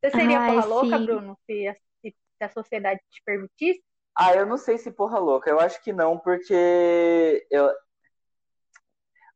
Você 0.00 0.10
seria 0.10 0.38
Ai, 0.38 0.54
porra 0.54 0.66
louca, 0.66 0.98
Bruno, 0.98 1.38
se 1.46 1.66
a, 1.66 1.74
se 1.74 2.14
a 2.40 2.48
sociedade 2.48 3.00
te 3.10 3.22
permitisse? 3.24 3.82
Ah, 4.14 4.34
eu 4.34 4.46
não 4.46 4.56
sei 4.56 4.78
se 4.78 4.90
porra 4.90 5.18
louca. 5.18 5.50
Eu 5.50 5.60
acho 5.60 5.82
que 5.82 5.92
não, 5.92 6.18
porque 6.18 7.46
eu... 7.50 7.70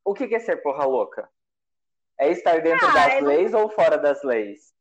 o 0.04 0.14
que 0.14 0.34
é 0.34 0.38
ser 0.38 0.62
porra 0.62 0.84
louca? 0.84 1.28
É 2.18 2.30
estar 2.30 2.60
dentro 2.62 2.86
ah, 2.86 2.92
das 2.92 3.22
leis 3.22 3.52
não... 3.52 3.62
ou 3.62 3.70
fora 3.70 3.98
das 3.98 4.22
leis? 4.22 4.72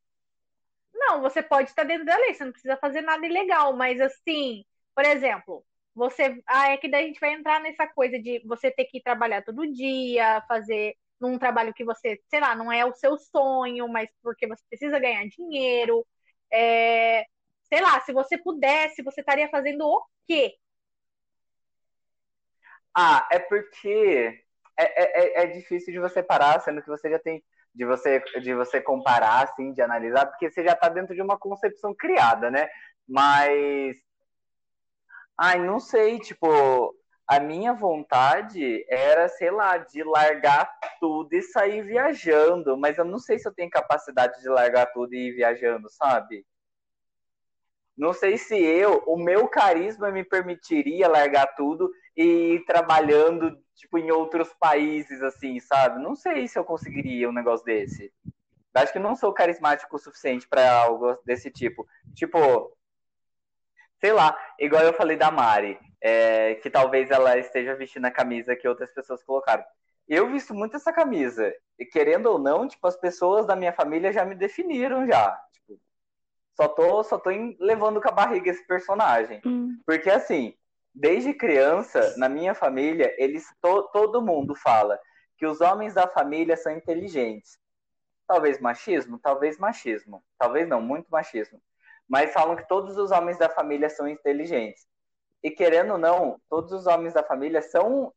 Não, 0.94 1.22
você 1.22 1.42
pode 1.42 1.70
estar 1.70 1.84
dentro 1.84 2.06
da 2.06 2.16
lei, 2.18 2.34
você 2.34 2.46
não 2.46 2.52
precisa 2.52 2.78
fazer 2.78 3.02
nada 3.02 3.26
ilegal, 3.26 3.76
mas 3.76 4.00
assim, 4.00 4.64
por 4.94 5.06
exemplo, 5.06 5.66
você. 5.96 6.42
Ah, 6.46 6.72
é 6.72 6.78
que 6.78 6.90
daí 6.90 7.06
a 7.06 7.08
gente 7.08 7.20
vai 7.20 7.34
entrar 7.34 7.60
nessa 7.62 7.88
coisa 7.88 8.20
de 8.20 8.40
você 8.46 8.70
ter 8.70 8.86
que 8.86 9.02
trabalhar 9.02 9.44
todo 9.44 9.72
dia, 9.72 10.44
fazer 10.48 10.96
num 11.20 11.38
trabalho 11.38 11.74
que 11.74 11.84
você, 11.84 12.20
sei 12.30 12.40
lá, 12.40 12.56
não 12.56 12.72
é 12.72 12.86
o 12.86 12.94
seu 12.94 13.18
sonho, 13.18 13.88
mas 13.88 14.10
porque 14.22 14.48
você 14.48 14.64
precisa 14.70 15.00
ganhar 15.00 15.26
dinheiro. 15.28 16.06
É, 16.52 17.26
sei 17.64 17.82
lá, 17.82 18.00
se 18.02 18.14
você 18.14 18.38
pudesse, 18.38 19.04
você 19.04 19.22
estaria 19.22 19.50
fazendo 19.50 19.86
o 19.86 20.04
quê? 20.28 20.56
Ah, 22.96 23.28
é 23.32 23.40
porque 23.40 24.44
é, 24.78 25.42
é, 25.42 25.44
é 25.44 25.48
difícil 25.48 25.94
de 25.94 26.00
você 26.00 26.24
parar, 26.24 26.60
sendo 26.62 26.82
que 26.82 26.88
você 26.90 27.10
já 27.10 27.20
tem 27.20 27.44
de 27.74 27.86
você 27.86 28.20
de 28.42 28.54
você 28.56 28.82
comparar, 28.82 29.44
assim, 29.44 29.74
de 29.74 29.82
analisar, 29.82 30.26
porque 30.26 30.50
você 30.50 30.64
já 30.64 30.74
está 30.74 30.90
dentro 30.90 31.14
de 31.14 31.22
uma 31.22 31.38
concepção 31.38 31.94
criada, 31.94 32.50
né? 32.50 32.68
Mas, 33.08 33.98
ai, 35.38 35.60
não 35.60 35.80
sei, 35.80 36.20
tipo, 36.20 36.96
a 37.30 37.40
minha 37.40 37.74
vontade 37.74 38.84
era, 38.90 39.30
sei 39.30 39.52
lá, 39.52 39.78
de 39.78 40.04
largar 40.04 40.68
tudo 41.00 41.32
e 41.32 41.44
sair 41.44 41.84
viajando, 41.84 42.76
mas 42.76 42.98
eu 42.98 43.06
não 43.06 43.20
sei 43.20 43.38
se 43.38 43.48
eu 43.48 43.54
tenho 43.54 43.70
capacidade 43.70 44.42
de 44.42 44.50
largar 44.50 44.88
tudo 44.88 45.14
e 45.14 45.28
ir 45.28 45.34
viajando, 45.34 45.88
sabe? 45.92 46.44
Não 47.96 48.14
sei 48.14 48.36
se 48.36 48.56
eu, 48.56 49.04
o 49.06 49.16
meu 49.16 49.48
carisma 49.48 50.10
me 50.10 50.24
permitiria 50.24 51.08
largar 51.08 51.54
tudo 51.54 51.92
e 52.18 52.56
ir 52.56 52.66
trabalhando, 52.66 53.56
tipo, 53.76 54.00
em 54.00 54.10
outros 54.10 54.52
países, 54.60 55.22
assim, 55.22 55.60
sabe? 55.60 56.02
Não 56.02 56.16
sei 56.16 56.48
se 56.48 56.58
eu 56.58 56.66
conseguiria 56.66 57.30
um 57.30 57.34
negócio 57.34 57.64
desse. 57.64 58.12
Acho 58.74 58.92
que 58.92 58.98
não 58.98 59.16
sou 59.16 59.32
carismático 59.34 59.96
o 59.96 60.00
suficiente 60.00 60.48
para 60.48 60.82
algo 60.82 61.16
desse 61.24 61.52
tipo. 61.52 61.88
Tipo, 62.16 62.76
sei 64.00 64.14
lá, 64.14 64.36
igual 64.58 64.82
eu 64.82 64.94
falei 64.94 65.16
da 65.16 65.30
Mari 65.30 65.78
é, 66.02 66.56
que 66.56 66.70
talvez 66.70 67.12
ela 67.12 67.38
esteja 67.38 67.76
vestindo 67.76 68.06
a 68.06 68.12
camisa 68.12 68.56
que 68.56 68.68
outras 68.68 68.94
pessoas 68.94 69.24
colocaram. 69.24 69.64
Eu 70.08 70.32
visto 70.32 70.54
muito 70.54 70.76
essa 70.76 70.92
camisa, 70.92 71.54
e 71.78 71.86
querendo 71.86 72.28
ou 72.28 72.40
não, 72.40 72.68
tipo, 72.68 72.86
as 72.88 72.98
pessoas 72.98 73.46
da 73.46 73.56
minha 73.56 73.72
família 73.72 74.12
já 74.12 74.26
me 74.26 74.34
definiram 74.34 75.06
já. 75.06 75.40
Tipo, 75.54 75.80
só 76.56 76.68
tô, 76.68 77.04
só 77.04 77.18
tô 77.20 77.30
levando 77.60 78.02
com 78.02 78.10
a 78.10 78.12
barriga 78.12 78.50
esse 78.50 78.66
personagem. 78.66 79.40
Hum. 79.46 79.80
Porque 79.86 80.10
assim, 80.10 80.56
desde 80.94 81.34
criança, 81.34 82.16
na 82.18 82.28
minha 82.28 82.56
família, 82.56 83.14
eles 83.18 83.46
to, 83.62 83.84
todo 83.94 84.22
mundo 84.22 84.56
fala 84.56 85.00
que 85.38 85.46
os 85.46 85.62
homens 85.62 85.94
da 85.94 86.08
família 86.08 86.58
são 86.58 86.76
inteligentes. 86.76 87.58
Talvez 88.28 88.60
machismo, 88.60 89.18
talvez 89.18 89.58
machismo, 89.58 90.24
talvez 90.38 90.68
não, 90.68 90.82
muito 90.82 91.08
machismo. 91.10 91.62
Mas 92.08 92.34
falam 92.34 92.56
que 92.56 92.68
todos 92.68 92.98
os 92.98 93.12
homens 93.12 93.38
da 93.38 93.48
família 93.48 93.90
são 93.90 94.08
inteligentes. 94.08 94.88
E 95.44 95.52
querendo 95.52 95.94
ou 95.94 95.98
não, 95.98 96.40
todos 96.50 96.72
os 96.72 96.86
homens 96.86 97.14
da 97.14 97.24
família 97.24 97.62
são, 97.62 98.14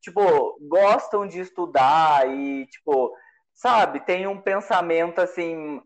tipo, 0.00 0.58
gostam 0.68 1.26
de 1.26 1.40
estudar 1.40 2.28
e, 2.28 2.66
tipo, 2.66 3.14
sabe, 3.54 4.00
tem 4.00 4.26
um 4.26 4.40
pensamento 4.40 5.20
assim 5.20 5.80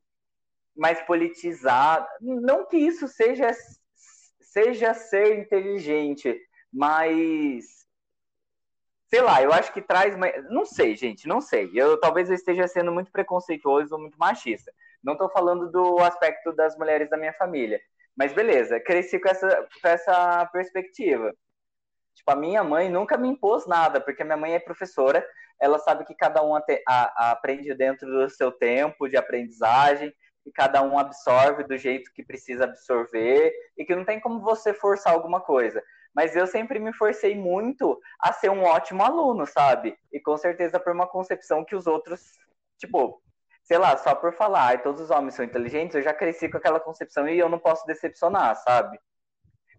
mais 0.75 1.01
politizado. 1.03 2.07
Não 2.21 2.67
que 2.67 2.77
isso 2.77 3.07
seja 3.09 3.51
seja 4.41 4.95
ser 4.95 5.39
inteligente, 5.39 6.37
mas 6.73 7.87
sei 9.07 9.21
lá, 9.23 9.43
eu 9.43 9.53
acho 9.53 9.73
que 9.73 9.81
traz, 9.81 10.15
não 10.51 10.65
sei, 10.65 10.97
gente, 10.97 11.27
não 11.27 11.41
sei. 11.41 11.71
Eu 11.75 11.99
talvez 11.99 12.29
eu 12.29 12.35
esteja 12.35 12.67
sendo 12.67 12.93
muito 12.93 13.11
preconceituoso 13.11 13.95
ou 13.95 14.01
muito 14.01 14.19
machista. 14.19 14.73
Não 15.03 15.15
estou 15.15 15.31
falando 15.31 15.71
do 15.71 15.99
aspecto 15.99 16.53
das 16.53 16.77
mulheres 16.77 17.09
da 17.09 17.17
minha 17.17 17.33
família, 17.35 17.81
mas 18.19 18.33
beleza, 18.33 18.81
cresci 18.81 19.21
com 19.21 19.29
essa, 19.29 19.69
com 19.81 19.89
essa 19.89 20.45
perspectiva. 20.47 21.33
Tipo, 22.17 22.33
a 22.33 22.37
minha 22.37 22.65
mãe 22.65 22.91
nunca 22.91 23.17
me 23.17 23.29
impôs 23.29 23.65
nada, 23.65 24.01
porque 24.01 24.25
minha 24.25 24.37
mãe 24.37 24.55
é 24.55 24.59
professora, 24.59 25.25
ela 25.61 25.79
sabe 25.79 26.05
que 26.05 26.17
cada 26.17 26.43
um 26.43 26.57
a, 26.57 26.63
a, 26.89 27.31
aprende 27.31 27.73
dentro 27.75 28.11
do 28.11 28.29
seu 28.29 28.51
tempo 28.51 29.09
de 29.09 29.17
aprendizagem, 29.17 30.13
e 30.45 30.51
cada 30.51 30.83
um 30.83 30.99
absorve 30.99 31.63
do 31.63 31.77
jeito 31.77 32.13
que 32.13 32.25
precisa 32.25 32.65
absorver, 32.65 33.53
e 33.77 33.85
que 33.85 33.95
não 33.95 34.05
tem 34.05 34.19
como 34.19 34.41
você 34.41 34.75
forçar 34.75 35.13
alguma 35.13 35.41
coisa. 35.41 35.81
Mas 36.13 36.35
eu 36.35 36.49
sempre 36.49 36.81
me 36.81 36.93
forcei 36.93 37.37
muito 37.37 38.01
a 38.19 38.33
ser 38.33 38.51
um 38.51 38.65
ótimo 38.65 39.05
aluno, 39.05 39.47
sabe? 39.47 39.97
E 40.13 40.19
com 40.19 40.37
certeza 40.37 40.81
por 40.81 40.93
uma 40.93 41.07
concepção 41.07 41.65
que 41.65 41.77
os 41.77 41.87
outros, 41.87 42.21
tipo, 42.79 43.23
sei 43.69 43.77
lá, 43.77 43.99
só 43.99 44.15
por 44.15 44.33
falar, 44.33 44.75
e 44.75 44.79
todos 44.79 45.03
os 45.03 45.11
homens 45.11 45.35
são 45.35 45.45
inteligentes, 45.45 45.95
eu 45.95 46.03
já 46.03 46.15
cresci 46.15 46.49
com 46.49 46.57
aquela 46.57 46.81
concepção 46.81 47.29
e 47.29 47.39
eu 47.39 47.51
não 47.51 47.59
posso 47.59 47.87
decepcionar, 47.87 48.57
sabe? 48.57 48.99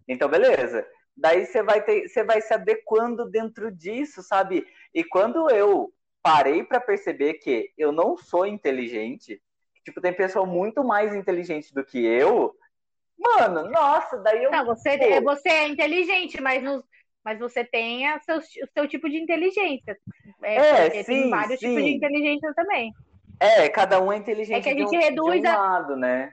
Então, 0.06 0.28
beleza. 0.28 0.86
Daí 1.16 1.44
você 1.44 1.60
vai 1.60 1.82
ter, 1.82 2.08
você 2.08 2.22
vai 2.22 2.40
se 2.40 2.54
adequando 2.54 3.28
dentro 3.28 3.68
disso, 3.72 4.22
sabe? 4.22 4.64
E 4.94 5.02
quando 5.02 5.50
eu 5.50 5.92
parei 6.22 6.62
para 6.62 6.80
perceber 6.80 7.34
que 7.34 7.72
eu 7.76 7.90
não 7.90 8.16
sou 8.16 8.46
inteligente, 8.46 9.42
tipo, 9.84 10.00
tem 10.00 10.12
pessoa 10.12 10.46
muito 10.46 10.84
mais 10.84 11.12
inteligente 11.12 11.74
do 11.74 11.84
que 11.84 11.98
eu, 11.98 12.54
mano, 13.18 13.68
nossa, 13.70 14.18
daí 14.18 14.44
eu. 14.44 14.52
Não, 14.52 14.64
você, 14.66 14.90
é, 14.90 15.20
você 15.20 15.48
é 15.48 15.66
inteligente, 15.66 16.40
mas 16.40 16.62
nos, 16.62 16.84
mas 17.24 17.40
você 17.40 17.64
tem 17.64 18.06
a 18.06 18.20
seu, 18.20 18.38
o 18.38 18.68
seu 18.72 18.86
tipo 18.86 19.10
de 19.10 19.16
inteligência. 19.16 19.98
É, 20.42 20.56
é 20.86 21.02
sim, 21.02 21.22
tem 21.22 21.30
vários 21.30 21.58
sim. 21.58 21.68
tipos 21.68 21.82
de 21.82 21.96
inteligência 21.96 22.54
também. 22.54 22.94
É, 23.40 23.68
cada 23.70 24.00
um 24.00 24.12
é 24.12 24.18
inteligente 24.18 24.58
é 24.58 24.60
que 24.62 24.68
a 24.68 24.74
gente 24.74 24.96
um, 24.96 25.00
reduz 25.00 25.42
um 25.42 25.48
a... 25.48 25.56
lado, 25.56 25.96
né? 25.96 26.32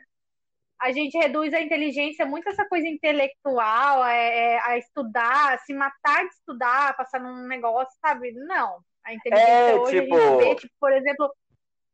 A 0.80 0.92
gente 0.92 1.18
reduz 1.18 1.54
a 1.54 1.62
inteligência 1.62 2.26
muito 2.26 2.50
essa 2.50 2.68
coisa 2.68 2.88
intelectual, 2.88 4.06
é, 4.06 4.54
é, 4.54 4.60
a 4.60 4.78
estudar, 4.78 5.54
a 5.54 5.58
se 5.60 5.74
matar 5.74 6.28
de 6.28 6.34
estudar, 6.36 6.96
passar 6.96 7.20
num 7.20 7.48
negócio, 7.48 7.98
sabe? 8.00 8.32
Não. 8.34 8.80
A 9.04 9.14
inteligência 9.14 9.52
é, 9.52 9.76
hoje 9.76 10.02
tipo... 10.02 10.16
a 10.16 10.20
gente 10.20 10.38
vê, 10.38 10.56
tipo, 10.56 10.74
por 10.80 10.94
exemplo, 10.94 11.34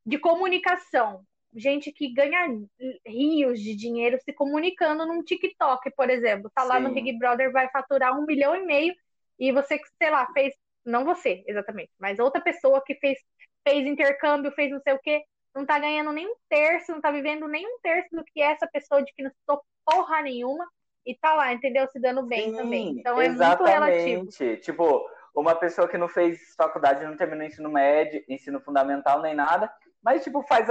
de 0.05 0.17
comunicação. 0.17 1.23
Gente 1.55 1.91
que 1.91 2.11
ganha 2.11 2.47
rios 3.05 3.59
de 3.61 3.75
dinheiro 3.75 4.17
se 4.25 4.33
comunicando 4.33 5.05
num 5.05 5.23
TikTok, 5.23 5.91
por 5.95 6.09
exemplo. 6.09 6.51
Tá 6.53 6.63
lá 6.63 6.77
Sim. 6.77 6.83
no 6.83 6.93
Big 6.93 7.17
Brother, 7.17 7.51
vai 7.51 7.69
faturar 7.69 8.19
um 8.19 8.25
milhão 8.25 8.55
e 8.55 8.65
meio, 8.65 8.93
e 9.39 9.51
você, 9.51 9.79
sei 10.01 10.09
lá, 10.09 10.27
fez. 10.33 10.53
Não 10.85 11.05
você, 11.05 11.43
exatamente, 11.47 11.91
mas 11.97 12.19
outra 12.19 12.41
pessoa 12.41 12.83
que 12.85 12.95
fez 12.95 13.17
fez 13.67 13.85
intercâmbio, 13.85 14.51
fez 14.51 14.71
não 14.71 14.81
sei 14.81 14.93
o 14.93 14.99
quê, 14.99 15.23
não 15.55 15.65
tá 15.65 15.79
ganhando 15.79 16.11
nem 16.11 16.27
um 16.27 16.35
terço, 16.49 16.91
não 16.91 17.01
tá 17.01 17.11
vivendo 17.11 17.47
nem 17.47 17.65
um 17.65 17.79
terço 17.81 18.09
do 18.11 18.23
que 18.23 18.41
essa 18.41 18.67
pessoa 18.67 19.03
de 19.03 19.13
que 19.13 19.23
não 19.23 19.29
estudou 19.29 19.63
porra 19.85 20.21
nenhuma 20.21 20.67
e 21.05 21.15
tá 21.15 21.33
lá, 21.33 21.53
entendeu? 21.53 21.87
Se 21.87 21.99
dando 21.99 22.23
bem 22.23 22.51
Sim, 22.51 22.57
também. 22.57 22.89
Então 22.99 23.21
é 23.21 23.29
muito 23.29 23.63
relativo. 23.63 24.27
Tipo, 24.61 25.05
uma 25.35 25.55
pessoa 25.55 25.87
que 25.87 25.97
não 25.97 26.07
fez 26.07 26.53
faculdade, 26.55 27.05
não 27.05 27.17
terminou 27.17 27.45
ensino 27.45 27.69
médio, 27.69 28.23
ensino 28.27 28.61
fundamental, 28.61 29.21
nem 29.21 29.35
nada, 29.35 29.71
mas, 30.01 30.23
tipo, 30.23 30.43
faz 30.43 30.67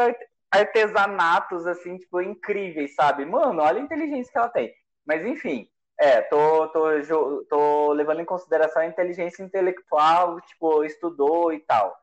artesanatos, 0.50 1.66
assim, 1.66 1.96
tipo, 1.98 2.20
incríveis, 2.20 2.94
sabe? 2.94 3.24
Mano, 3.24 3.62
olha 3.62 3.80
a 3.80 3.84
inteligência 3.84 4.30
que 4.30 4.38
ela 4.38 4.48
tem. 4.48 4.72
Mas, 5.06 5.24
enfim, 5.24 5.68
é, 5.98 6.20
tô, 6.22 6.68
tô, 6.68 7.44
tô 7.48 7.92
levando 7.92 8.20
em 8.20 8.26
consideração 8.26 8.82
a 8.82 8.86
inteligência 8.86 9.42
intelectual, 9.42 10.40
tipo, 10.42 10.84
estudou 10.84 11.52
e 11.52 11.60
tal. 11.60 11.96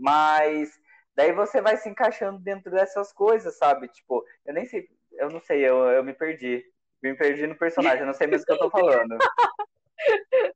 Mas 0.00 0.72
daí 1.14 1.30
você 1.32 1.60
vai 1.60 1.76
se 1.76 1.88
encaixando 1.88 2.38
dentro 2.38 2.70
dessas 2.70 3.12
coisas, 3.12 3.56
sabe? 3.58 3.86
Tipo, 3.88 4.24
eu 4.46 4.54
nem 4.54 4.64
sei, 4.64 4.88
eu 5.12 5.28
não 5.28 5.40
sei, 5.40 5.60
eu, 5.60 5.76
eu 5.84 6.02
me 6.02 6.14
perdi. 6.14 6.64
Me 7.02 7.14
perdi 7.14 7.46
no 7.46 7.56
personagem, 7.56 8.00
eu 8.00 8.06
não 8.06 8.14
sei 8.14 8.26
mesmo 8.26 8.42
o 8.42 8.46
que 8.46 8.52
eu 8.52 8.58
tô 8.58 8.70
falando. 8.70 9.16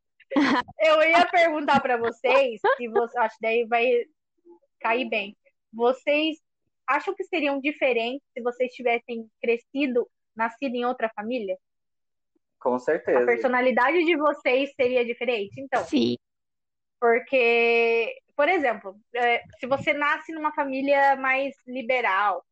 Eu 0.81 1.01
ia 1.03 1.25
perguntar 1.27 1.81
para 1.81 1.97
vocês, 1.97 2.61
se 2.77 2.89
você, 2.89 3.17
acho 3.21 3.37
que 3.37 3.43
daí 3.43 3.65
vai 3.67 3.89
cair 4.81 5.09
bem. 5.09 5.37
Vocês 5.73 6.39
acham 6.87 7.15
que 7.15 7.23
seriam 7.25 7.61
diferentes 7.61 8.27
se 8.33 8.43
vocês 8.43 8.73
tivessem 8.73 9.31
crescido, 9.41 10.11
nascido 10.35 10.75
em 10.75 10.85
outra 10.85 11.09
família? 11.15 11.57
Com 12.59 12.79
certeza. 12.79 13.23
A 13.23 13.27
personalidade 13.27 14.05
de 14.05 14.17
vocês 14.17 14.73
seria 14.75 15.05
diferente? 15.05 15.61
Então. 15.61 15.85
Sim. 15.85 16.17
Porque, 17.01 18.17
por 18.37 18.49
exemplo, 18.49 18.97
é, 19.15 19.43
se 19.61 19.67
você 19.67 19.93
nasce 19.93 20.33
numa 20.33 20.55
família 20.55 21.17
mais 21.17 21.55
liberal, 21.67 22.45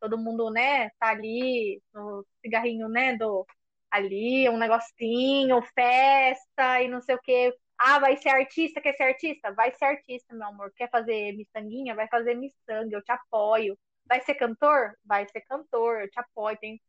todo 0.00 0.18
mundo, 0.18 0.50
né, 0.50 0.90
tá 1.00 1.08
ali 1.10 1.82
no 1.92 2.24
cigarrinho, 2.42 2.88
né, 2.88 3.16
do 3.16 3.46
ali, 3.90 4.48
um 4.48 4.58
negocinho, 4.58 5.62
festa 5.74 6.82
e 6.82 6.88
não 6.88 7.00
sei 7.00 7.14
o 7.14 7.20
quê. 7.22 7.54
Ah, 7.78 7.98
vai 7.98 8.16
ser 8.16 8.30
artista, 8.30 8.80
quer 8.80 8.94
ser 8.94 9.04
artista? 9.04 9.52
Vai 9.52 9.72
ser 9.72 9.84
artista, 9.86 10.34
meu 10.34 10.46
amor. 10.48 10.72
Quer 10.76 10.90
fazer 10.90 11.32
miçanguinha? 11.36 11.94
Vai 11.94 12.08
fazer 12.08 12.34
miçanga, 12.34 12.96
eu 12.96 13.02
te 13.02 13.12
apoio. 13.12 13.78
Vai 14.06 14.20
ser 14.22 14.34
cantor? 14.34 14.96
Vai 15.04 15.26
ser 15.28 15.40
cantor, 15.42 16.02
eu 16.02 16.10
te 16.10 16.18
apoio. 16.20 16.58
Tem, 16.58 16.80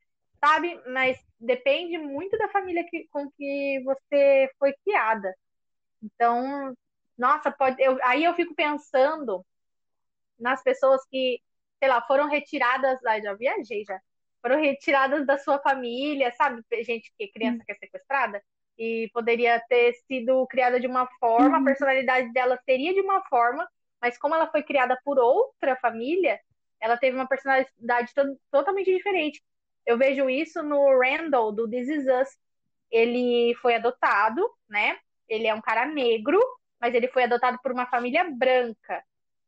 sabe? 0.43 0.79
Mas 0.87 1.17
depende 1.39 1.97
muito 1.97 2.37
da 2.37 2.49
família 2.49 2.83
que, 2.89 3.07
com 3.09 3.29
que 3.31 3.81
você 3.83 4.49
foi 4.59 4.73
criada. 4.83 5.33
Então, 6.03 6.75
nossa, 7.17 7.51
pode. 7.51 7.81
Eu, 7.81 7.97
aí 8.03 8.23
eu 8.23 8.33
fico 8.33 8.53
pensando 8.55 9.45
nas 10.39 10.61
pessoas 10.63 11.05
que, 11.09 11.41
sei 11.79 11.89
lá, 11.89 12.01
foram 12.01 12.27
retiradas. 12.29 13.03
Ah, 13.05 13.19
já 13.19 13.33
viajei 13.33 13.83
já 13.85 13.99
foram 14.45 14.61
retiradas 14.61 15.25
da 15.25 15.39
sua 15.39 15.57
família, 15.57 16.31
sabe? 16.37 16.63
Gente 16.83 17.11
que 17.17 17.27
criança 17.29 17.63
que 17.65 17.71
é 17.71 17.75
sequestrada 17.75 18.39
e 18.77 19.09
poderia 19.11 19.59
ter 19.67 19.93
sido 20.07 20.45
criada 20.45 20.79
de 20.79 20.85
uma 20.85 21.07
forma, 21.19 21.55
a 21.55 21.59
uhum. 21.59 21.65
personalidade 21.65 22.31
dela 22.31 22.59
seria 22.63 22.93
de 22.93 23.01
uma 23.01 23.23
forma, 23.23 23.67
mas 23.99 24.19
como 24.19 24.35
ela 24.35 24.45
foi 24.45 24.61
criada 24.61 24.99
por 25.03 25.17
outra 25.17 25.75
família, 25.77 26.39
ela 26.79 26.95
teve 26.95 27.15
uma 27.15 27.27
personalidade 27.27 28.13
to 28.13 28.39
totalmente 28.51 28.93
diferente. 28.93 29.41
Eu 29.83 29.97
vejo 29.97 30.29
isso 30.29 30.61
no 30.61 30.99
Randall 30.99 31.51
do 31.51 31.67
This 31.67 31.89
Is 31.89 32.05
Us. 32.05 32.37
Ele 32.91 33.55
foi 33.63 33.75
adotado, 33.75 34.47
né? 34.69 34.99
Ele 35.27 35.47
é 35.47 35.55
um 35.55 35.61
cara 35.61 35.87
negro, 35.87 36.39
mas 36.79 36.93
ele 36.93 37.07
foi 37.09 37.23
adotado 37.23 37.59
por 37.61 37.71
uma 37.71 37.87
família 37.87 38.29
branca. 38.29 39.03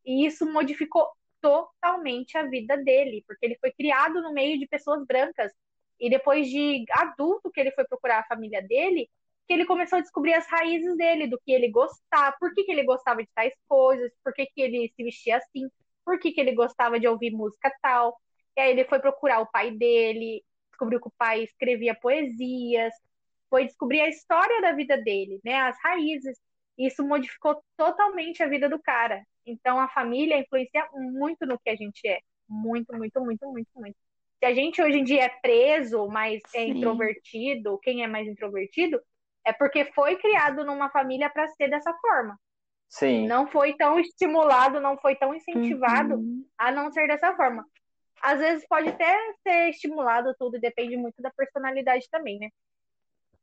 E 0.05 0.25
isso 0.25 0.45
modificou 0.51 1.07
totalmente 1.41 2.37
a 2.37 2.43
vida 2.43 2.77
dele, 2.77 3.23
porque 3.27 3.45
ele 3.45 3.57
foi 3.59 3.71
criado 3.71 4.21
no 4.21 4.33
meio 4.33 4.59
de 4.59 4.67
pessoas 4.67 5.05
brancas. 5.05 5.51
E 5.99 6.09
depois 6.09 6.47
de 6.49 6.85
adulto 6.91 7.51
que 7.51 7.59
ele 7.59 7.71
foi 7.71 7.85
procurar 7.85 8.19
a 8.19 8.27
família 8.27 8.61
dele, 8.61 9.09
que 9.47 9.53
ele 9.53 9.65
começou 9.65 9.97
a 9.99 10.01
descobrir 10.01 10.33
as 10.33 10.45
raízes 10.47 10.95
dele, 10.97 11.27
do 11.27 11.39
que 11.39 11.51
ele 11.51 11.69
gostava, 11.69 12.35
por 12.39 12.53
que, 12.53 12.63
que 12.63 12.71
ele 12.71 12.83
gostava 12.83 13.23
de 13.23 13.29
tais 13.33 13.53
coisas, 13.67 14.11
por 14.23 14.33
que, 14.33 14.45
que 14.47 14.61
ele 14.61 14.91
se 14.95 15.03
vestia 15.03 15.37
assim, 15.37 15.69
por 16.05 16.19
que, 16.19 16.31
que 16.31 16.41
ele 16.41 16.53
gostava 16.53 16.99
de 16.99 17.07
ouvir 17.07 17.31
música 17.31 17.71
tal. 17.81 18.17
E 18.55 18.61
aí 18.61 18.71
ele 18.71 18.85
foi 18.85 18.99
procurar 18.99 19.39
o 19.39 19.47
pai 19.51 19.71
dele, 19.71 20.43
descobriu 20.69 20.99
que 21.01 21.07
o 21.07 21.13
pai 21.17 21.43
escrevia 21.43 21.95
poesias, 21.95 22.93
foi 23.49 23.65
descobrir 23.65 24.01
a 24.01 24.09
história 24.09 24.61
da 24.61 24.73
vida 24.73 24.97
dele, 24.97 25.39
né, 25.43 25.55
as 25.55 25.77
raízes. 25.83 26.37
Isso 26.77 27.03
modificou 27.03 27.61
totalmente 27.75 28.43
a 28.43 28.47
vida 28.47 28.69
do 28.69 28.79
cara. 28.79 29.23
Então 29.45 29.79
a 29.79 29.87
família 29.87 30.37
influencia 30.37 30.87
muito 30.93 31.45
no 31.45 31.57
que 31.59 31.69
a 31.69 31.75
gente 31.75 32.07
é. 32.07 32.19
Muito, 32.47 32.95
muito, 32.95 33.19
muito, 33.19 33.51
muito, 33.51 33.69
muito. 33.75 33.95
Se 34.39 34.45
a 34.45 34.53
gente 34.53 34.81
hoje 34.81 34.99
em 34.99 35.03
dia 35.03 35.25
é 35.25 35.29
preso, 35.29 36.07
mas 36.07 36.41
é 36.53 36.65
Sim. 36.65 36.71
introvertido, 36.71 37.79
quem 37.79 38.03
é 38.03 38.07
mais 38.07 38.27
introvertido, 38.27 39.01
é 39.43 39.51
porque 39.51 39.85
foi 39.93 40.15
criado 40.17 40.63
numa 40.63 40.89
família 40.89 41.29
para 41.29 41.47
ser 41.49 41.69
dessa 41.69 41.93
forma. 41.95 42.37
Sim. 42.87 43.27
Não 43.27 43.47
foi 43.47 43.73
tão 43.73 43.99
estimulado, 43.99 44.79
não 44.79 44.97
foi 44.97 45.15
tão 45.15 45.33
incentivado 45.33 46.15
uhum. 46.15 46.45
a 46.57 46.71
não 46.71 46.91
ser 46.91 47.07
dessa 47.07 47.35
forma. 47.35 47.65
Às 48.21 48.39
vezes 48.39 48.67
pode 48.67 48.89
até 48.89 49.15
ser 49.43 49.69
estimulado 49.69 50.35
tudo, 50.37 50.59
depende 50.59 50.95
muito 50.97 51.21
da 51.21 51.31
personalidade 51.31 52.07
também, 52.09 52.39
né? 52.39 52.49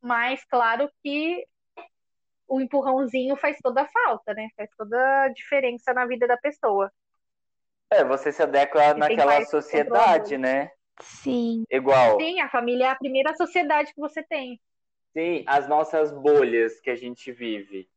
Mas 0.01 0.43
claro 0.45 0.89
que 1.03 1.45
o 2.47 2.61
empurrãozinho 2.61 3.35
faz 3.35 3.57
toda 3.61 3.81
a 3.81 3.87
falta, 3.87 4.33
né? 4.33 4.49
Faz 4.55 4.69
toda 4.77 5.23
a 5.23 5.29
diferença 5.29 5.93
na 5.93 6.05
vida 6.05 6.27
da 6.27 6.37
pessoa. 6.37 6.91
É, 7.89 8.03
você 8.03 8.31
se 8.31 8.41
adequa 8.41 8.83
e 8.83 8.93
naquela 8.95 9.45
sociedade, 9.45 10.37
né? 10.37 10.71
Sim. 11.01 11.63
Igual. 11.69 12.19
Sim, 12.19 12.39
a 12.39 12.49
família 12.49 12.85
é 12.85 12.89
a 12.89 12.95
primeira 12.95 13.35
sociedade 13.35 13.93
que 13.93 13.99
você 13.99 14.23
tem. 14.23 14.59
Sim, 15.13 15.43
as 15.47 15.67
nossas 15.67 16.11
bolhas 16.11 16.79
que 16.79 16.89
a 16.89 16.95
gente 16.95 17.31
vive. 17.31 17.89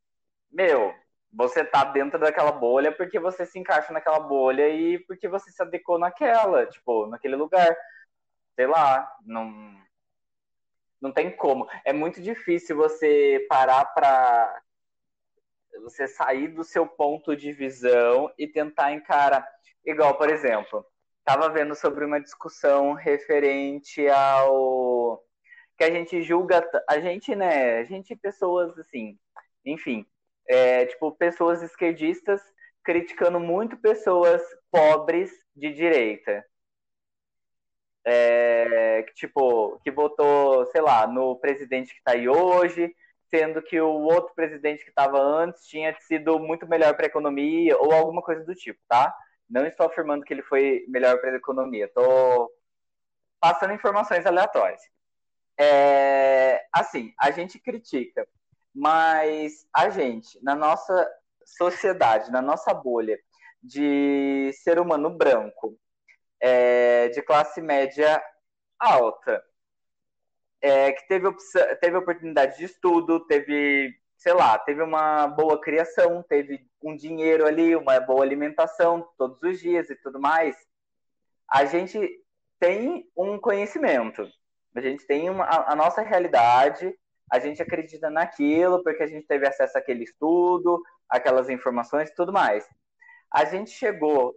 Meu, 0.50 0.94
você 1.32 1.64
tá 1.64 1.84
dentro 1.84 2.18
daquela 2.18 2.52
bolha 2.52 2.92
porque 2.92 3.18
você 3.18 3.44
se 3.44 3.58
encaixa 3.58 3.92
naquela 3.92 4.20
bolha 4.20 4.68
e 4.68 4.98
porque 5.00 5.28
você 5.28 5.50
se 5.50 5.62
adequou 5.62 5.98
naquela, 5.98 6.66
tipo, 6.66 7.06
naquele 7.06 7.36
lugar. 7.36 7.76
Sei 8.54 8.66
lá, 8.66 9.10
não 9.24 9.78
não 11.00 11.12
tem 11.12 11.30
como. 11.30 11.68
É 11.84 11.92
muito 11.92 12.20
difícil 12.20 12.76
você 12.76 13.46
parar 13.48 13.84
para 13.86 14.62
você 15.82 16.08
sair 16.08 16.48
do 16.48 16.64
seu 16.64 16.86
ponto 16.86 17.36
de 17.36 17.52
visão 17.52 18.32
e 18.36 18.46
tentar 18.46 18.92
encarar. 18.92 19.46
Igual, 19.84 20.16
por 20.16 20.28
exemplo, 20.28 20.84
estava 21.20 21.48
vendo 21.50 21.74
sobre 21.74 22.04
uma 22.04 22.20
discussão 22.20 22.92
referente 22.94 24.08
ao 24.08 25.22
que 25.76 25.84
a 25.84 25.90
gente 25.90 26.22
julga, 26.22 26.68
a 26.88 26.98
gente, 26.98 27.36
né, 27.36 27.78
a 27.78 27.84
gente 27.84 28.16
pessoas 28.16 28.76
assim, 28.78 29.16
enfim, 29.64 30.04
é, 30.48 30.86
tipo 30.86 31.12
pessoas 31.12 31.62
esquerdistas 31.62 32.42
criticando 32.82 33.38
muito 33.38 33.76
pessoas 33.76 34.42
pobres 34.72 35.30
de 35.54 35.72
direita 35.72 36.44
é, 38.10 39.02
tipo, 39.14 39.78
que 39.84 39.90
votou, 39.90 40.64
sei 40.66 40.80
lá, 40.80 41.06
no 41.06 41.36
presidente 41.36 41.92
que 41.92 41.98
está 41.98 42.12
aí 42.12 42.26
hoje, 42.26 42.94
sendo 43.28 43.60
que 43.60 43.78
o 43.78 43.90
outro 43.90 44.34
presidente 44.34 44.82
que 44.82 44.88
estava 44.88 45.20
antes 45.20 45.66
tinha 45.66 45.94
sido 46.00 46.38
muito 46.38 46.66
melhor 46.66 46.94
para 46.94 47.04
a 47.04 47.08
economia 47.08 47.76
ou 47.76 47.92
alguma 47.92 48.22
coisa 48.22 48.42
do 48.44 48.54
tipo, 48.54 48.80
tá? 48.88 49.14
Não 49.48 49.66
estou 49.66 49.86
afirmando 49.86 50.24
que 50.24 50.32
ele 50.32 50.42
foi 50.42 50.86
melhor 50.88 51.20
para 51.20 51.32
a 51.32 51.36
economia, 51.36 51.84
estou 51.84 52.50
passando 53.38 53.74
informações 53.74 54.24
aleatórias. 54.24 54.80
É, 55.60 56.64
assim, 56.72 57.12
a 57.20 57.30
gente 57.30 57.58
critica, 57.58 58.26
mas 58.74 59.66
a 59.74 59.90
gente, 59.90 60.42
na 60.42 60.54
nossa 60.54 61.06
sociedade, 61.44 62.30
na 62.30 62.40
nossa 62.40 62.72
bolha 62.72 63.18
de 63.62 64.50
ser 64.62 64.80
humano 64.80 65.10
branco, 65.10 65.78
é, 66.40 67.08
de 67.08 67.22
classe 67.22 67.60
média 67.60 68.22
alta, 68.78 69.42
é, 70.60 70.92
que 70.92 71.06
teve, 71.08 71.28
teve 71.80 71.96
oportunidade 71.96 72.58
de 72.58 72.64
estudo, 72.64 73.20
teve, 73.26 73.94
sei 74.16 74.32
lá, 74.32 74.58
teve 74.58 74.82
uma 74.82 75.26
boa 75.26 75.60
criação, 75.60 76.24
teve 76.28 76.66
um 76.82 76.94
dinheiro 76.94 77.46
ali, 77.46 77.74
uma 77.74 77.98
boa 78.00 78.22
alimentação 78.22 79.08
todos 79.16 79.42
os 79.42 79.60
dias 79.60 79.90
e 79.90 79.96
tudo 79.96 80.20
mais, 80.20 80.56
a 81.50 81.64
gente 81.64 81.98
tem 82.58 83.08
um 83.16 83.38
conhecimento, 83.38 84.28
a 84.74 84.80
gente 84.80 85.06
tem 85.06 85.30
uma, 85.30 85.44
a, 85.44 85.72
a 85.72 85.76
nossa 85.76 86.02
realidade, 86.02 86.94
a 87.30 87.38
gente 87.38 87.62
acredita 87.62 88.10
naquilo 88.10 88.82
porque 88.82 89.02
a 89.02 89.06
gente 89.06 89.26
teve 89.26 89.46
acesso 89.46 89.76
àquele 89.78 90.04
estudo, 90.04 90.82
aquelas 91.08 91.48
informações 91.48 92.08
e 92.08 92.14
tudo 92.14 92.32
mais. 92.32 92.66
A 93.30 93.44
gente 93.44 93.70
chegou 93.70 94.34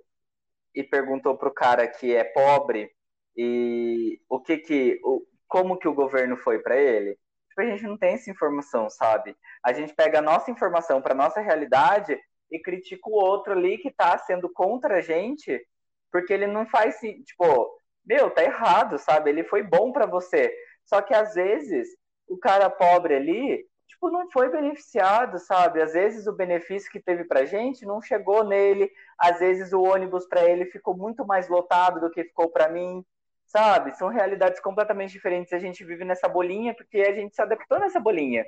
e 0.73 0.83
perguntou 0.83 1.37
pro 1.37 1.53
cara 1.53 1.87
que 1.87 2.15
é 2.15 2.23
pobre 2.23 2.91
e 3.35 4.19
o 4.29 4.39
que 4.39 4.57
que 4.57 4.99
o, 5.03 5.25
como 5.47 5.77
que 5.77 5.87
o 5.87 5.93
governo 5.93 6.37
foi 6.37 6.59
para 6.59 6.77
ele? 6.77 7.17
Tipo, 7.49 7.61
a 7.61 7.65
gente 7.65 7.83
não 7.83 7.97
tem 7.97 8.13
essa 8.13 8.29
informação 8.31 8.89
sabe? 8.89 9.35
A 9.63 9.73
gente 9.73 9.93
pega 9.93 10.19
a 10.19 10.21
nossa 10.21 10.51
informação 10.51 11.01
para 11.01 11.15
nossa 11.15 11.41
realidade 11.41 12.19
e 12.49 12.59
critica 12.59 13.09
o 13.09 13.13
outro 13.13 13.53
ali 13.53 13.77
que 13.77 13.91
tá 13.91 14.17
sendo 14.17 14.49
contra 14.51 14.97
a 14.97 15.01
gente 15.01 15.65
porque 16.11 16.33
ele 16.33 16.47
não 16.47 16.65
faz 16.65 16.99
tipo 16.99 17.77
meu 18.05 18.29
tá 18.31 18.43
errado 18.43 18.97
sabe? 18.97 19.29
Ele 19.29 19.43
foi 19.43 19.63
bom 19.63 19.91
para 19.91 20.05
você. 20.05 20.53
Só 20.85 21.01
que 21.01 21.13
às 21.13 21.33
vezes 21.33 21.87
o 22.27 22.37
cara 22.37 22.69
pobre 22.69 23.15
ali 23.15 23.65
tipo, 24.01 24.09
não 24.09 24.29
foi 24.31 24.49
beneficiado, 24.49 25.37
sabe? 25.37 25.81
Às 25.81 25.93
vezes 25.93 26.25
o 26.25 26.33
benefício 26.33 26.91
que 26.91 26.99
teve 26.99 27.23
pra 27.25 27.45
gente 27.45 27.85
não 27.85 28.01
chegou 28.01 28.43
nele, 28.43 28.91
às 29.17 29.39
vezes 29.39 29.71
o 29.71 29.81
ônibus 29.83 30.25
para 30.27 30.43
ele 30.43 30.65
ficou 30.65 30.97
muito 30.97 31.25
mais 31.25 31.47
lotado 31.47 31.99
do 31.99 32.09
que 32.09 32.23
ficou 32.23 32.49
para 32.49 32.67
mim, 32.67 33.05
sabe? 33.45 33.95
São 33.95 34.07
realidades 34.07 34.59
completamente 34.59 35.11
diferentes. 35.11 35.53
A 35.53 35.59
gente 35.59 35.83
vive 35.83 36.03
nessa 36.03 36.27
bolinha 36.27 36.73
porque 36.73 36.99
a 37.01 37.13
gente 37.13 37.35
se 37.35 37.41
adaptou 37.41 37.79
nessa 37.79 37.99
bolinha. 37.99 38.43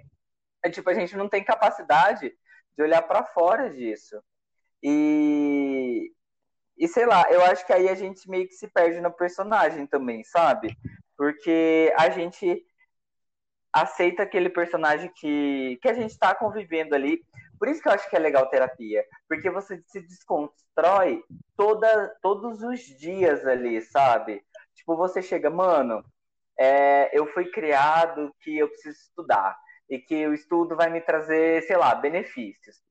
É 0.64 0.70
tipo, 0.70 0.90
a 0.90 0.94
gente 0.94 1.16
não 1.16 1.30
tem 1.30 1.44
capacidade 1.44 2.34
de 2.76 2.84
olhar 2.84 3.04
para 3.04 3.24
fora 3.24 3.70
disso. 3.70 4.20
E 4.82 6.12
e 6.76 6.88
sei 6.88 7.06
lá, 7.06 7.24
eu 7.30 7.42
acho 7.44 7.66
que 7.68 7.72
aí 7.72 7.88
a 7.88 7.94
gente 7.94 8.28
meio 8.28 8.48
que 8.48 8.56
se 8.56 8.68
perde 8.68 9.00
no 9.00 9.12
personagem 9.12 9.86
também, 9.86 10.24
sabe? 10.24 10.76
Porque 11.16 11.94
a 11.96 12.10
gente 12.10 12.66
aceita 13.74 14.24
aquele 14.24 14.50
personagem 14.50 15.12
que, 15.16 15.80
que 15.82 15.90
a 15.90 15.94
gente 15.94 16.12
está 16.12 16.36
convivendo 16.36 16.94
ali. 16.94 17.26
Por 17.58 17.68
isso 17.68 17.82
que 17.82 17.88
eu 17.88 17.94
acho 17.94 18.10
que 18.10 18.16
é 18.16 18.20
legal 18.20 18.48
terapia, 18.50 19.04
porque 19.28 19.50
você 19.50 19.82
se 19.88 20.02
desconstrói 20.02 21.24
toda, 21.58 22.16
todos 22.22 22.62
os 22.62 22.80
dias 22.80 23.46
ali, 23.48 23.82
sabe? 23.82 24.44
Tipo, 24.76 24.96
você 24.96 25.22
chega, 25.22 25.50
mano, 25.50 26.04
é, 26.58 27.10
eu 27.18 27.26
fui 27.28 27.46
criado 27.52 28.34
que 28.42 28.58
eu 28.58 28.68
preciso 28.68 28.98
estudar 28.98 29.58
e 29.90 29.98
que 29.98 30.28
o 30.28 30.34
estudo 30.34 30.76
vai 30.76 30.90
me 30.90 31.02
trazer, 31.02 31.64
sei 31.64 31.78
lá, 31.78 31.96
benefícios. 31.96 32.82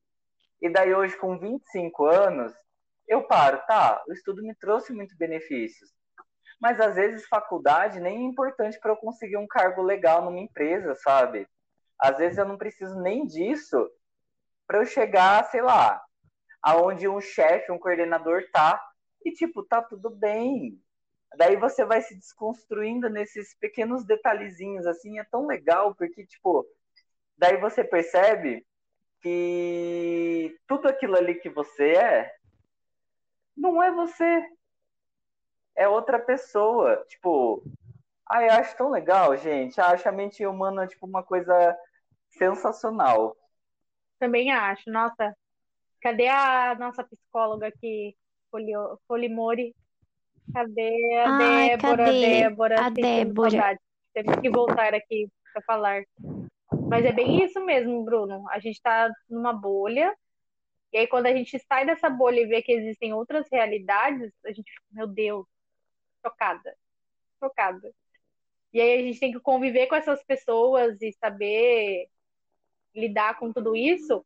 E 0.61 0.71
daí 0.71 0.95
hoje, 0.95 1.17
com 1.17 1.39
25 1.39 2.07
anos, 2.07 2.53
eu 3.07 3.23
paro, 3.25 3.61
tá, 3.67 4.03
o 4.09 4.13
estudo 4.13 4.43
me 4.43 4.55
trouxe 4.55 4.93
muitos 4.93 5.17
benefícios. 5.17 5.91
Mas 6.63 6.79
às 6.79 6.95
vezes 6.95 7.27
faculdade 7.27 7.99
nem 7.99 8.19
é 8.19 8.23
importante 8.23 8.79
para 8.79 8.93
eu 8.93 8.97
conseguir 8.97 9.37
um 9.37 9.49
cargo 9.49 9.83
legal 9.83 10.25
numa 10.25 10.39
empresa, 10.39 10.95
sabe? 10.95 11.49
Às 11.99 12.19
vezes 12.19 12.39
eu 12.39 12.45
não 12.45 12.57
preciso 12.57 13.01
nem 13.01 13.27
disso 13.27 13.91
para 14.65 14.79
eu 14.79 14.87
chegar, 14.87 15.45
sei 15.47 15.61
lá, 15.61 16.01
aonde 16.63 17.09
um 17.09 17.21
chefe, 17.21 17.73
um 17.73 17.81
coordenador 17.81 18.45
tá 18.53 18.81
e 19.25 19.33
tipo, 19.33 19.65
tá 19.65 19.83
tudo 19.83 20.09
bem. 20.09 20.81
Daí 21.37 21.57
você 21.57 21.85
vai 21.85 22.01
se 22.01 22.15
desconstruindo 22.15 23.11
nesses 23.11 23.59
pequenos 23.59 24.05
detalhezinhos 24.05 24.87
assim, 24.87 25.19
é 25.19 25.25
tão 25.25 25.49
legal 25.49 25.97
porque 25.97 26.25
tipo, 26.25 26.65
daí 27.37 27.57
você 27.57 27.83
percebe 27.83 28.65
que 29.21 30.57
tudo 30.69 30.87
aquilo 30.87 31.17
ali 31.17 31.35
que 31.35 31.51
você 31.51 31.97
é 31.97 32.33
não 33.57 33.83
é 33.83 33.91
você. 33.91 34.47
É 35.77 35.89
outra 35.89 36.19
pessoa. 36.19 37.05
Tipo, 37.09 37.63
ah, 38.29 38.43
eu 38.43 38.53
acho 38.53 38.77
tão 38.77 38.91
legal, 38.91 39.37
gente. 39.37 39.79
Eu 39.79 39.85
acho 39.85 40.09
a 40.09 40.13
mente 40.13 40.45
humana 40.47 40.87
tipo 40.87 41.07
uma 41.07 41.23
coisa 41.23 41.77
sensacional. 42.31 43.37
Também 44.19 44.51
acho. 44.53 44.91
Nossa, 44.91 45.37
cadê 46.01 46.29
a 46.29 46.75
nossa 46.79 47.05
psicóloga 47.05 47.69
aqui, 47.69 48.17
Folimori? 49.07 49.75
Cadê 50.53 51.15
a 51.19 51.37
Ai, 51.37 51.69
Débora? 51.71 52.05
cadê 52.05 52.21
Débora, 52.21 52.87
a 52.87 52.89
Débora? 52.91 53.79
Temos 54.15 54.37
que 54.37 54.51
voltar 54.51 54.95
aqui 54.95 55.29
para 55.53 55.63
falar. 55.63 56.03
Mas 56.89 57.05
é 57.05 57.13
bem 57.13 57.43
isso 57.45 57.65
mesmo, 57.65 58.05
Bruno. 58.05 58.49
A 58.51 58.59
gente 58.59 58.77
está 58.77 59.11
numa 59.29 59.53
bolha, 59.53 60.15
e 60.93 60.99
aí 60.99 61.07
quando 61.07 61.27
a 61.27 61.35
gente 61.35 61.59
sai 61.61 61.87
dessa 61.87 62.11
bolha 62.11 62.41
e 62.41 62.47
vê 62.47 62.63
que 62.63 62.73
existem 62.73 63.13
outras 63.13 63.47
realidades, 63.51 64.31
a 64.45 64.53
gente 64.53 64.71
fica, 64.71 64.87
meu 64.91 65.07
Deus, 65.07 65.47
chocada, 66.23 66.77
chocada. 67.39 67.93
E 68.73 68.81
aí 68.81 69.01
a 69.01 69.03
gente 69.03 69.21
tem 69.21 69.33
que 69.33 69.41
conviver 69.41 69.87
com 69.87 69.95
essas 69.95 70.23
pessoas 70.25 71.01
e 71.03 71.13
saber 71.13 72.09
lidar 72.95 73.39
com 73.39 73.53
tudo 73.53 73.77
isso. 73.77 74.25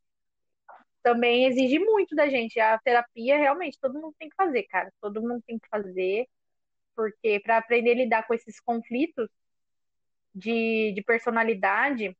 Também 1.02 1.46
exige 1.46 1.78
muito 1.78 2.14
da 2.14 2.28
gente. 2.28 2.60
A 2.60 2.78
terapia, 2.78 3.36
realmente, 3.36 3.78
todo 3.80 4.00
mundo 4.00 4.14
tem 4.18 4.28
que 4.28 4.36
fazer, 4.36 4.62
cara. 4.64 4.92
Todo 5.00 5.20
mundo 5.20 5.42
tem 5.46 5.58
que 5.58 5.68
fazer, 5.68 6.28
porque 6.94 7.40
para 7.40 7.58
aprender 7.58 7.92
a 7.92 7.94
lidar 7.94 8.26
com 8.26 8.34
esses 8.34 8.60
conflitos 8.60 9.28
de, 10.34 10.92
de 10.92 11.02
personalidade, 11.02 12.16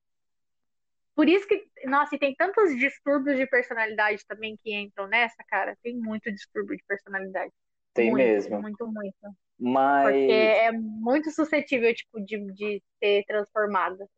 por 1.15 1.29
isso 1.29 1.47
que, 1.49 1.67
nossa, 1.87 2.15
e 2.15 2.19
tem 2.19 2.35
tantos 2.35 2.77
distúrbios 2.77 3.39
de 3.39 3.47
personalidade 3.47 4.25
também 4.27 4.57
que 4.63 4.75
entram 4.75 5.07
nessa, 5.07 5.43
cara. 5.49 5.77
Tem 5.83 5.97
muito 5.97 6.31
distúrbio 6.31 6.77
de 6.77 6.85
personalidade. 6.85 7.53
Tem 7.95 8.11
muito, 8.11 8.23
mesmo. 8.23 8.61
Muito, 8.61 8.87
muito. 8.87 9.37
Mas. 9.59 10.13
Porque 10.13 10.33
é 10.33 10.73
muito 10.73 11.31
suscetível, 11.31 11.95
tipo, 11.95 12.21
de, 12.21 12.39
de 12.53 12.83
ser 12.99 13.25
transformada. 13.25 14.09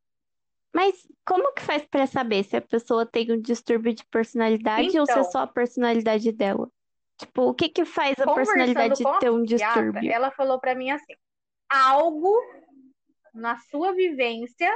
Mas 0.74 1.06
como 1.24 1.52
que 1.54 1.62
faz 1.62 1.84
pra 1.86 2.06
saber 2.06 2.44
se 2.44 2.56
a 2.56 2.60
pessoa 2.60 3.06
tem 3.06 3.32
um 3.32 3.40
distúrbio 3.40 3.94
de 3.94 4.04
personalidade 4.06 4.98
ou 4.98 5.06
se 5.06 5.12
é 5.12 5.14
Então. 5.14 5.24
só 5.24 5.38
a 5.40 5.46
personalidade 5.46 6.30
dela? 6.32 6.70
Tipo, 7.16 7.42
o 7.48 7.54
que 7.54 7.68
que 7.68 7.84
faz 7.84 8.18
a 8.20 8.32
personalidade 8.32 9.04
a 9.04 9.18
ter 9.18 9.30
um 9.30 9.42
distúrbio? 9.42 10.12
ela 10.12 10.30
falou 10.30 10.60
pra 10.60 10.74
mim 10.74 10.90
assim: 10.90 11.14
algo 11.68 12.32
na 13.34 13.56
sua 13.56 13.92
vivência 13.92 14.72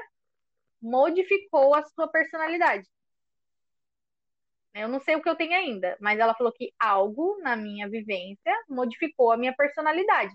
modificou 0.80 1.74
a 1.74 1.84
sua 1.84 2.08
personalidade. 2.08 2.88
Eu 4.74 4.88
não 4.88 4.98
sei 4.98 5.14
o 5.14 5.22
que 5.22 5.28
eu 5.28 5.36
tenho 5.36 5.52
ainda, 5.52 5.96
mas 6.00 6.18
ela 6.18 6.34
falou 6.34 6.52
que 6.52 6.72
algo 6.80 7.38
na 7.42 7.54
minha 7.54 7.88
vivência 7.88 8.52
modificou 8.68 9.30
a 9.30 9.36
minha 9.36 9.54
personalidade. 9.54 10.34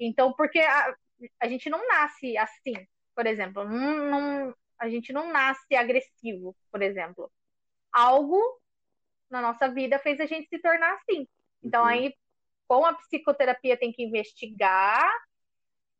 Então, 0.00 0.34
porque 0.34 0.60
a, 0.60 0.94
a 1.40 1.48
gente 1.48 1.70
não 1.70 1.86
nasce 1.88 2.36
assim, 2.38 2.74
por 3.16 3.26
exemplo, 3.26 3.64
não, 3.64 4.10
não- 4.10 4.54
a 4.80 4.88
gente 4.90 5.12
não 5.12 5.32
nasce 5.32 5.76
agressivo, 5.76 6.56
por 6.72 6.82
exemplo. 6.82 7.30
Algo 7.92 8.38
na 9.30 9.42
nossa 9.42 9.68
vida 9.68 9.98
fez 9.98 10.20
a 10.20 10.26
gente 10.26 10.48
se 10.48 10.58
tornar 10.60 10.94
assim. 10.94 11.28
Então, 11.62 11.82
Uhum. 11.82 11.88
aí, 11.88 12.14
com 12.68 12.86
a 12.86 12.94
psicoterapia, 12.94 13.78
tem 13.78 13.92
que 13.92 14.02
investigar, 14.04 15.10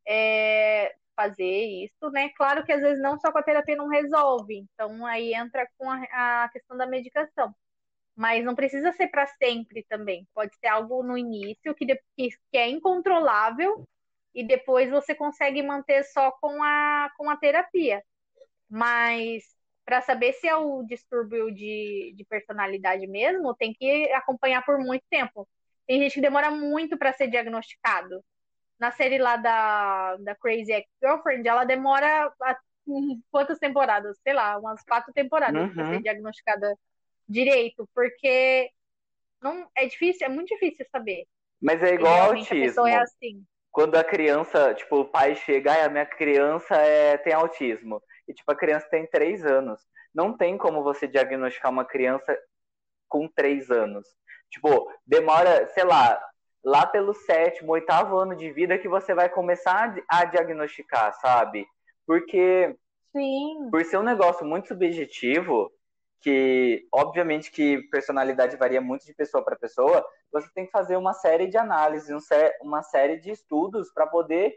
é, 0.07 0.95
fazer 1.15 1.45
isso, 1.85 2.09
né? 2.11 2.29
Claro 2.37 2.63
que 2.65 2.71
às 2.71 2.81
vezes 2.81 3.01
não 3.01 3.19
só 3.19 3.31
com 3.31 3.37
a 3.39 3.43
terapia 3.43 3.75
não 3.75 3.87
resolve. 3.89 4.57
Então, 4.73 5.05
aí 5.05 5.33
entra 5.33 5.67
com 5.77 5.89
a, 5.89 6.43
a 6.45 6.49
questão 6.49 6.77
da 6.77 6.87
medicação. 6.87 7.53
Mas 8.15 8.43
não 8.45 8.55
precisa 8.55 8.91
ser 8.93 9.07
para 9.09 9.27
sempre 9.27 9.83
também. 9.89 10.27
Pode 10.33 10.55
ser 10.59 10.67
algo 10.67 11.03
no 11.03 11.17
início 11.17 11.73
que, 11.75 11.85
de- 11.85 12.01
que, 12.17 12.29
que 12.51 12.57
é 12.57 12.69
incontrolável 12.69 13.87
e 14.33 14.43
depois 14.45 14.89
você 14.89 15.15
consegue 15.15 15.63
manter 15.63 16.03
só 16.05 16.31
com 16.33 16.63
a, 16.63 17.09
com 17.17 17.29
a 17.29 17.37
terapia. 17.37 18.03
Mas 18.69 19.43
para 19.85 20.01
saber 20.01 20.33
se 20.33 20.47
é 20.47 20.55
o 20.55 20.83
distúrbio 20.83 21.51
de, 21.53 22.13
de 22.15 22.25
personalidade 22.25 23.07
mesmo, 23.07 23.55
tem 23.55 23.73
que 23.73 24.11
acompanhar 24.13 24.63
por 24.65 24.77
muito 24.79 25.03
tempo. 25.09 25.47
Tem 25.87 25.99
gente 26.01 26.13
que 26.15 26.21
demora 26.21 26.51
muito 26.51 26.97
para 26.97 27.11
ser 27.13 27.27
diagnosticado. 27.29 28.23
Na 28.79 28.91
série 28.91 29.17
lá 29.19 29.37
da, 29.37 30.17
da 30.17 30.35
Crazy 30.35 30.73
Ex-Girlfriend, 30.73 31.47
ela 31.47 31.65
demora 31.65 32.33
a- 32.41 32.57
quantas 33.31 33.59
temporadas? 33.59 34.17
Sei 34.23 34.33
lá, 34.33 34.57
umas 34.57 34.83
quatro 34.83 35.13
temporadas 35.13 35.67
para 35.75 35.85
Uhum. 35.85 35.85
ser 35.85 36.01
diagnosticada 36.01 36.77
direito, 37.31 37.87
porque 37.95 38.71
não 39.41 39.69
é 39.75 39.85
difícil, 39.87 40.25
é 40.27 40.29
muito 40.29 40.49
difícil 40.49 40.85
saber. 40.91 41.25
Mas 41.61 41.81
é 41.83 41.93
E 41.95 41.95
igual 41.95 42.13
realmente 42.13 42.51
a 42.53 42.55
autismo. 42.55 42.57
pessoa 42.57 42.89
é 42.91 42.97
assim. 42.97 43.45
Quando 43.71 43.95
a 43.95 44.03
criança, 44.03 44.73
tipo, 44.73 44.97
o 44.97 45.05
pai 45.05 45.35
chega, 45.35 45.71
ai, 45.71 45.81
a 45.83 45.89
minha 45.89 46.05
criança 46.05 46.75
é, 46.75 47.17
tem 47.17 47.33
autismo. 47.33 48.01
E, 48.27 48.33
tipo, 48.33 48.51
a 48.51 48.55
criança 48.55 48.87
tem 48.89 49.07
três 49.07 49.45
anos. 49.45 49.81
Não 50.13 50.35
tem 50.35 50.57
como 50.57 50.83
você 50.83 51.07
diagnosticar 51.07 51.71
uma 51.71 51.85
criança 51.85 52.37
com 53.07 53.27
três 53.29 53.71
anos. 53.71 54.07
Tipo, 54.49 54.91
demora, 55.05 55.67
sei 55.69 55.85
lá, 55.85 56.21
lá 56.63 56.85
pelo 56.85 57.13
sétimo, 57.13 57.71
oitavo 57.73 58.17
ano 58.17 58.35
de 58.35 58.51
vida 58.51 58.77
que 58.77 58.89
você 58.89 59.13
vai 59.13 59.29
começar 59.29 59.95
a, 60.09 60.21
a 60.21 60.25
diagnosticar, 60.25 61.13
sabe? 61.21 61.65
Porque 62.05 62.75
Sim. 63.15 63.69
por 63.71 63.83
ser 63.85 63.97
um 63.97 64.03
negócio 64.03 64.45
muito 64.45 64.67
subjetivo, 64.67 65.71
que 66.21 66.87
obviamente 66.93 67.51
que 67.51 67.81
personalidade 67.89 68.55
varia 68.55 68.79
muito 68.79 69.05
de 69.05 69.13
pessoa 69.13 69.43
para 69.43 69.55
pessoa, 69.55 70.05
você 70.31 70.47
tem 70.53 70.65
que 70.65 70.71
fazer 70.71 70.95
uma 70.95 71.13
série 71.13 71.47
de 71.47 71.57
análises, 71.57 72.09
um 72.09 72.19
uma 72.61 72.83
série 72.83 73.17
de 73.17 73.31
estudos 73.31 73.91
para 73.91 74.05
poder 74.07 74.55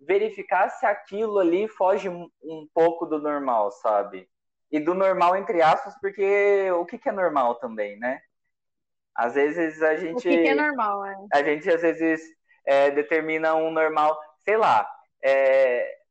verificar 0.00 0.68
se 0.70 0.86
aquilo 0.86 1.38
ali 1.38 1.68
foge 1.68 2.08
um, 2.08 2.68
pouco 2.72 3.04
do 3.06 3.20
normal, 3.20 3.70
sabe? 3.72 4.28
E 4.70 4.80
do 4.80 4.94
normal 4.94 5.36
entre 5.36 5.60
aspas, 5.60 5.94
porque 6.00 6.70
o 6.72 6.86
que, 6.86 6.98
que 6.98 7.08
é 7.08 7.12
normal 7.12 7.56
também, 7.56 7.98
né? 7.98 8.22
Às 9.14 9.34
vezes 9.34 9.82
a 9.82 9.92
O 9.92 9.96
gente 9.96 10.22
que, 10.22 10.42
que 10.42 10.48
é 10.48 10.54
normal, 10.54 11.04
é. 11.04 11.16
a 11.32 11.42
gente 11.42 11.68
às 11.68 11.82
vezes 11.82 12.22
é, 12.64 12.90
determina 12.90 13.54
um 13.54 13.70
normal, 13.70 14.18
sei 14.44 14.56
lá, 14.56 14.88
é, 15.22 16.02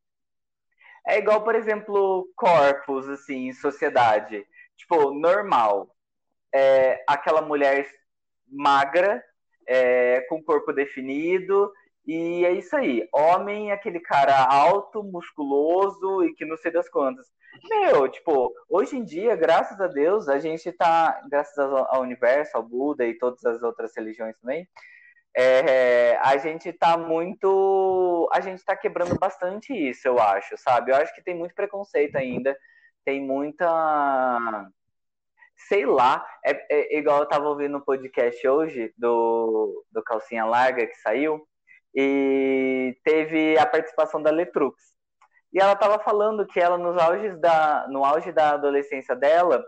é 1.07 1.17
igual, 1.17 1.43
por 1.43 1.55
exemplo, 1.55 2.29
corpos, 2.35 3.09
assim, 3.09 3.47
em 3.47 3.53
sociedade. 3.53 4.45
Tipo, 4.81 5.13
normal. 5.13 5.95
É 6.53 7.03
aquela 7.07 7.41
mulher 7.41 7.87
magra, 8.47 9.23
é, 9.65 10.21
com 10.27 10.43
corpo 10.43 10.73
definido, 10.73 11.71
e 12.05 12.43
é 12.43 12.51
isso 12.51 12.75
aí. 12.75 13.07
Homem 13.13 13.69
é 13.69 13.73
aquele 13.73 13.99
cara 13.99 14.35
alto, 14.43 15.03
musculoso 15.03 16.25
e 16.25 16.33
que 16.33 16.43
não 16.43 16.57
sei 16.57 16.71
das 16.71 16.89
quantas. 16.89 17.27
Meu, 17.69 18.07
tipo, 18.09 18.53
hoje 18.67 18.97
em 18.97 19.03
dia, 19.03 19.35
graças 19.35 19.79
a 19.79 19.87
Deus, 19.87 20.27
a 20.27 20.39
gente 20.39 20.71
tá, 20.71 21.21
graças 21.29 21.57
ao 21.59 22.01
universo, 22.01 22.57
ao 22.57 22.63
Buda 22.63 23.05
e 23.05 23.17
todas 23.17 23.45
as 23.45 23.61
outras 23.61 23.95
religiões 23.95 24.35
também, 24.39 24.67
é, 25.35 26.17
a 26.17 26.37
gente 26.37 26.73
tá 26.73 26.97
muito. 26.97 28.29
A 28.33 28.41
gente 28.41 28.65
tá 28.65 28.75
quebrando 28.75 29.17
bastante 29.17 29.73
isso, 29.73 30.07
eu 30.07 30.19
acho, 30.19 30.57
sabe? 30.57 30.91
Eu 30.91 30.95
acho 30.95 31.13
que 31.13 31.23
tem 31.23 31.35
muito 31.35 31.55
preconceito 31.55 32.17
ainda, 32.17 32.57
tem 33.05 33.21
muita. 33.21 34.69
Sei 35.67 35.85
lá, 35.85 36.25
é, 36.43 36.95
é 36.95 36.97
igual 36.97 37.19
eu 37.19 37.27
tava 37.27 37.47
ouvindo 37.47 37.77
um 37.77 37.81
podcast 37.81 38.45
hoje 38.47 38.93
do, 38.97 39.85
do 39.91 40.03
Calcinha 40.03 40.43
Larga 40.43 40.87
que 40.87 40.95
saiu, 40.95 41.47
e 41.93 42.97
teve 43.03 43.57
a 43.57 43.65
participação 43.65 44.21
da 44.21 44.31
Letrux. 44.31 44.75
E 45.53 45.59
ela 45.59 45.73
estava 45.73 45.99
falando 45.99 46.47
que 46.47 46.59
ela, 46.59 46.77
nos 46.77 46.97
auges 46.97 47.39
da, 47.39 47.85
no 47.89 48.05
auge 48.05 48.31
da 48.31 48.51
adolescência 48.51 49.15
dela, 49.15 49.63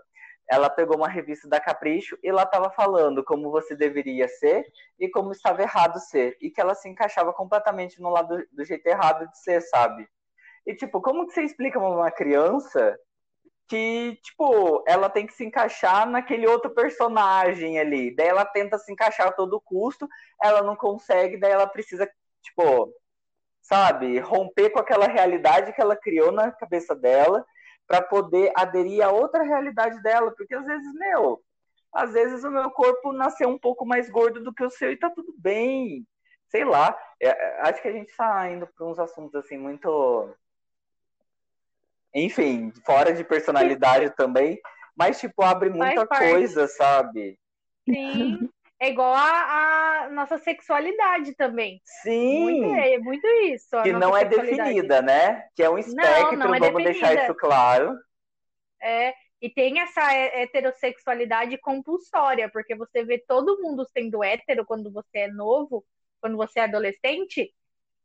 ela 0.49 0.69
pegou 0.69 0.97
uma 0.97 1.09
revista 1.09 1.47
da 1.47 1.59
Capricho 1.59 2.17
e 2.23 2.31
lá 2.31 2.43
estava 2.43 2.69
falando 2.69 3.23
como 3.23 3.51
você 3.51 3.75
deveria 3.75 4.27
ser 4.27 4.65
e 4.99 5.09
como 5.09 5.31
estava 5.31 5.61
errado 5.61 5.99
ser. 5.99 6.37
E 6.41 6.49
que 6.49 6.61
ela 6.61 6.75
se 6.75 6.87
encaixava 6.87 7.33
completamente 7.33 8.01
no 8.01 8.09
lado 8.09 8.45
do 8.51 8.63
jeito 8.63 8.85
errado 8.87 9.27
de 9.29 9.37
ser, 9.39 9.61
sabe? 9.61 10.07
E, 10.65 10.73
tipo, 10.73 11.01
como 11.01 11.27
que 11.27 11.33
você 11.33 11.43
explica 11.43 11.79
pra 11.79 11.89
uma 11.89 12.11
criança 12.11 12.97
que, 13.67 14.17
tipo, 14.23 14.83
ela 14.87 15.09
tem 15.09 15.25
que 15.25 15.33
se 15.33 15.45
encaixar 15.45 16.09
naquele 16.09 16.47
outro 16.47 16.71
personagem 16.71 17.79
ali. 17.79 18.15
Daí 18.15 18.27
ela 18.27 18.45
tenta 18.45 18.77
se 18.77 18.91
encaixar 18.91 19.27
a 19.27 19.31
todo 19.31 19.61
custo, 19.61 20.07
ela 20.41 20.61
não 20.61 20.75
consegue, 20.75 21.37
daí 21.37 21.51
ela 21.51 21.67
precisa, 21.67 22.09
tipo, 22.41 22.93
sabe, 23.61 24.19
romper 24.19 24.69
com 24.71 24.79
aquela 24.79 25.07
realidade 25.07 25.73
que 25.73 25.81
ela 25.81 25.95
criou 25.95 26.31
na 26.31 26.51
cabeça 26.51 26.95
dela 26.95 27.45
para 27.87 28.01
poder 28.01 28.51
aderir 28.55 29.03
a 29.03 29.11
outra 29.11 29.43
realidade 29.43 30.01
dela, 30.01 30.33
porque 30.35 30.55
às 30.55 30.65
vezes, 30.65 30.93
meu, 30.95 31.41
às 31.93 32.13
vezes 32.13 32.43
o 32.43 32.51
meu 32.51 32.71
corpo 32.71 33.13
nasceu 33.13 33.49
um 33.49 33.59
pouco 33.59 33.85
mais 33.85 34.09
gordo 34.09 34.43
do 34.43 34.53
que 34.53 34.63
o 34.63 34.69
seu 34.69 34.91
e 34.91 34.97
tá 34.97 35.09
tudo 35.09 35.33
bem. 35.37 36.07
Sei 36.49 36.65
lá, 36.65 36.97
é, 37.19 37.29
é 37.29 37.61
acho 37.61 37.81
que 37.81 37.87
a 37.87 37.91
gente 37.91 38.15
tá 38.15 38.49
indo 38.49 38.67
para 38.67 38.85
uns 38.85 38.99
assuntos 38.99 39.35
assim 39.35 39.57
muito 39.57 40.29
enfim, 42.13 42.71
fora 42.85 43.13
de 43.13 43.23
personalidade 43.23 44.09
também, 44.17 44.59
mas 44.95 45.19
tipo 45.19 45.41
abre 45.41 45.69
muita 45.69 46.05
coisa, 46.05 46.67
sabe? 46.67 47.37
Sim. 47.87 48.49
É 48.79 48.89
igual 48.89 49.13
a, 49.13 49.21
a, 50.03 50.09
nossa 50.09 50.37
sexualidade 50.37 51.33
também. 51.35 51.81
Sim. 52.01 52.43
Muito, 52.43 52.75
é 52.75 52.97
muito 52.97 53.27
isso. 53.45 53.81
Que 53.81 53.93
não 53.93 54.15
é 54.15 54.25
definida, 54.25 55.01
né? 55.01 55.47
Que 55.55 55.63
é 55.63 55.69
um 55.69 55.77
espectro, 55.77 56.37
não, 56.37 56.47
não 56.47 56.55
é 56.55 56.59
vamos 56.59 56.83
definida. 56.83 57.07
deixar 57.07 57.23
isso 57.23 57.33
claro. 57.35 57.97
É, 58.81 59.13
e 59.41 59.49
tem 59.49 59.79
essa 59.79 60.13
heterossexualidade 60.13 61.57
compulsória, 61.59 62.49
porque 62.49 62.75
você 62.75 63.05
vê 63.05 63.17
todo 63.17 63.61
mundo 63.61 63.87
sendo 63.93 64.21
hétero 64.21 64.65
quando 64.65 64.91
você 64.91 65.19
é 65.19 65.27
novo, 65.29 65.85
quando 66.19 66.35
você 66.35 66.59
é 66.59 66.63
adolescente, 66.63 67.53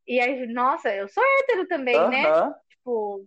e 0.08 0.20
aí, 0.20 0.46
nossa, 0.46 0.88
eu 0.94 1.06
sou 1.06 1.22
hétero 1.22 1.68
também, 1.68 1.96
né? 2.08 2.24
Tipo, 2.70 3.26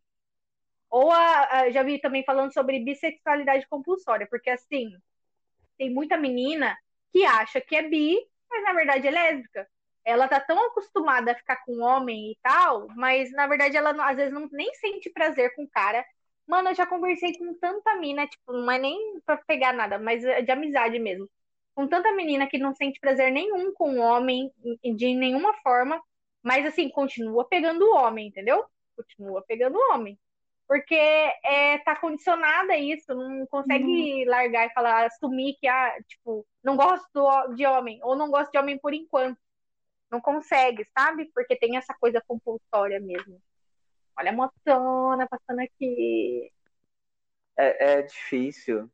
ou 0.91 1.09
a, 1.09 1.47
a, 1.49 1.71
já 1.71 1.83
vi 1.83 1.99
também 1.99 2.23
falando 2.25 2.53
sobre 2.53 2.79
bissexualidade 2.83 3.65
compulsória, 3.69 4.27
porque 4.29 4.49
assim, 4.49 4.91
tem 5.77 5.89
muita 5.89 6.17
menina 6.17 6.77
que 7.13 7.25
acha 7.25 7.61
que 7.61 7.75
é 7.75 7.83
bi, 7.83 8.17
mas 8.49 8.63
na 8.63 8.73
verdade 8.73 9.07
é 9.07 9.11
lésbica. 9.11 9.67
Ela 10.03 10.27
tá 10.27 10.39
tão 10.39 10.67
acostumada 10.67 11.31
a 11.31 11.35
ficar 11.35 11.57
com 11.65 11.81
homem 11.81 12.31
e 12.31 12.37
tal, 12.43 12.87
mas 12.95 13.31
na 13.31 13.47
verdade 13.47 13.77
ela 13.77 13.91
às 14.09 14.17
vezes 14.17 14.33
não, 14.33 14.49
nem 14.51 14.73
sente 14.75 15.09
prazer 15.09 15.55
com 15.55 15.63
o 15.63 15.69
cara. 15.69 16.05
Mano, 16.47 16.69
eu 16.69 16.75
já 16.75 16.85
conversei 16.85 17.37
com 17.37 17.53
tanta 17.55 17.95
mina, 17.95 18.27
tipo, 18.27 18.51
não 18.51 18.71
é 18.71 18.79
nem 18.79 19.21
pra 19.25 19.37
pegar 19.37 19.73
nada, 19.73 19.97
mas 19.99 20.23
é 20.25 20.41
de 20.41 20.51
amizade 20.51 20.99
mesmo. 20.99 21.29
Com 21.73 21.87
tanta 21.87 22.11
menina 22.13 22.47
que 22.47 22.57
não 22.57 22.73
sente 22.75 22.99
prazer 22.99 23.31
nenhum 23.31 23.73
com 23.73 23.97
o 23.97 24.01
homem, 24.01 24.51
de 24.83 25.13
nenhuma 25.15 25.53
forma, 25.63 26.01
mas 26.43 26.65
assim, 26.65 26.89
continua 26.89 27.47
pegando 27.47 27.85
o 27.85 27.95
homem, 27.95 28.27
entendeu? 28.27 28.65
Continua 28.95 29.43
pegando 29.47 29.77
o 29.77 29.93
homem 29.93 30.19
porque 30.71 30.95
é, 30.95 31.79
tá 31.79 31.97
condicionada 31.97 32.71
a 32.71 32.77
isso, 32.77 33.13
não 33.13 33.45
consegue 33.47 34.23
uhum. 34.23 34.29
largar 34.29 34.67
e 34.67 34.73
falar, 34.73 35.05
assumir 35.05 35.57
que, 35.59 35.67
ah, 35.67 36.01
tipo, 36.07 36.47
não 36.63 36.77
gosto 36.77 37.53
de 37.55 37.65
homem, 37.65 37.99
ou 38.01 38.15
não 38.15 38.31
gosto 38.31 38.53
de 38.53 38.57
homem 38.57 38.79
por 38.79 38.93
enquanto. 38.93 39.37
Não 40.09 40.21
consegue, 40.21 40.85
sabe? 40.97 41.29
Porque 41.35 41.57
tem 41.57 41.75
essa 41.75 41.93
coisa 41.99 42.23
compulsória 42.25 43.01
mesmo. 43.01 43.41
Olha 44.17 44.31
a 44.31 44.33
motona 44.33 45.27
passando 45.27 45.59
aqui. 45.59 46.49
É, 47.57 47.95
é 47.95 48.01
difícil. 48.03 48.89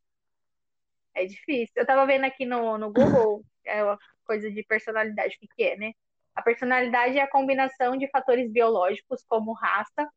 É 1.14 1.26
difícil. 1.26 1.74
Eu 1.76 1.86
tava 1.86 2.08
vendo 2.08 2.24
aqui 2.24 2.44
no, 2.44 2.80
no 2.80 2.92
Google, 2.92 3.46
é 3.64 3.84
uma 3.84 4.00
coisa 4.26 4.50
de 4.50 4.64
personalidade, 4.64 5.36
o 5.36 5.40
que, 5.42 5.48
que 5.56 5.64
é, 5.64 5.78
né? 5.78 5.94
A 6.34 6.42
personalidade 6.42 7.20
é 7.20 7.22
a 7.22 7.30
combinação 7.30 7.96
de 7.96 8.10
fatores 8.10 8.52
biológicos, 8.52 9.24
como 9.28 9.54
raça, 9.54 10.10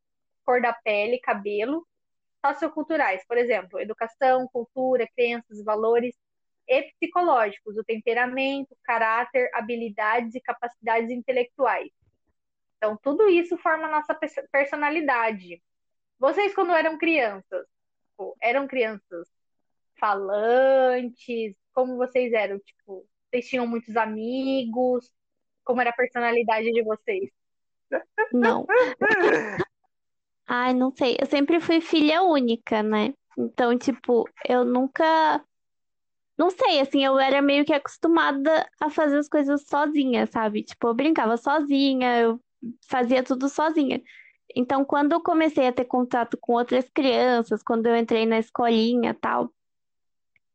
cor 0.50 0.60
da 0.60 0.72
pele, 0.72 1.20
cabelo, 1.20 1.86
socioculturais, 2.44 3.24
por 3.24 3.38
exemplo, 3.38 3.78
educação, 3.78 4.48
cultura, 4.52 5.08
crenças, 5.14 5.62
valores, 5.62 6.16
e 6.66 6.82
psicológicos, 6.82 7.76
o 7.76 7.84
temperamento, 7.84 8.76
caráter, 8.82 9.48
habilidades 9.54 10.34
e 10.34 10.40
capacidades 10.40 11.08
intelectuais. 11.10 11.90
Então, 12.76 12.98
tudo 13.00 13.28
isso 13.28 13.56
forma 13.58 13.86
a 13.86 13.90
nossa 13.90 14.18
personalidade. 14.50 15.62
Vocês, 16.18 16.52
quando 16.52 16.72
eram 16.72 16.98
crianças, 16.98 17.66
eram 18.42 18.66
crianças 18.66 19.28
falantes? 20.00 21.54
Como 21.72 21.96
vocês 21.96 22.32
eram? 22.32 22.58
Tipo, 22.58 23.06
vocês 23.30 23.48
tinham 23.48 23.68
muitos 23.68 23.96
amigos? 23.96 25.08
Como 25.64 25.80
era 25.80 25.90
a 25.90 25.96
personalidade 25.96 26.72
de 26.72 26.82
vocês? 26.82 27.30
Não. 28.32 28.66
Ai, 30.52 30.74
não 30.74 30.90
sei. 30.90 31.16
Eu 31.20 31.26
sempre 31.26 31.60
fui 31.60 31.80
filha 31.80 32.22
única, 32.24 32.82
né? 32.82 33.14
Então, 33.38 33.78
tipo, 33.78 34.28
eu 34.48 34.64
nunca. 34.64 35.44
Não 36.38 36.50
sei, 36.50 36.80
assim, 36.80 37.04
eu 37.04 37.18
era 37.20 37.40
meio 37.42 37.64
que 37.64 37.72
acostumada 37.72 38.68
a 38.80 38.90
fazer 38.90 39.18
as 39.18 39.28
coisas 39.28 39.64
sozinha, 39.68 40.26
sabe? 40.26 40.64
Tipo, 40.64 40.88
eu 40.88 40.94
brincava 40.94 41.36
sozinha, 41.36 42.18
eu 42.20 42.40
fazia 42.88 43.22
tudo 43.22 43.48
sozinha. 43.48 44.02
Então, 44.56 44.84
quando 44.84 45.12
eu 45.12 45.22
comecei 45.22 45.68
a 45.68 45.72
ter 45.72 45.84
contato 45.84 46.36
com 46.40 46.54
outras 46.54 46.88
crianças, 46.90 47.62
quando 47.62 47.86
eu 47.86 47.96
entrei 47.96 48.26
na 48.26 48.38
escolinha 48.38 49.14
tal, 49.14 49.52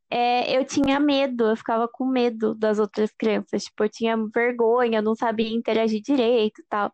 é, 0.09 0.57
eu 0.57 0.65
tinha 0.65 0.99
medo, 0.99 1.45
eu 1.45 1.55
ficava 1.57 1.87
com 1.87 2.05
medo 2.05 2.53
das 2.55 2.79
outras 2.79 3.11
crianças. 3.13 3.63
Tipo, 3.65 3.85
eu 3.85 3.89
tinha 3.89 4.17
vergonha, 4.33 4.99
eu 4.99 5.03
não 5.03 5.15
sabia 5.15 5.49
interagir 5.49 6.01
direito 6.01 6.61
tal. 6.69 6.93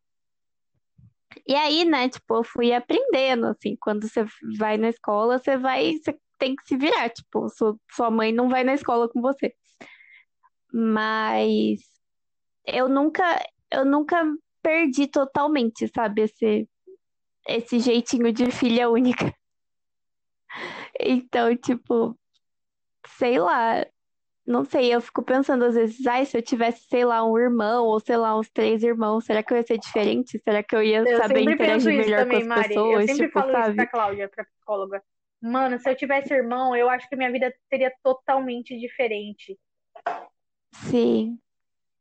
E 1.48 1.56
aí, 1.56 1.86
né, 1.86 2.10
tipo, 2.10 2.36
eu 2.36 2.44
fui 2.44 2.74
aprendendo, 2.74 3.48
assim, 3.48 3.76
quando 3.80 4.08
você 4.08 4.26
vai 4.58 4.78
na 4.78 4.90
escola, 4.90 5.40
você 5.40 5.58
vai, 5.58 5.94
você 5.94 6.18
tem 6.38 6.56
que 6.56 6.68
se 6.68 6.78
virar, 6.78 7.10
tipo, 7.10 7.50
sua, 7.50 7.76
sua 7.92 8.12
mãe 8.12 8.32
não 8.32 8.50
vai 8.50 8.64
na 8.64 8.74
escola 8.74 9.10
com 9.10 9.22
você. 9.22 9.54
Mas 10.74 11.80
eu 12.66 12.88
nunca, 12.90 13.24
eu 13.72 13.86
nunca 13.86 14.24
perdi 14.62 15.08
totalmente, 15.08 15.88
sabe, 15.94 16.24
esse, 16.24 16.68
esse 17.48 17.80
jeitinho 17.80 18.32
de 18.34 18.52
filha 18.52 18.90
única. 18.90 19.34
Então, 21.00 21.56
tipo, 21.56 22.18
sei 23.18 23.40
lá, 23.40 23.86
não 24.52 24.66
sei, 24.66 24.94
eu 24.94 25.02
fico 25.02 25.24
pensando 25.24 25.66
às 25.66 25.76
vezes, 25.76 26.06
ai, 26.06 26.26
se 26.26 26.38
eu 26.38 26.42
tivesse, 26.42 26.88
sei 26.88 27.06
lá, 27.06 27.24
um 27.26 27.38
irmão 27.38 27.86
ou 27.86 28.00
sei 28.00 28.18
lá, 28.18 28.38
uns 28.38 28.50
três 28.50 28.84
irmãos, 28.84 29.26
será 29.26 29.42
que 29.42 29.54
eu 29.54 29.58
ia 29.58 29.64
ser 29.64 29.78
diferente? 29.78 30.40
Será 30.44 30.62
que 30.62 30.76
eu 30.76 30.84
ia 30.84 31.00
eu 31.00 31.18
saber 31.18 31.42
interagir 31.42 31.98
melhor 31.98 32.20
também, 32.20 32.38
com 32.46 32.54
as 32.54 32.60
Mari. 32.60 32.68
pessoas? 32.68 33.02
Eu 33.02 33.08
sempre 33.08 33.26
tipo, 33.28 33.40
falo 33.40 33.52
sabe? 33.52 33.68
isso 33.68 33.76
pra 33.78 33.88
Cláudia, 33.88 34.30
pra 34.30 34.44
psicóloga. 34.44 35.04
Mano, 35.42 35.80
se 35.80 35.90
eu 35.90 35.96
tivesse 35.96 36.34
irmão, 36.34 36.76
eu 36.76 36.88
acho 36.90 37.10
que 37.10 37.16
minha 37.16 37.32
vida 37.32 37.52
seria 37.68 37.92
totalmente 38.04 38.78
diferente. 38.78 39.58
Sim. 40.72 41.40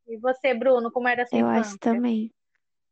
E 0.07 0.17
você, 0.17 0.53
Bruno, 0.53 0.91
como 0.91 1.07
era 1.07 1.23
a 1.23 1.25
sua 1.25 1.39
Eu 1.39 1.47
infância? 1.47 1.61
acho 1.61 1.79
também. 1.79 2.31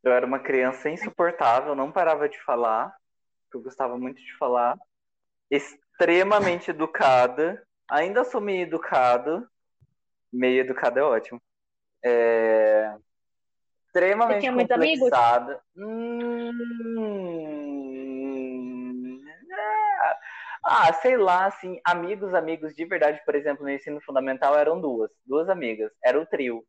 Eu 0.02 0.12
era 0.12 0.26
uma 0.26 0.40
criança 0.40 0.88
insuportável, 0.88 1.74
não 1.74 1.92
parava 1.92 2.28
de 2.28 2.40
falar, 2.42 2.92
eu 3.52 3.60
gostava 3.60 3.98
muito 3.98 4.20
de 4.22 4.36
falar, 4.38 4.78
extremamente 5.50 6.70
educada, 6.70 7.62
Ainda 7.90 8.24
sou 8.24 8.40
meio 8.40 8.62
educado. 8.62 9.48
Meio 10.32 10.60
educado 10.60 10.98
é 10.98 11.02
ótimo. 11.02 11.42
É... 12.04 12.94
Extremamente 13.86 14.46
Você? 15.50 15.60
Hum... 15.76 16.52
Ah, 20.62 20.92
sei 20.92 21.16
lá, 21.16 21.46
assim, 21.46 21.80
amigos, 21.84 22.32
amigos 22.32 22.74
de 22.76 22.84
verdade, 22.84 23.20
por 23.24 23.34
exemplo, 23.34 23.64
no 23.64 23.70
ensino 23.70 24.00
fundamental 24.02 24.56
eram 24.56 24.80
duas, 24.80 25.10
duas 25.26 25.48
amigas, 25.48 25.90
era 26.04 26.20
o 26.20 26.26
trio. 26.26 26.64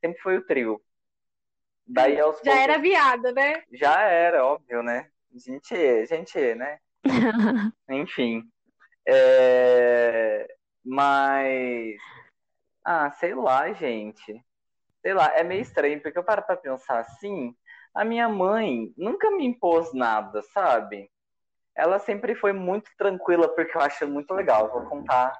Sempre 0.00 0.22
foi 0.22 0.38
o 0.38 0.46
trio. 0.46 0.80
Daí 1.86 2.18
aos 2.18 2.36
Já 2.38 2.44
poucos... 2.44 2.60
era 2.60 2.78
viado, 2.78 3.32
né? 3.32 3.62
Já 3.72 4.00
era, 4.02 4.44
óbvio, 4.44 4.82
né? 4.82 5.10
Gente, 5.34 6.06
gente, 6.06 6.54
né? 6.54 6.78
Enfim. 7.90 8.42
É... 9.06 10.48
Mas. 10.84 11.96
Ah, 12.84 13.10
sei 13.12 13.34
lá, 13.34 13.72
gente. 13.72 14.44
Sei 15.02 15.14
lá, 15.14 15.32
é 15.36 15.42
meio 15.44 15.62
estranho, 15.62 16.00
porque 16.00 16.18
eu 16.18 16.24
paro 16.24 16.42
pra 16.42 16.56
pensar 16.56 17.00
assim. 17.00 17.54
A 17.94 18.04
minha 18.04 18.28
mãe 18.28 18.92
nunca 18.96 19.30
me 19.30 19.44
impôs 19.46 19.92
nada, 19.94 20.42
sabe? 20.52 21.10
Ela 21.74 21.98
sempre 21.98 22.34
foi 22.34 22.52
muito 22.52 22.90
tranquila, 22.98 23.48
porque 23.54 23.76
eu 23.76 23.80
acho 23.80 24.06
muito 24.08 24.32
legal. 24.34 24.70
Vou 24.70 24.86
contar 24.86 25.32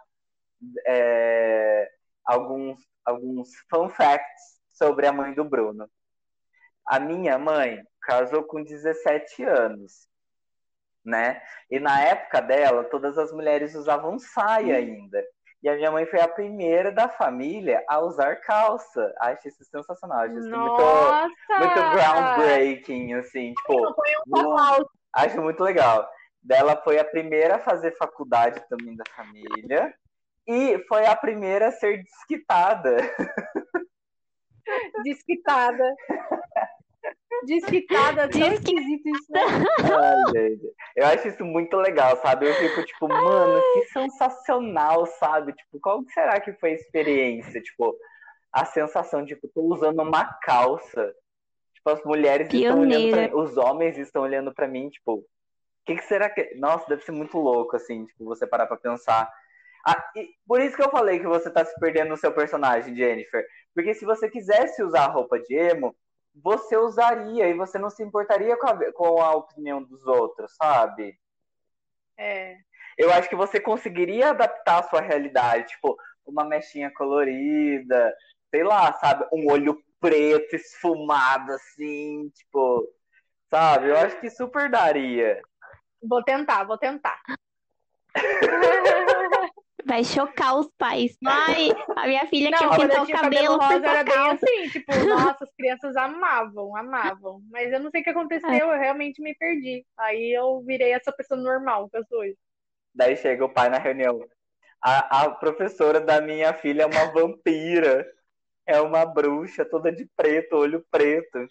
é, 0.86 1.90
alguns, 2.24 2.80
alguns 3.04 3.50
fun 3.70 3.88
facts 3.88 4.60
sobre 4.72 5.06
a 5.06 5.12
mãe 5.12 5.34
do 5.34 5.44
Bruno. 5.44 5.88
A 6.86 7.00
minha 7.00 7.38
mãe 7.38 7.82
casou 8.00 8.44
com 8.44 8.62
17 8.62 9.44
anos. 9.44 10.08
Né? 11.06 11.40
E 11.70 11.78
na 11.80 12.00
época 12.02 12.40
dela, 12.42 12.84
todas 12.84 13.16
as 13.16 13.32
mulheres 13.32 13.74
usavam 13.74 14.18
saia 14.18 14.74
Hum. 14.74 14.76
ainda. 14.76 15.24
E 15.62 15.68
a 15.68 15.74
minha 15.74 15.90
mãe 15.90 16.04
foi 16.06 16.20
a 16.20 16.28
primeira 16.28 16.92
da 16.92 17.08
família 17.08 17.82
a 17.88 17.98
usar 18.00 18.36
calça. 18.36 19.12
Acho 19.20 19.48
isso 19.48 19.64
sensacional. 19.64 20.18
Acho 20.20 20.38
isso 20.38 20.50
muito, 20.50 20.82
Nossa! 20.82 21.28
muito 21.58 21.80
groundbreaking, 21.92 23.14
assim, 23.14 23.54
tipo, 23.54 23.94
um 24.28 24.38
aplauso. 24.52 24.90
acho 25.14 25.40
muito 25.40 25.62
legal. 25.64 26.08
Dela 26.42 26.76
foi 26.84 26.98
a 26.98 27.04
primeira 27.04 27.56
a 27.56 27.58
fazer 27.58 27.96
faculdade 27.96 28.62
também 28.68 28.94
da 28.94 29.04
família. 29.16 29.92
E 30.46 30.78
foi 30.86 31.06
a 31.06 31.16
primeira 31.16 31.68
a 31.68 31.72
ser 31.72 32.02
desquitada. 32.04 32.96
Desquitada. 35.02 35.94
Desquitada, 37.46 38.28
tão 38.28 38.52
esquisito 38.52 39.08
isso, 39.08 39.30
né? 39.30 39.40
Ai, 39.80 40.32
gente. 40.50 40.72
Eu 40.96 41.06
acho 41.06 41.28
isso 41.28 41.44
muito 41.44 41.76
legal, 41.76 42.16
sabe? 42.18 42.48
Eu 42.48 42.54
fico 42.54 42.84
tipo, 42.84 43.08
mano, 43.08 43.62
que 43.74 43.84
sensacional, 43.86 45.06
sabe? 45.06 45.52
Tipo, 45.52 45.80
qual 45.80 46.04
que 46.04 46.12
será 46.12 46.40
que 46.40 46.52
foi 46.54 46.70
a 46.70 46.74
experiência? 46.74 47.60
Tipo, 47.62 47.96
a 48.52 48.64
sensação 48.64 49.22
de, 49.22 49.34
tipo, 49.34 49.48
tô 49.48 49.62
usando 49.62 50.00
uma 50.02 50.24
calça. 50.42 51.14
Tipo, 51.74 51.90
as 51.90 52.04
mulheres 52.04 52.48
estão 52.52 52.80
olhando 52.80 52.88
pra 52.90 52.98
Pioneira. 52.98 53.34
mim, 53.34 53.42
os 53.42 53.56
homens 53.56 53.98
estão 53.98 54.22
olhando 54.22 54.52
pra 54.54 54.66
mim, 54.66 54.88
tipo, 54.88 55.14
o 55.16 55.24
que, 55.84 55.96
que 55.96 56.04
será 56.04 56.28
que. 56.28 56.54
Nossa, 56.56 56.88
deve 56.88 57.02
ser 57.02 57.12
muito 57.12 57.38
louco, 57.38 57.76
assim, 57.76 58.06
tipo, 58.06 58.24
você 58.24 58.46
parar 58.46 58.66
pra 58.66 58.76
pensar. 58.76 59.30
Ah, 59.86 60.04
e 60.16 60.30
por 60.46 60.60
isso 60.60 60.74
que 60.74 60.82
eu 60.82 60.90
falei 60.90 61.20
que 61.20 61.28
você 61.28 61.48
tá 61.48 61.64
se 61.64 61.78
perdendo 61.78 62.08
no 62.08 62.16
seu 62.16 62.32
personagem, 62.32 62.96
Jennifer. 62.96 63.46
Porque 63.72 63.94
se 63.94 64.04
você 64.04 64.28
quisesse 64.28 64.82
usar 64.82 65.06
roupa 65.08 65.38
de 65.38 65.54
emo, 65.54 65.94
você 66.42 66.76
usaria 66.76 67.48
e 67.48 67.54
você 67.54 67.78
não 67.78 67.90
se 67.90 68.02
importaria 68.02 68.56
com 68.56 68.66
a, 68.66 68.92
com 68.92 69.22
a 69.22 69.34
opinião 69.34 69.82
dos 69.82 70.06
outros, 70.06 70.54
sabe? 70.56 71.18
É. 72.16 72.56
Eu 72.98 73.12
acho 73.12 73.28
que 73.28 73.36
você 73.36 73.60
conseguiria 73.60 74.30
adaptar 74.30 74.80
a 74.80 74.82
sua 74.84 75.00
realidade, 75.00 75.68
tipo, 75.68 75.96
uma 76.24 76.44
mechinha 76.44 76.90
colorida, 76.92 78.14
sei 78.50 78.64
lá, 78.64 78.92
sabe, 78.94 79.26
um 79.32 79.50
olho 79.50 79.82
preto 80.00 80.56
esfumado 80.56 81.52
assim, 81.52 82.30
tipo, 82.30 82.86
sabe? 83.50 83.88
Eu 83.88 83.96
acho 83.96 84.20
que 84.20 84.30
super 84.30 84.70
daria. 84.70 85.40
Vou 86.02 86.22
tentar, 86.22 86.64
vou 86.64 86.78
tentar. 86.78 87.20
Vai 89.86 90.02
chocar 90.02 90.58
os 90.58 90.68
pais. 90.76 91.16
Ai, 91.24 91.68
a 91.94 92.06
minha 92.08 92.26
filha 92.26 92.50
Não, 92.50 92.58
quer 92.58 92.80
pintar 92.80 92.96
eu 92.96 93.02
o 93.04 93.06
cabelo, 93.06 93.20
cabelo 93.20 93.56
rosa 93.56 93.86
era 93.86 94.02
bem 94.02 94.30
assim, 94.30 94.68
tipo, 94.70 94.92
nossa, 95.06 95.44
as 95.44 95.54
crianças 95.54 95.96
amavam, 95.96 96.76
amavam. 96.76 97.40
Mas 97.50 97.72
eu 97.72 97.78
não 97.78 97.90
sei 97.90 98.00
o 98.00 98.04
que 98.04 98.10
aconteceu, 98.10 98.50
eu 98.50 98.78
realmente 98.80 99.22
me 99.22 99.32
perdi. 99.36 99.86
Aí 99.96 100.36
eu 100.36 100.60
virei 100.66 100.92
essa 100.92 101.12
pessoa 101.12 101.40
normal 101.40 101.88
que 101.88 101.98
eu 101.98 102.04
sou 102.06 102.18
hoje. 102.18 102.36
Daí 102.92 103.16
chega 103.16 103.44
o 103.44 103.48
pai 103.48 103.68
na 103.68 103.78
reunião. 103.78 104.26
A, 104.82 105.22
a 105.22 105.30
professora 105.30 106.00
da 106.00 106.20
minha 106.20 106.52
filha 106.52 106.82
é 106.82 106.86
uma 106.86 107.12
vampira. 107.12 108.06
É 108.66 108.80
uma 108.80 109.06
bruxa 109.06 109.64
toda 109.64 109.92
de 109.92 110.08
preto, 110.16 110.56
olho 110.56 110.84
preto. 110.90 111.46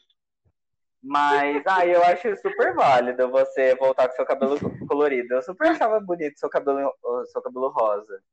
Mas, 1.08 1.62
ah, 1.68 1.86
eu 1.86 2.04
acho 2.04 2.36
super 2.38 2.74
válido 2.74 3.30
você 3.30 3.76
voltar 3.76 4.08
com 4.10 4.16
seu 4.16 4.26
cabelo 4.26 4.58
colorido. 4.88 5.36
Eu 5.36 5.42
super 5.44 5.68
achava 5.68 6.00
bonito 6.00 6.40
seu 6.40 6.50
cabelo, 6.50 6.92
seu 7.28 7.42
cabelo 7.44 7.70
rosa. 7.70 8.24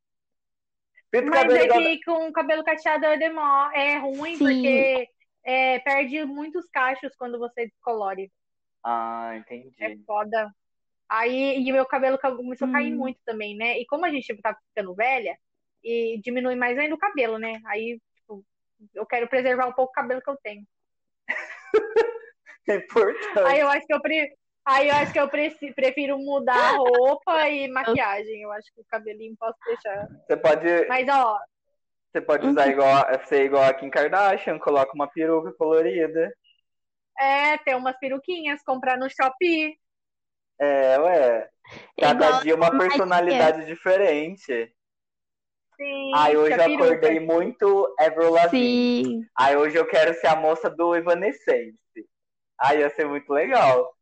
Pinta 1.10 1.26
o 1.26 1.30
Mas 1.30 1.40
cabelo 1.42 1.58
é 1.58 1.64
igual- 1.64 1.80
que 1.80 2.00
com 2.04 2.28
o 2.28 2.32
cabelo 2.32 2.64
cacheado 2.64 3.04
é, 3.04 3.18
demo- 3.18 3.40
é 3.74 3.98
ruim 3.98 4.36
Sim. 4.36 4.44
porque 4.44 5.08
é, 5.44 5.78
perde 5.80 6.24
muitos 6.24 6.64
cachos 6.70 7.14
quando 7.16 7.38
você 7.38 7.66
descolore. 7.66 8.32
Ah, 8.82 9.32
É 9.34 9.36
entendi. 9.56 10.02
foda. 10.06 10.50
Aí, 11.08 11.58
e 11.60 11.70
meu 11.72 11.84
cabelo 11.84 12.16
ca- 12.16 12.34
começou 12.34 12.66
a 12.68 12.72
cair 12.72 12.94
Hum. 12.94 12.96
muito 12.96 13.20
também, 13.26 13.54
né? 13.54 13.78
E 13.78 13.84
como 13.84 14.06
a 14.06 14.08
gente 14.10 14.34
tá 14.40 14.56
ficando 14.68 14.94
velha, 14.94 15.36
e 15.84 16.18
diminui 16.24 16.54
mais 16.54 16.78
ainda 16.78 16.94
o 16.94 16.98
cabelo, 16.98 17.36
né? 17.38 17.60
Aí, 17.66 18.00
tipo, 18.14 18.42
eu 18.94 19.04
quero 19.04 19.28
preservar 19.28 19.66
um 19.66 19.72
pouco 19.72 19.90
o 19.90 19.94
cabelo 19.94 20.22
que 20.22 20.30
eu 20.30 20.38
tenho. 20.42 20.66
É 22.68 22.76
importante. 22.76 23.46
Aí 23.46 23.60
eu 23.60 23.68
acho 23.68 23.86
que 23.86 23.94
eu, 23.94 24.00
pre... 24.00 24.36
Aí 24.64 24.88
eu 24.88 24.94
acho 24.94 25.12
que 25.12 25.18
eu 25.18 25.28
preci- 25.28 25.72
prefiro 25.74 26.16
mudar 26.18 26.54
a 26.54 26.76
roupa 26.76 27.48
e 27.48 27.66
maquiagem. 27.68 28.42
Eu 28.42 28.52
acho 28.52 28.72
que 28.72 28.80
o 28.80 28.84
cabelinho 28.88 29.34
posso 29.36 29.58
deixar. 29.66 30.06
Você 30.24 30.36
pode, 30.36 30.86
Mas, 30.86 31.08
ó, 31.08 31.38
você 32.12 32.20
pode 32.20 32.46
usar 32.46 32.68
igual, 32.68 33.04
ser 33.26 33.44
igual 33.44 33.64
a 33.64 33.74
Kim 33.74 33.90
Kardashian, 33.90 34.58
coloca 34.58 34.92
uma 34.94 35.08
peruca 35.08 35.52
colorida. 35.54 36.32
é, 37.18 37.58
tem 37.58 37.74
umas 37.74 37.98
peruquinhas, 37.98 38.62
comprar 38.62 38.96
no 38.96 39.08
Shopee. 39.10 39.76
É, 40.60 40.98
ué. 41.00 41.48
Cada 41.98 42.26
Igual 42.26 42.42
dia 42.42 42.54
uma 42.54 42.78
personalidade 42.78 43.66
diferente. 43.66 44.72
Sim, 45.76 46.12
Aí 46.14 46.36
hoje 46.36 46.54
eu 46.56 46.74
acordei 46.74 47.18
muito 47.18 47.94
Avril 47.98 48.30
Lavigne. 48.30 49.04
Sim. 49.04 49.26
Aí 49.36 49.56
hoje 49.56 49.76
eu 49.76 49.86
quero 49.86 50.14
ser 50.14 50.28
a 50.28 50.36
moça 50.36 50.70
do 50.70 50.94
Evanescence. 50.94 51.76
Aí 52.62 52.78
ia 52.78 52.90
ser 52.90 53.06
muito 53.06 53.30
legal. 53.32 53.92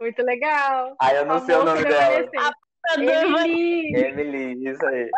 Muito 0.00 0.22
legal. 0.22 0.96
Aí 0.98 1.16
eu 1.16 1.24
não 1.24 1.36
A 1.36 1.40
sei 1.40 1.54
o 1.54 1.64
nome 1.64 1.84
dela. 1.84 2.14
Evanescence. 2.18 2.54
Emily. 2.98 3.96
Emily, 3.96 4.68
isso 4.68 4.84
aí. 4.86 5.10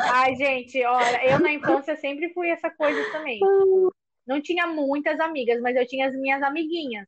Ai, 0.00 0.34
gente, 0.36 0.82
olha, 0.84 1.24
eu 1.26 1.40
na 1.40 1.52
infância 1.52 1.96
sempre 1.96 2.32
fui 2.32 2.48
essa 2.50 2.70
coisa 2.70 3.10
também. 3.10 3.40
Não 4.26 4.40
tinha 4.40 4.66
muitas 4.66 5.18
amigas, 5.18 5.60
mas 5.60 5.74
eu 5.76 5.86
tinha 5.86 6.06
as 6.08 6.14
minhas 6.14 6.42
amiguinhas. 6.42 7.06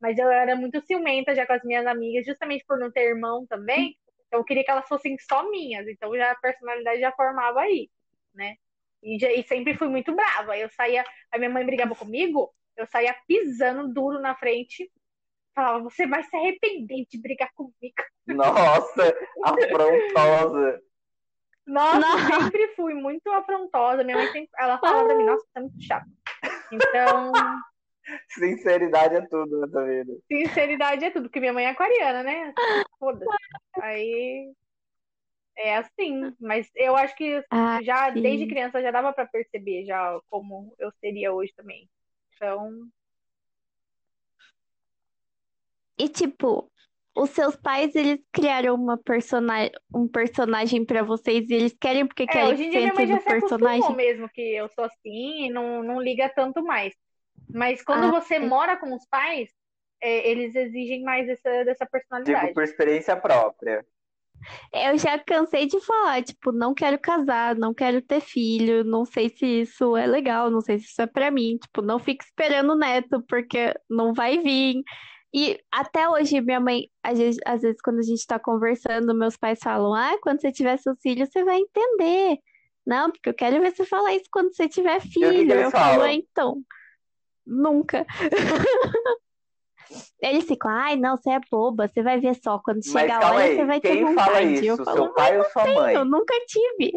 Mas 0.00 0.18
eu 0.18 0.30
era 0.30 0.54
muito 0.54 0.80
ciumenta 0.82 1.34
já 1.34 1.46
com 1.46 1.54
as 1.54 1.62
minhas 1.64 1.86
amigas, 1.86 2.24
justamente 2.26 2.64
por 2.66 2.78
não 2.78 2.92
ter 2.92 3.08
irmão 3.08 3.46
também. 3.46 3.96
Então 4.28 4.40
eu 4.40 4.44
queria 4.44 4.62
que 4.64 4.70
elas 4.70 4.86
fossem 4.86 5.16
só 5.18 5.48
minhas. 5.50 5.88
Então 5.88 6.14
já 6.16 6.30
a 6.30 6.36
personalidade 6.36 7.00
já 7.00 7.10
formava 7.12 7.60
aí, 7.62 7.90
né? 8.32 8.54
E, 9.02 9.18
já- 9.18 9.32
e 9.32 9.42
sempre 9.42 9.74
fui 9.76 9.88
muito 9.88 10.14
brava. 10.14 10.56
Eu 10.56 10.68
saía, 10.70 11.04
a 11.32 11.38
minha 11.38 11.50
mãe 11.50 11.64
brigava 11.64 11.94
comigo, 11.94 12.54
eu 12.76 12.86
saía 12.86 13.14
pisando 13.26 13.92
duro 13.92 14.20
na 14.20 14.34
frente. 14.36 14.90
Falava, 15.54 15.84
você 15.84 16.06
vai 16.06 16.22
se 16.24 16.36
arrepender 16.36 17.06
de 17.08 17.20
brigar 17.20 17.50
comigo. 17.54 17.74
Nossa, 18.26 19.14
afrontosa. 19.44 20.82
Nossa, 21.66 21.98
Não. 22.00 22.40
sempre 22.42 22.68
fui 22.74 22.92
muito 22.94 23.30
afrontosa. 23.30 24.02
Minha 24.04 24.16
mãe 24.16 24.26
sempre, 24.26 24.50
ela 24.58 24.78
falava 24.78 25.04
pra 25.06 25.16
mim, 25.16 25.24
nossa, 25.24 25.44
você 25.46 25.58
é 25.58 25.60
muito 25.60 25.82
chata. 25.82 26.06
Então, 26.72 27.32
Sinceridade 28.30 29.14
é 29.16 29.20
tudo 29.28 29.60
nessa 29.60 29.84
vida. 29.84 30.12
sinceridade 30.30 31.04
é 31.04 31.10
tudo, 31.10 31.24
porque 31.24 31.40
minha 31.40 31.52
mãe 31.52 31.64
é 31.64 31.70
aquariana, 31.70 32.22
né? 32.22 32.52
Foda-se. 32.98 33.26
Aí 33.80 34.52
é 35.56 35.76
assim, 35.76 36.34
mas 36.40 36.68
eu 36.74 36.96
acho 36.96 37.14
que 37.16 37.42
Ah, 37.50 37.80
já 37.82 38.12
sim. 38.12 38.20
desde 38.20 38.46
criança 38.46 38.82
já 38.82 38.90
dava 38.90 39.12
pra 39.12 39.24
perceber 39.26 39.86
já 39.86 40.18
como 40.28 40.74
eu 40.78 40.90
seria 41.00 41.32
hoje 41.32 41.52
também. 41.56 41.88
Então, 42.36 42.88
E 45.98 46.08
tipo, 46.08 46.70
os 47.16 47.30
seus 47.30 47.54
pais, 47.56 47.94
eles 47.94 48.20
criaram 48.32 48.74
uma 48.74 48.98
persona... 48.98 49.70
um 49.94 50.08
personagem 50.08 50.84
pra 50.84 51.02
vocês 51.02 51.48
e 51.48 51.54
eles 51.54 51.76
querem 51.80 52.06
porque 52.06 52.24
é, 52.24 52.26
querem 52.26 52.52
hoje 52.52 52.64
em 52.64 52.70
que 52.70 52.78
dia 52.78 52.80
minha 52.80 52.94
mãe 52.94 53.06
já 53.06 53.20
se 53.20 53.24
personagem. 53.26 53.96
mesmo 53.96 54.28
que 54.28 54.42
eu 54.42 54.68
sou 54.70 54.84
assim 54.84 55.46
e 55.46 55.50
não, 55.50 55.82
não 55.82 56.00
liga 56.00 56.28
tanto 56.28 56.62
mais. 56.64 56.92
Mas 57.48 57.82
quando 57.82 58.06
Ah, 58.14 58.20
você 58.20 58.40
sim. 58.40 58.46
mora 58.46 58.76
com 58.76 58.92
os 58.94 59.06
pais, 59.06 59.48
é, 60.00 60.28
eles 60.28 60.54
exigem 60.54 61.02
mais 61.02 61.26
dessa, 61.26 61.64
dessa 61.64 61.86
personalidade. 61.86 62.40
Digo 62.40 62.54
por 62.54 62.64
experiência 62.64 63.16
própria. 63.16 63.86
Eu 64.72 64.98
já 64.98 65.18
cansei 65.18 65.66
de 65.66 65.80
falar, 65.80 66.22
tipo, 66.22 66.52
não 66.52 66.74
quero 66.74 66.98
casar, 66.98 67.54
não 67.56 67.72
quero 67.72 68.02
ter 68.02 68.20
filho, 68.20 68.84
não 68.84 69.04
sei 69.04 69.28
se 69.28 69.44
isso 69.62 69.96
é 69.96 70.06
legal, 70.06 70.50
não 70.50 70.60
sei 70.60 70.78
se 70.78 70.86
isso 70.86 71.00
é 71.02 71.06
pra 71.06 71.30
mim, 71.30 71.56
tipo, 71.58 71.80
não 71.82 71.98
fique 71.98 72.24
esperando 72.24 72.74
neto, 72.76 73.22
porque 73.28 73.74
não 73.88 74.12
vai 74.12 74.38
vir. 74.38 74.82
E 75.32 75.58
até 75.72 76.08
hoje, 76.08 76.40
minha 76.40 76.60
mãe, 76.60 76.88
às 77.02 77.18
vezes, 77.18 77.40
às 77.44 77.62
vezes 77.62 77.80
quando 77.82 77.98
a 77.98 78.02
gente 78.02 78.24
tá 78.26 78.38
conversando, 78.38 79.14
meus 79.14 79.36
pais 79.36 79.58
falam, 79.62 79.92
ah, 79.94 80.16
quando 80.22 80.40
você 80.40 80.52
tiver 80.52 80.76
seus 80.78 80.96
filhos, 81.00 81.28
você 81.28 81.42
vai 81.42 81.58
entender. 81.58 82.38
Não, 82.86 83.10
porque 83.10 83.30
eu 83.30 83.34
quero 83.34 83.60
ver 83.60 83.74
você 83.74 83.84
falar 83.84 84.14
isso 84.14 84.26
quando 84.30 84.54
você 84.54 84.68
tiver 84.68 85.00
filho. 85.00 85.52
Eu 85.54 85.70
falo? 85.70 86.02
"Ah, 86.02 86.12
então, 86.12 86.62
nunca. 87.46 88.06
Eles 90.20 90.44
ficam, 90.46 90.70
ai, 90.70 90.96
não, 90.96 91.16
você 91.16 91.30
é 91.30 91.40
boba, 91.50 91.88
você 91.88 92.02
vai 92.02 92.18
ver 92.20 92.34
só, 92.42 92.58
quando 92.58 92.84
chegar 92.84 93.16
a 93.16 93.20
calma 93.20 93.34
hora, 93.36 93.44
aí, 93.44 93.56
você 93.56 93.64
vai 93.64 93.80
ter 93.80 93.88
quem 93.92 94.14
fala 94.14 94.28
vontade. 94.40 94.66
Eu 94.66 94.74
isso? 94.74 94.84
falo, 94.84 94.96
Seu 94.96 95.12
pai 95.14 95.38
ou 95.38 95.44
sua 95.44 95.66
mãe? 95.66 95.94
eu 95.94 96.04
nunca 96.04 96.34
tive. 96.46 96.92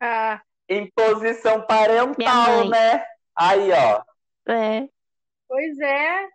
Ah, 0.00 0.42
Imposição 0.68 1.62
parental, 1.66 2.68
né? 2.68 3.04
Aí, 3.36 3.70
ó. 3.72 4.02
É. 4.50 4.88
pois 5.48 5.78
é. 5.78 6.28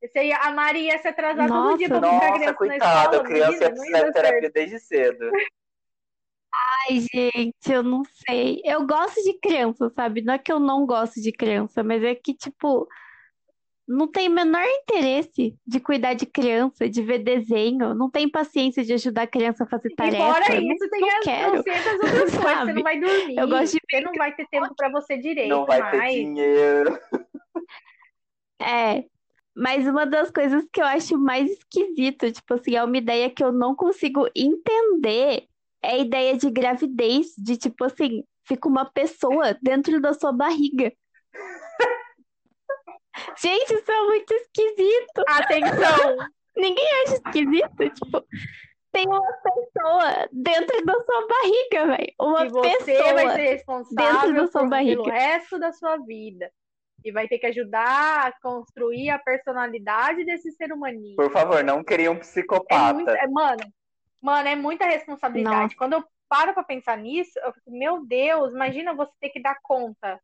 Esse 0.00 0.18
aí, 0.18 0.32
a 0.32 0.50
Maria 0.52 0.92
ia 0.94 0.98
se 0.98 1.08
atrasar 1.08 1.48
todo 1.48 1.76
dia 1.76 1.88
pra 1.88 2.00
Nossa. 2.00 2.12
buscar 2.12 2.26
a 2.26 2.30
Nossa, 2.30 2.38
criança 2.38 2.50
na 2.50 2.54
coitada, 2.56 2.98
escola, 3.00 3.22
a 3.22 3.24
criança 3.26 3.64
ia 3.64 3.70
precisar 3.70 3.98
de 3.98 4.12
certo. 4.12 4.12
terapia 4.14 4.50
desde 4.50 4.78
cedo. 4.80 5.30
Ai, 6.90 7.00
gente, 7.00 7.72
eu 7.72 7.82
não 7.82 8.02
sei. 8.04 8.62
Eu 8.64 8.86
gosto 8.86 9.22
de 9.22 9.38
criança, 9.38 9.90
sabe? 9.90 10.22
Não 10.22 10.34
é 10.34 10.38
que 10.38 10.52
eu 10.52 10.58
não 10.58 10.86
gosto 10.86 11.20
de 11.20 11.32
criança, 11.32 11.82
mas 11.82 12.02
é 12.02 12.14
que, 12.14 12.34
tipo, 12.34 12.88
não 13.88 14.06
tem 14.06 14.28
o 14.28 14.32
menor 14.32 14.62
interesse 14.64 15.56
de 15.66 15.80
cuidar 15.80 16.12
de 16.14 16.26
criança, 16.26 16.88
de 16.88 17.02
ver 17.02 17.20
desenho, 17.20 17.94
não 17.94 18.10
tem 18.10 18.28
paciência 18.28 18.84
de 18.84 18.92
ajudar 18.92 19.22
a 19.22 19.26
criança 19.26 19.64
a 19.64 19.66
fazer 19.66 19.94
tarefa. 19.94 20.16
E 20.16 20.20
fora 20.20 20.60
não- 20.60 20.72
isso, 20.74 20.90
tem 20.90 21.00
não 21.00 21.08
as 21.08 21.24
quero. 21.24 21.56
outras 21.56 21.82
coisas. 21.82 22.30
Você 22.30 22.42
Sabe? 22.42 22.72
não 22.74 22.82
vai 22.82 23.00
dormir, 23.00 23.36
Eu 23.38 23.48
gosto 23.48 23.72
de 23.72 23.78
você 23.90 24.00
não 24.02 24.12
vai 24.12 24.34
ter 24.36 24.46
tempo 24.48 24.74
pra 24.76 24.90
você 24.90 25.16
direito 25.16 25.48
Não 25.48 25.64
vai 25.64 25.90
ter 25.90 25.96
mais. 25.96 26.14
dinheiro. 26.14 26.98
É, 28.60 29.04
mas 29.56 29.86
uma 29.86 30.04
das 30.04 30.30
coisas 30.30 30.64
que 30.72 30.80
eu 30.80 30.86
acho 30.86 31.16
mais 31.18 31.50
esquisito, 31.50 32.30
tipo 32.30 32.54
assim, 32.54 32.74
é 32.76 32.84
uma 32.84 32.96
ideia 32.98 33.30
que 33.30 33.42
eu 33.42 33.52
não 33.52 33.74
consigo 33.74 34.26
entender, 34.36 35.44
é 35.82 35.92
a 35.92 35.98
ideia 35.98 36.36
de 36.36 36.50
gravidez, 36.50 37.28
de 37.38 37.56
tipo 37.56 37.84
assim, 37.84 38.22
fica 38.46 38.68
uma 38.68 38.84
pessoa 38.84 39.56
dentro 39.62 40.00
da 40.00 40.12
sua 40.12 40.32
barriga. 40.32 40.92
Gente, 43.40 43.74
isso 43.74 43.90
é 43.92 44.00
muito 44.06 44.32
esquisito. 44.34 45.22
Atenção! 45.28 46.16
Ninguém 46.56 46.86
acha 47.04 47.14
esquisito? 47.14 47.90
Tipo, 47.90 48.24
tem 48.90 49.06
uma 49.06 49.20
pessoa 49.42 50.28
dentro 50.32 50.84
da 50.84 50.92
sua 50.94 51.26
barriga, 51.28 51.86
velho. 51.96 52.12
Uma 52.20 52.46
E 52.46 52.48
você 52.48 52.84
pessoa. 52.84 53.14
vai 53.14 53.26
ser 53.30 53.36
dentro 53.36 53.52
responsável 53.52 54.34
da 54.34 54.46
sua 54.48 54.66
barriga. 54.66 55.02
pelo 55.02 55.14
resto 55.14 55.58
da 55.58 55.72
sua 55.72 55.96
vida. 55.98 56.50
E 57.04 57.12
vai 57.12 57.28
ter 57.28 57.38
que 57.38 57.46
ajudar 57.46 58.26
a 58.26 58.32
construir 58.42 59.10
a 59.10 59.18
personalidade 59.20 60.24
desse 60.24 60.50
ser 60.52 60.72
humaninho. 60.72 61.14
Por 61.14 61.30
favor, 61.30 61.62
não 61.62 61.84
queria 61.84 62.10
um 62.10 62.14
É 62.16 62.18
psicopata. 62.18 62.92
muito, 62.94 63.08
é, 63.10 63.26
mano, 63.28 63.62
mano, 64.20 64.48
é 64.48 64.56
muita 64.56 64.84
responsabilidade. 64.84 65.56
Nossa. 65.62 65.76
Quando 65.76 65.92
eu 65.92 66.04
paro 66.28 66.52
pra 66.54 66.64
pensar 66.64 66.98
nisso, 66.98 67.38
eu 67.38 67.52
fico, 67.52 67.70
meu 67.70 68.04
Deus, 68.04 68.52
imagina 68.52 68.94
você 68.94 69.12
ter 69.20 69.28
que 69.28 69.40
dar 69.40 69.56
conta 69.62 70.18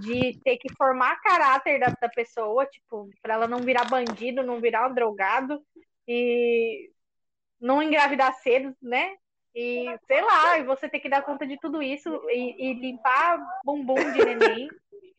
de 0.00 0.38
ter 0.44 0.56
que 0.56 0.72
formar 0.76 1.20
caráter 1.20 1.80
da, 1.80 1.88
da 2.00 2.08
pessoa, 2.08 2.66
tipo, 2.66 3.08
pra 3.22 3.34
ela 3.34 3.48
não 3.48 3.58
virar 3.58 3.84
bandido, 3.84 4.42
não 4.42 4.60
virar 4.60 4.88
um 4.88 4.94
drogado 4.94 5.60
e 6.06 6.90
não 7.60 7.82
engravidar 7.82 8.34
cedo, 8.34 8.74
né? 8.80 9.16
E 9.54 9.86
sei 10.06 10.22
lá, 10.22 10.58
e 10.58 10.64
você 10.64 10.88
ter 10.88 11.00
que 11.00 11.08
dar 11.08 11.22
conta 11.22 11.46
de 11.46 11.58
tudo 11.58 11.82
isso 11.82 12.08
e, 12.30 12.70
e 12.70 12.74
limpar 12.74 13.38
bumbum 13.64 13.94
de 14.12 14.24
neném 14.24 14.68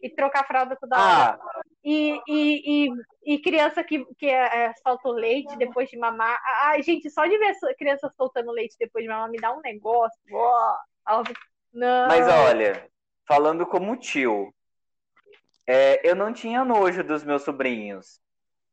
e 0.01 0.09
trocar 0.09 0.47
fralda 0.47 0.75
toda 0.79 0.95
hora. 0.95 1.39
Ah, 1.39 1.61
E, 1.83 2.19
e, 2.27 2.87
e, 2.87 3.33
e 3.33 3.41
criança 3.41 3.83
que, 3.83 4.03
que 4.15 4.27
é, 4.27 4.73
solta 4.81 5.09
o 5.09 5.11
leite 5.11 5.55
depois 5.57 5.89
de 5.89 5.97
mamar. 5.97 6.39
Ai, 6.63 6.81
gente, 6.81 7.09
só 7.09 7.25
de 7.25 7.37
ver 7.37 7.53
criança 7.77 8.11
soltando 8.15 8.51
leite 8.51 8.75
depois 8.79 9.03
de 9.03 9.09
mamar 9.09 9.29
me 9.29 9.37
dá 9.37 9.53
um 9.53 9.61
negócio. 9.61 10.19
Ó, 10.31 10.75
Não. 11.73 12.07
mas 12.07 12.27
olha, 12.27 12.89
falando 13.27 13.65
como 13.65 13.97
tio, 13.97 14.53
é, 15.67 16.07
eu 16.07 16.15
não 16.15 16.33
tinha 16.33 16.65
nojo 16.65 17.03
dos 17.03 17.23
meus 17.23 17.43
sobrinhos. 17.43 18.19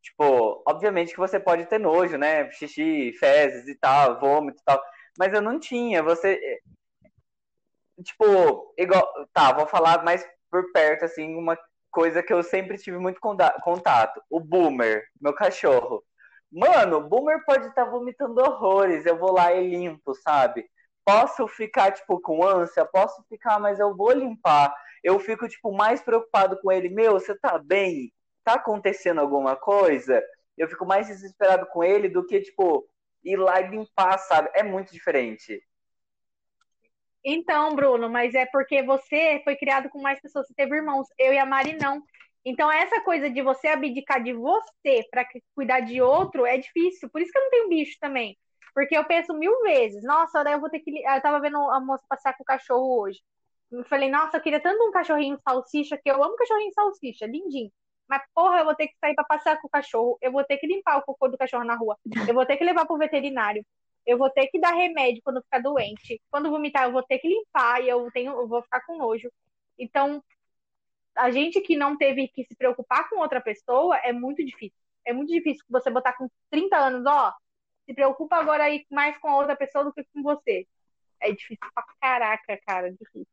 Tipo, 0.02 0.62
obviamente 0.66 1.12
que 1.12 1.18
você 1.18 1.38
pode 1.38 1.66
ter 1.66 1.78
nojo, 1.78 2.16
né? 2.16 2.50
Xixi, 2.52 3.12
fezes 3.18 3.68
e 3.68 3.74
tal, 3.74 4.18
vômito 4.18 4.60
e 4.60 4.64
tal. 4.64 4.82
Mas 5.18 5.32
eu 5.32 5.42
não 5.42 5.58
tinha. 5.58 6.02
Você. 6.02 6.60
Tipo, 8.02 8.74
igual. 8.78 9.06
Tá, 9.32 9.52
vou 9.52 9.66
falar 9.66 10.04
mais 10.04 10.26
por 10.50 10.72
perto, 10.72 11.04
assim, 11.04 11.36
uma 11.36 11.58
coisa 11.90 12.22
que 12.22 12.32
eu 12.32 12.42
sempre 12.42 12.78
tive 12.78 12.98
muito 12.98 13.20
contato. 13.20 14.22
O 14.30 14.40
Boomer, 14.40 15.04
meu 15.20 15.34
cachorro. 15.34 16.02
Mano, 16.50 16.98
o 16.98 17.08
Boomer 17.08 17.44
pode 17.44 17.66
estar 17.68 17.84
vomitando 17.84 18.40
horrores. 18.40 19.04
Eu 19.04 19.18
vou 19.18 19.32
lá 19.32 19.52
e 19.52 19.68
limpo, 19.68 20.14
sabe? 20.14 20.68
Posso 21.08 21.48
ficar, 21.48 21.92
tipo, 21.92 22.20
com 22.20 22.44
ânsia? 22.44 22.84
Posso 22.84 23.24
ficar, 23.30 23.58
mas 23.58 23.80
eu 23.80 23.96
vou 23.96 24.12
limpar. 24.12 24.74
Eu 25.02 25.18
fico, 25.18 25.48
tipo, 25.48 25.72
mais 25.72 26.02
preocupado 26.02 26.60
com 26.60 26.70
ele. 26.70 26.90
Meu, 26.90 27.12
você 27.12 27.34
tá 27.34 27.56
bem? 27.56 28.12
Tá 28.44 28.56
acontecendo 28.56 29.18
alguma 29.18 29.56
coisa? 29.56 30.22
Eu 30.54 30.68
fico 30.68 30.84
mais 30.84 31.06
desesperado 31.06 31.64
com 31.68 31.82
ele 31.82 32.10
do 32.10 32.26
que, 32.26 32.42
tipo, 32.42 32.86
ir 33.24 33.38
lá 33.38 33.58
e 33.58 33.68
limpar, 33.68 34.18
sabe? 34.18 34.50
É 34.52 34.62
muito 34.62 34.92
diferente. 34.92 35.62
Então, 37.24 37.74
Bruno, 37.74 38.10
mas 38.10 38.34
é 38.34 38.44
porque 38.44 38.82
você 38.82 39.40
foi 39.44 39.56
criado 39.56 39.88
com 39.88 40.02
mais 40.02 40.20
pessoas, 40.20 40.46
você 40.46 40.52
teve 40.52 40.76
irmãos, 40.76 41.06
eu 41.16 41.32
e 41.32 41.38
a 41.38 41.46
Mari 41.46 41.78
não. 41.80 42.02
Então, 42.44 42.70
essa 42.70 43.00
coisa 43.00 43.30
de 43.30 43.40
você 43.40 43.68
abdicar 43.68 44.22
de 44.22 44.34
você 44.34 45.06
para 45.10 45.26
cuidar 45.54 45.80
de 45.80 46.02
outro 46.02 46.44
é 46.44 46.58
difícil. 46.58 47.08
Por 47.08 47.22
isso 47.22 47.32
que 47.32 47.38
eu 47.38 47.42
não 47.44 47.50
tenho 47.50 47.68
bicho 47.70 47.96
também. 47.98 48.36
Porque 48.74 48.96
eu 48.96 49.04
penso 49.04 49.34
mil 49.34 49.60
vezes, 49.62 50.02
nossa, 50.04 50.42
daí 50.44 50.54
eu 50.54 50.60
vou 50.60 50.70
ter 50.70 50.80
que. 50.80 50.90
li- 50.90 51.04
Eu 51.04 51.20
tava 51.22 51.40
vendo 51.40 51.58
a 51.70 51.80
moça 51.80 52.04
passear 52.08 52.36
com 52.36 52.42
o 52.42 52.46
cachorro 52.46 53.00
hoje. 53.02 53.20
Eu 53.70 53.84
falei, 53.84 54.10
nossa, 54.10 54.36
eu 54.38 54.40
queria 54.42 54.60
tanto 54.60 54.82
um 54.84 54.90
cachorrinho 54.92 55.38
salsicha, 55.46 55.98
que 55.98 56.10
eu 56.10 56.22
amo 56.22 56.36
cachorrinho 56.36 56.72
salsicha, 56.72 57.26
lindinho. 57.26 57.70
Mas, 58.08 58.22
porra, 58.34 58.60
eu 58.60 58.64
vou 58.64 58.74
ter 58.74 58.88
que 58.88 58.94
sair 58.98 59.14
pra 59.14 59.24
passear 59.24 59.60
com 59.60 59.66
o 59.68 59.70
cachorro, 59.70 60.18
eu 60.22 60.32
vou 60.32 60.42
ter 60.44 60.56
que 60.56 60.66
limpar 60.66 60.96
o 60.98 61.02
cocô 61.02 61.28
do 61.28 61.36
cachorro 61.36 61.64
na 61.64 61.74
rua, 61.76 61.96
eu 62.26 62.32
vou 62.34 62.46
ter 62.46 62.56
que 62.56 62.64
levar 62.64 62.86
pro 62.86 62.96
veterinário, 62.96 63.62
eu 64.06 64.16
vou 64.16 64.30
ter 64.30 64.46
que 64.48 64.58
dar 64.58 64.72
remédio 64.72 65.20
quando 65.22 65.42
ficar 65.42 65.58
doente. 65.60 66.18
Quando 66.30 66.48
vomitar, 66.50 66.84
eu 66.84 66.92
vou 66.92 67.02
ter 67.02 67.18
que 67.18 67.28
limpar 67.28 67.82
e 67.82 67.88
eu 67.90 68.10
tenho, 68.12 68.32
eu 68.32 68.48
vou 68.48 68.62
ficar 68.62 68.80
com 68.86 68.96
nojo. 68.96 69.30
Então, 69.78 70.22
a 71.16 71.30
gente 71.30 71.60
que 71.60 71.76
não 71.76 71.96
teve 71.96 72.28
que 72.28 72.44
se 72.44 72.54
preocupar 72.56 73.08
com 73.08 73.18
outra 73.20 73.40
pessoa 73.40 73.96
é 73.98 74.12
muito 74.12 74.44
difícil. 74.44 74.78
É 75.04 75.12
muito 75.12 75.32
difícil 75.32 75.64
você 75.68 75.90
botar 75.90 76.12
com 76.14 76.28
30 76.50 76.76
anos, 76.78 77.04
ó, 77.06 77.32
se 77.88 77.94
preocupa 77.94 78.36
agora 78.36 78.64
aí 78.64 78.84
mais 78.90 79.16
com 79.16 79.28
a 79.28 79.36
outra 79.36 79.56
pessoa 79.56 79.84
do 79.84 79.92
que 79.92 80.04
com 80.12 80.22
você. 80.22 80.66
É 81.20 81.32
difícil 81.32 81.66
pra 81.74 81.84
caraca, 82.00 82.60
cara, 82.66 82.90
difícil. 82.92 83.26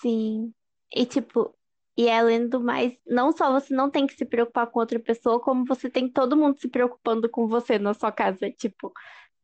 Sim. 0.00 0.54
E 0.94 1.04
tipo, 1.04 1.54
e 1.96 2.08
além 2.08 2.48
do 2.48 2.60
mais, 2.60 2.96
não 3.06 3.30
só 3.30 3.52
você 3.52 3.74
não 3.74 3.90
tem 3.90 4.06
que 4.06 4.14
se 4.14 4.24
preocupar 4.24 4.66
com 4.68 4.80
outra 4.80 4.98
pessoa, 4.98 5.38
como 5.38 5.66
você 5.66 5.90
tem 5.90 6.08
todo 6.08 6.36
mundo 6.36 6.58
se 6.58 6.68
preocupando 6.68 7.28
com 7.28 7.46
você 7.46 7.78
na 7.78 7.92
sua 7.92 8.10
casa. 8.10 8.50
Tipo, 8.52 8.92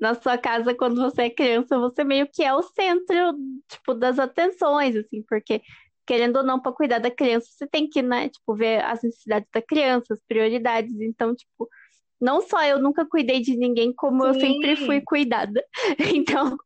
na 0.01 0.15
sua 0.15 0.39
casa, 0.39 0.75
quando 0.75 0.97
você 1.01 1.23
é 1.25 1.31
criança, 1.31 1.79
você 1.79 2.03
meio 2.03 2.27
que 2.33 2.43
é 2.43 2.55
o 2.55 2.63
centro, 2.63 3.37
tipo, 3.69 3.95
das 3.95 4.19
atenções, 4.19 4.97
assim, 4.97 5.23
porque 5.29 5.63
querendo 6.07 6.37
ou 6.37 6.43
não, 6.43 6.61
para 6.61 6.73
cuidar 6.73 6.99
da 6.99 7.11
criança, 7.11 7.49
você 7.51 7.67
tem 7.67 7.89
que, 7.89 8.03
né, 8.03 8.29
tipo, 8.29 8.55
ver 8.55 8.85
as 8.85 9.03
necessidades 9.03 9.49
da 9.53 9.63
criança, 9.63 10.13
as 10.15 10.21
prioridades. 10.27 10.95
Então, 11.01 11.35
tipo, 11.35 11.69
não 12.25 12.41
só 12.43 12.63
eu 12.65 12.79
nunca 12.81 13.07
cuidei 13.07 13.41
de 13.41 13.57
ninguém, 13.57 13.93
como 13.95 14.25
eu 14.27 14.35
sempre 14.35 14.77
Sim. 14.77 14.87
fui 14.87 15.01
cuidada. 15.03 15.65
Então, 16.17 16.57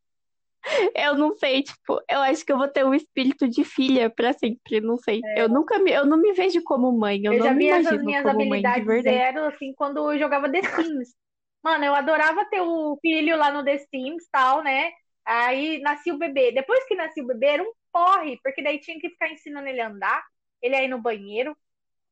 eu 0.94 1.14
não 1.16 1.34
sei, 1.36 1.62
tipo, 1.62 2.00
eu 2.10 2.20
acho 2.20 2.44
que 2.44 2.52
eu 2.52 2.58
vou 2.58 2.68
ter 2.68 2.84
um 2.84 2.94
espírito 2.94 3.48
de 3.48 3.64
filha 3.64 4.10
pra 4.10 4.32
sempre, 4.32 4.80
não 4.80 4.96
sei. 4.96 5.20
Eu 5.34 5.48
nunca 5.48 5.78
me, 5.78 5.90
eu 5.92 6.04
não 6.06 6.18
me 6.18 6.32
vejo 6.32 6.62
como 6.64 6.92
mãe, 6.92 7.20
eu 7.24 7.32
Eu 7.32 7.38
não 7.38 7.44
já 7.44 7.54
me 7.54 7.64
imagino 7.64 8.04
minhas 8.04 8.22
como 8.22 8.44
mãe 8.46 8.70
de 8.70 8.82
habilidades 8.82 8.82
verdade. 8.82 9.18
zero, 9.18 9.44
assim, 9.44 9.72
quando 9.74 10.12
eu 10.12 10.18
jogava 10.18 10.50
The 10.50 10.62
Sims. 10.62 11.14
Mano, 11.62 11.84
eu 11.84 11.94
adorava 11.94 12.44
ter 12.46 12.60
o 12.60 12.96
filho 13.00 13.36
lá 13.36 13.50
no 13.52 13.64
The 13.64 13.78
Sims 13.78 14.28
tal, 14.30 14.62
né? 14.62 14.90
Aí 15.24 15.78
nascia 15.80 16.14
o 16.14 16.18
bebê. 16.18 16.52
Depois 16.52 16.84
que 16.86 16.94
nascia 16.94 17.22
o 17.22 17.26
bebê, 17.26 17.46
era 17.46 17.62
um 17.62 17.72
porre, 17.92 18.38
porque 18.42 18.62
daí 18.62 18.78
tinha 18.80 18.98
que 19.00 19.10
ficar 19.10 19.30
ensinando 19.30 19.68
ele 19.68 19.80
a 19.80 19.88
andar, 19.88 20.24
ele 20.62 20.76
a 20.76 20.82
ir 20.82 20.88
no 20.88 21.00
banheiro, 21.02 21.56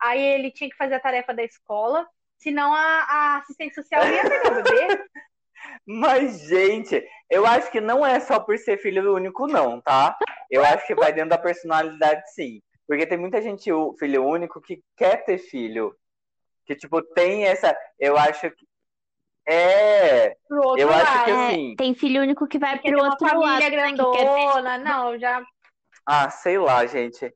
aí 0.00 0.20
ele 0.20 0.50
tinha 0.50 0.68
que 0.70 0.76
fazer 0.76 0.94
a 0.94 1.00
tarefa 1.00 1.34
da 1.34 1.44
escola, 1.44 2.06
senão 2.38 2.72
a, 2.74 2.78
a 3.08 3.38
assistente 3.38 3.74
social 3.74 4.06
ia 4.06 4.22
pegar 4.22 4.52
o 4.52 4.54
bebê. 4.62 5.04
Mas, 5.86 6.40
gente, 6.42 7.04
eu 7.30 7.46
acho 7.46 7.70
que 7.70 7.80
não 7.80 8.04
é 8.06 8.20
só 8.20 8.38
por 8.40 8.56
ser 8.58 8.78
filho 8.78 9.14
único, 9.14 9.46
não, 9.46 9.80
tá? 9.80 10.16
Eu 10.50 10.64
acho 10.64 10.86
que 10.86 10.94
vai 10.94 11.12
dentro 11.12 11.30
da 11.30 11.38
personalidade, 11.38 12.22
sim. 12.32 12.60
Porque 12.86 13.06
tem 13.06 13.18
muita 13.18 13.42
gente, 13.42 13.70
filho 13.98 14.24
único, 14.24 14.60
que 14.60 14.80
quer 14.96 15.24
ter 15.24 15.38
filho. 15.38 15.94
Que, 16.64 16.76
tipo, 16.76 17.02
tem 17.02 17.44
essa. 17.44 17.76
Eu 17.98 18.16
acho 18.16 18.50
que. 18.50 18.66
É. 19.48 20.36
Pro 20.48 20.58
outro 20.68 20.80
Eu 20.82 20.90
acho 20.90 21.04
lado. 21.04 21.24
que 21.24 21.30
É, 21.30 21.46
assim. 21.48 21.74
tem 21.76 21.94
filho 21.94 22.22
único 22.22 22.46
que 22.48 22.58
vai 22.58 22.78
pro 22.80 22.90
uma 22.98 23.10
outro 23.10 23.28
família 23.28 23.48
lado, 23.50 23.60
que 23.62 23.70
quer 23.70 23.70
ter 23.70 23.94
grandona, 23.94 24.78
não, 24.78 25.18
já 25.18 25.44
Ah, 26.04 26.30
sei 26.30 26.58
lá, 26.58 26.84
gente. 26.86 27.32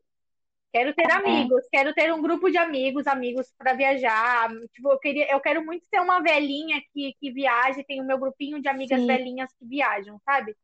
Quero 0.73 0.95
ter 0.95 1.11
amigos, 1.11 1.67
quero 1.71 1.93
ter 1.93 2.13
um 2.13 2.23
grupo 2.23 2.49
de 2.49 2.57
amigos, 2.57 3.07
amigos 3.09 3.53
para 3.59 3.75
viajar. 3.75 4.49
Tipo, 4.73 4.93
eu 4.93 4.99
queria, 4.99 5.33
eu 5.33 5.41
quero 5.41 5.65
muito 5.65 5.85
ser 5.87 6.01
uma 6.01 6.23
velhinha 6.23 6.81
que, 6.93 7.13
que 7.19 7.33
viaja, 7.33 7.81
e 7.81 7.85
tem 7.85 8.01
o 8.01 8.07
meu 8.07 8.19
grupinho 8.19 8.63
de 8.63 8.69
amigas 8.69 9.01
Sim. 9.01 9.07
velhinhas 9.07 9.53
que 9.59 9.67
viajam, 9.67 10.21
sabe? 10.25 10.57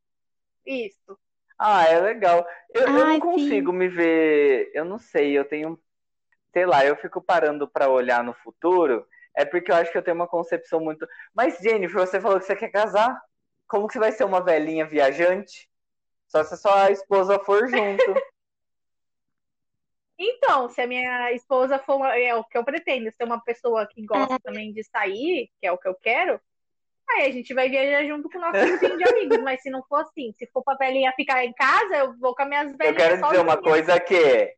Isso. 0.64 1.18
Ah, 1.58 1.84
é 1.84 2.00
legal. 2.00 2.46
Eu, 2.72 2.82
eu 2.82 2.88
Ai, 2.88 3.18
não 3.18 3.20
consigo 3.20 3.72
me 3.72 3.88
ver. 3.88 4.70
Eu 4.74 4.84
não 4.84 4.98
sei, 4.98 5.36
eu 5.36 5.44
tenho. 5.44 5.78
Sei 6.52 6.64
lá, 6.66 6.84
eu 6.84 6.96
fico 6.96 7.20
parando 7.20 7.68
pra 7.68 7.88
olhar 7.88 8.22
no 8.22 8.34
futuro. 8.34 9.06
É 9.34 9.44
porque 9.44 9.72
eu 9.72 9.76
acho 9.76 9.90
que 9.90 9.98
eu 9.98 10.02
tenho 10.02 10.14
uma 10.14 10.28
concepção 10.28 10.80
muito. 10.80 11.06
Mas, 11.34 11.58
Jennifer, 11.58 12.00
você 12.00 12.20
falou 12.20 12.38
que 12.38 12.46
você 12.46 12.54
quer 12.54 12.70
casar? 12.70 13.20
Como 13.66 13.86
que 13.88 13.94
você 13.94 13.98
vai 13.98 14.12
ser 14.12 14.24
uma 14.24 14.42
velhinha 14.42 14.86
viajante? 14.86 15.68
Só 16.28 16.44
se 16.44 16.54
a 16.54 16.56
sua 16.56 16.90
esposa 16.92 17.38
for 17.40 17.68
junto. 17.68 18.14
Então, 20.18 20.68
se 20.68 20.80
a 20.80 20.86
minha 20.86 21.32
esposa 21.32 21.78
for 21.78 21.96
uma, 21.96 22.16
é 22.16 22.34
o 22.34 22.44
que 22.44 22.56
eu 22.56 22.64
pretendo, 22.64 23.12
ser 23.12 23.24
uma 23.24 23.42
pessoa 23.42 23.86
que 23.86 24.04
gosta 24.04 24.38
também 24.40 24.72
de 24.72 24.82
sair, 24.84 25.50
que 25.60 25.66
é 25.66 25.72
o 25.72 25.78
que 25.78 25.86
eu 25.86 25.94
quero, 25.94 26.40
aí 27.10 27.26
a 27.26 27.30
gente 27.30 27.52
vai 27.52 27.68
viajar 27.68 28.06
junto 28.06 28.28
com 28.30 28.38
o 28.38 28.40
nosso 28.40 28.66
grupinho 28.66 28.96
de 28.96 29.08
amigos. 29.08 29.38
Mas 29.38 29.62
se 29.62 29.70
não 29.70 29.82
for 29.82 30.00
assim, 30.00 30.32
se 30.38 30.46
for 30.46 30.62
pra 30.62 30.74
velhinha 30.74 31.12
ficar 31.12 31.44
em 31.44 31.52
casa, 31.52 31.96
eu 31.96 32.16
vou 32.18 32.34
com 32.34 32.42
as 32.42 32.48
minhas 32.48 32.70
Eu 32.70 32.76
velhinhas 32.78 33.02
quero 33.02 33.22
dizer 33.22 33.40
uma 33.40 33.56
coisa 33.58 34.00
que 34.00 34.54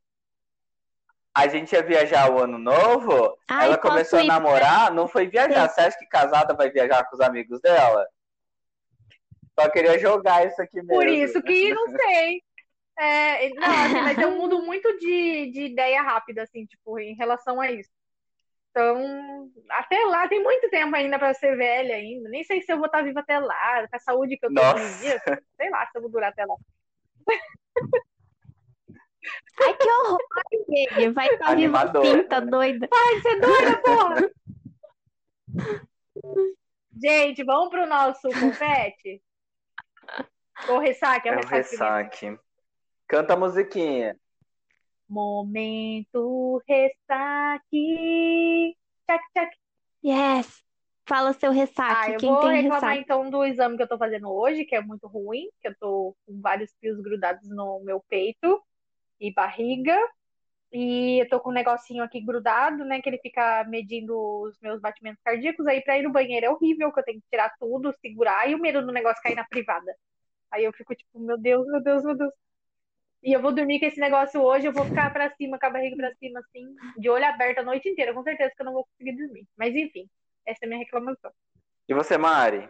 a 1.35 1.47
gente 1.49 1.73
ia 1.73 1.83
viajar 1.83 2.31
o 2.33 2.39
ano 2.39 2.59
novo, 2.59 3.37
Ai, 3.49 3.67
ela 3.67 3.79
começou 3.79 4.19
a 4.19 4.25
namorar, 4.25 4.93
não 4.93 5.07
foi 5.07 5.27
viajar. 5.27 5.69
Você 5.69 5.81
acha 5.81 5.99
que 5.99 6.07
casada 6.07 6.55
vai 6.55 6.71
viajar 6.71 7.05
com 7.05 7.17
os 7.17 7.21
amigos 7.21 7.61
dela? 7.61 8.07
Só 9.59 9.69
queria 9.69 9.99
jogar 9.99 10.47
isso 10.47 10.61
aqui 10.63 10.77
mesmo. 10.77 10.95
Por 10.95 11.07
isso 11.09 11.43
que 11.43 11.75
não 11.75 11.87
sei. 11.89 12.43
É, 12.99 13.49
não, 13.51 13.63
assim, 13.65 14.01
mas 14.03 14.19
eu 14.19 14.33
mudo 14.33 14.61
muito 14.67 14.99
de, 14.99 15.51
de 15.53 15.67
ideia 15.67 16.03
rápida, 16.03 16.43
assim, 16.43 16.67
tipo, 16.67 16.99
em 16.99 17.15
relação 17.15 17.61
a 17.61 17.71
isso. 17.71 17.91
Então, 18.71 19.51
até 19.71 20.05
lá 20.05 20.29
tem 20.29 20.43
muito 20.43 20.69
tempo 20.69 20.95
ainda 20.95 21.19
pra 21.19 21.33
ser 21.35 21.57
velha 21.57 21.95
ainda. 21.95 22.29
Nem 22.29 22.45
sei 22.45 22.61
se 22.61 22.73
eu 22.73 22.77
vou 22.77 22.87
estar 22.87 23.03
viva 23.03 23.21
até 23.21 23.39
lá, 23.39 23.89
com 23.89 23.97
a 23.97 23.99
saúde 23.99 24.37
que 24.37 24.47
eu 24.47 24.53
tô 24.53 24.61
hoje 24.61 24.85
em 24.85 24.99
dia. 25.01 25.23
Sei 25.57 25.71
lá 25.71 25.87
se 25.87 25.97
eu 25.97 26.03
vou 26.03 26.11
durar 26.11 26.31
até 26.31 26.45
lá. 26.45 26.55
Ai, 29.61 29.75
que 29.75 29.91
horror, 29.91 30.19
gente. 30.69 31.11
Vai 31.11 31.27
estar 31.27 31.47
tá 32.29 32.41
né? 32.41 32.51
doida. 32.51 32.89
Ai, 32.93 33.21
você 33.21 33.29
é 33.29 33.41
doida, 33.41 33.83
porra! 33.83 34.31
Gente, 37.03 37.45
vamos 37.45 37.69
pro 37.71 37.87
nosso 37.87 38.29
confete? 38.29 39.23
Ou 40.69 40.79
ressaque? 40.79 41.29
É 41.29 41.33
É 41.33 41.37
o 41.37 41.41
o 41.41 41.47
ressaque. 41.47 42.39
Canta 43.09 43.33
a 43.33 43.37
musiquinha. 43.37 44.17
Momento 45.09 46.63
ressaque. 46.69 48.77
Tchac, 49.07 49.23
tchac. 49.35 49.57
Yes. 50.05 50.63
Fala 51.07 51.33
seu 51.33 51.51
Ah, 51.51 51.55
ressaque. 51.55 52.13
eu 52.13 52.19
Quem 52.19 52.29
vou 52.29 52.41
tem 52.43 52.63
reclamar 52.63 52.91
ressaque? 52.91 53.01
então 53.01 53.31
do 53.31 53.43
exame 53.45 53.79
que 53.79 53.83
eu 53.83 53.89
tô 53.89 53.97
fazendo 53.97 54.31
hoje, 54.31 54.67
que 54.67 54.77
é 54.77 54.83
muito 54.83 55.07
ruim, 55.07 55.49
que 55.63 55.69
eu 55.69 55.75
tô 55.81 56.15
com 56.27 56.39
vários 56.43 56.71
fios 56.79 57.01
grudados 57.01 57.49
no 57.49 57.81
meu 57.83 58.05
peito 58.11 58.63
e 59.19 59.33
barriga. 59.33 59.97
E 60.71 61.23
eu 61.23 61.29
tô 61.31 61.41
com 61.41 61.49
um 61.49 61.55
negocinho 61.55 62.05
aqui 62.05 62.21
grudado, 62.21 62.85
né? 62.85 63.01
Que 63.01 63.09
ele 63.09 63.17
fica 63.19 63.65
medindo 63.65 64.15
os 64.43 64.61
meus 64.61 64.83
batimentos 64.83 65.23
cardíacos. 65.25 65.67
Aí 65.67 65.81
pra 65.81 65.99
ir 65.99 66.03
no 66.03 66.13
banheiro 66.13 66.45
é 66.45 66.51
horrível, 66.51 66.93
que 66.93 67.01
eu 67.01 67.05
tenho 67.05 67.21
que 67.23 67.27
tirar 67.31 67.55
tudo, 67.59 67.91
segurar, 68.03 68.51
e 68.51 68.55
o 68.55 68.61
medo 68.61 68.85
do 68.85 68.93
negócio 68.93 69.23
cair 69.23 69.35
na 69.35 69.47
privada. 69.47 69.97
Aí 70.51 70.65
eu 70.65 70.73
fico 70.75 70.95
tipo, 70.95 71.19
meu 71.19 71.39
Deus, 71.39 71.67
meu 71.69 71.83
Deus, 71.83 72.05
meu 72.05 72.15
Deus. 72.15 72.33
E 73.23 73.33
eu 73.33 73.43
vou 73.43 73.53
dormir 73.53 73.81
com 73.81 73.87
esse 73.87 73.99
negócio 73.99 74.41
hoje, 74.41 74.67
eu 74.67 74.73
vou 74.73 74.85
ficar 74.85 75.11
pra 75.13 75.31
cima, 75.35 75.59
com 75.59 75.67
a 75.67 75.71
barriga 75.71 75.97
pra 75.97 76.15
cima, 76.15 76.41
assim, 76.41 76.75
de 76.97 77.11
olho 77.11 77.25
aberto 77.25 77.59
a 77.59 77.65
noite 77.65 77.89
inteira. 77.89 78.15
Com 78.15 78.23
certeza 78.23 78.53
que 78.55 78.63
eu 78.63 78.67
não 78.67 78.73
vou 78.73 78.87
conseguir 78.87 79.17
dormir. 79.17 79.47
Mas 79.57 79.75
enfim, 79.75 80.09
essa 80.47 80.61
é 80.63 80.67
a 80.67 80.69
minha 80.69 80.81
reclamação. 80.81 81.33
E 81.89 81.95
você, 81.95 82.17
Mari? 82.17 82.69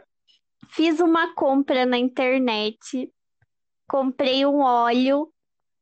Fiz 0.71 1.01
uma 1.01 1.35
compra 1.35 1.85
na 1.85 1.99
internet. 1.99 3.13
Comprei 3.87 4.47
um 4.47 4.61
óleo 4.61 5.33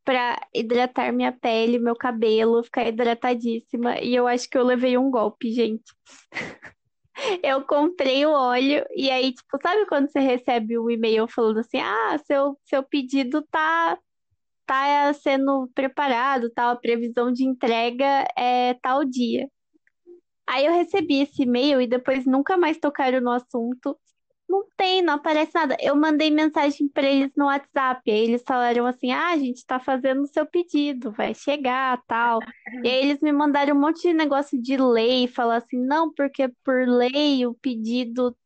pra 0.04 0.40
hidratar 0.54 1.12
minha 1.12 1.32
pele, 1.32 1.78
meu 1.78 1.96
cabelo, 1.96 2.62
ficar 2.62 2.86
hidratadíssima. 2.86 4.00
E 4.00 4.14
eu 4.14 4.26
acho 4.26 4.48
que 4.48 4.56
eu 4.56 4.64
levei 4.64 4.96
um 4.96 5.10
golpe, 5.10 5.52
gente. 5.52 5.92
Eu 7.42 7.64
comprei 7.64 8.26
o 8.26 8.30
óleo 8.30 8.84
e 8.94 9.10
aí, 9.10 9.32
tipo, 9.32 9.58
sabe 9.62 9.86
quando 9.86 10.06
você 10.06 10.20
recebe 10.20 10.78
um 10.78 10.90
e-mail 10.90 11.26
falando 11.26 11.60
assim: 11.60 11.78
ah, 11.78 12.18
seu, 12.18 12.58
seu 12.62 12.82
pedido 12.82 13.40
tá, 13.50 13.98
tá 14.66 15.12
sendo 15.14 15.70
preparado, 15.74 16.50
tal, 16.50 16.72
a 16.72 16.76
previsão 16.76 17.32
de 17.32 17.44
entrega 17.44 18.26
é 18.36 18.74
tal 18.82 19.04
dia. 19.04 19.48
Aí 20.46 20.64
eu 20.66 20.72
recebi 20.72 21.22
esse 21.22 21.42
e-mail 21.42 21.80
e 21.80 21.86
depois 21.86 22.24
nunca 22.26 22.56
mais 22.56 22.78
tocaram 22.78 23.20
no 23.20 23.30
assunto. 23.30 23.98
Não 24.48 24.64
tem, 24.76 25.02
não 25.02 25.14
aparece 25.14 25.52
nada. 25.54 25.76
Eu 25.80 25.96
mandei 25.96 26.30
mensagem 26.30 26.88
pra 26.88 27.02
eles 27.02 27.32
no 27.36 27.46
WhatsApp. 27.46 28.08
Aí 28.08 28.18
eles 28.18 28.42
falaram 28.46 28.86
assim: 28.86 29.10
ah, 29.10 29.30
a 29.32 29.36
gente 29.36 29.66
tá 29.66 29.80
fazendo 29.80 30.22
o 30.22 30.26
seu 30.26 30.46
pedido, 30.46 31.10
vai 31.12 31.34
chegar, 31.34 32.00
tal. 32.06 32.38
E 32.84 32.88
aí 32.88 33.04
eles 33.04 33.20
me 33.20 33.32
mandaram 33.32 33.74
um 33.76 33.80
monte 33.80 34.02
de 34.02 34.14
negócio 34.14 34.60
de 34.60 34.76
lei, 34.76 35.26
falar 35.26 35.56
assim: 35.56 35.78
não, 35.84 36.12
porque 36.12 36.48
por 36.64 36.86
lei 36.86 37.44
o 37.44 37.54
pedido 37.54 38.36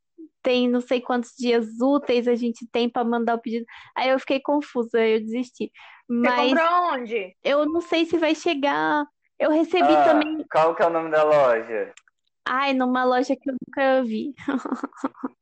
tem 0.43 0.69
não 0.69 0.81
sei 0.81 1.01
quantos 1.01 1.33
dias 1.37 1.67
úteis 1.81 2.27
a 2.29 2.35
gente 2.35 2.67
tem 2.71 2.89
pra 2.89 3.05
mandar 3.05 3.35
o 3.37 3.41
pedido. 3.41 3.67
Aí 3.97 4.09
eu 4.11 4.19
fiquei 4.19 4.41
confusa, 4.41 4.99
eu 5.05 5.21
desisti. 5.21 5.71
Você 6.09 6.29
Mas 6.29 6.51
comprou 6.51 6.93
onde? 6.95 7.37
eu 7.45 7.67
não 7.67 7.81
sei 7.81 8.05
se 8.07 8.19
vai 8.19 8.35
chegar. 8.35 9.05
Eu 9.39 9.51
recebi 9.51 9.85
Ah, 9.85 10.05
também, 10.05 10.45
Qual 10.51 10.75
que 10.75 10.83
é 10.83 10.87
o 10.87 10.91
nome 10.91 11.11
da 11.11 11.23
loja? 11.23 11.93
ai, 12.47 12.75
numa 12.75 13.05
loja 13.05 13.35
que 13.37 13.49
eu 13.51 13.55
nunca 13.67 14.03
vi. 14.05 14.35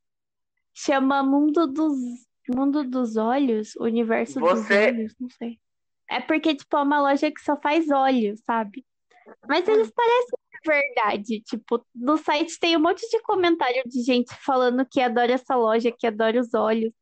Chama 0.74 1.22
Mundo 1.22 1.66
dos 1.66 1.94
Mundo 2.48 2.82
dos 2.84 3.16
Olhos, 3.16 3.74
Universo 3.76 4.40
dos 4.40 4.48
Você- 4.50 4.86
Olhos, 4.88 5.14
não 5.20 5.28
sei. 5.28 5.58
É 6.10 6.20
porque, 6.20 6.54
tipo, 6.54 6.74
é 6.76 6.82
uma 6.82 7.00
loja 7.02 7.30
que 7.30 7.40
só 7.42 7.56
faz 7.60 7.90
óleo, 7.90 8.34
sabe? 8.46 8.86
Mas 9.46 9.68
eles 9.68 9.90
parecem 9.90 10.38
verdade. 10.68 11.40
Tipo, 11.40 11.84
no 11.94 12.16
site 12.16 12.58
tem 12.60 12.76
um 12.76 12.80
monte 12.80 13.08
de 13.08 13.20
comentário 13.22 13.82
de 13.86 14.02
gente 14.02 14.34
falando 14.44 14.86
que 14.90 15.00
adora 15.00 15.32
essa 15.32 15.56
loja, 15.56 15.92
que 15.96 16.06
adora 16.06 16.40
os 16.40 16.54
óleos. 16.54 16.92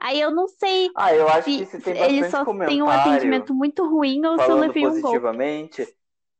Aí 0.00 0.20
eu 0.20 0.30
não 0.30 0.46
sei 0.46 0.88
Ah, 0.94 1.12
eu 1.12 1.28
acho 1.28 1.50
se 1.50 1.66
que 1.66 1.80
tem 1.80 1.98
eles 1.98 2.30
bastante 2.30 2.50
só 2.50 2.66
têm 2.66 2.82
um 2.82 2.88
atendimento 2.88 3.52
muito 3.52 3.88
ruim 3.88 4.24
ou 4.24 4.38
se 4.38 4.48
eu 4.48 4.56
levei 4.56 4.82
um 4.86 4.88
golpe. 4.88 5.00
positivamente, 5.00 5.96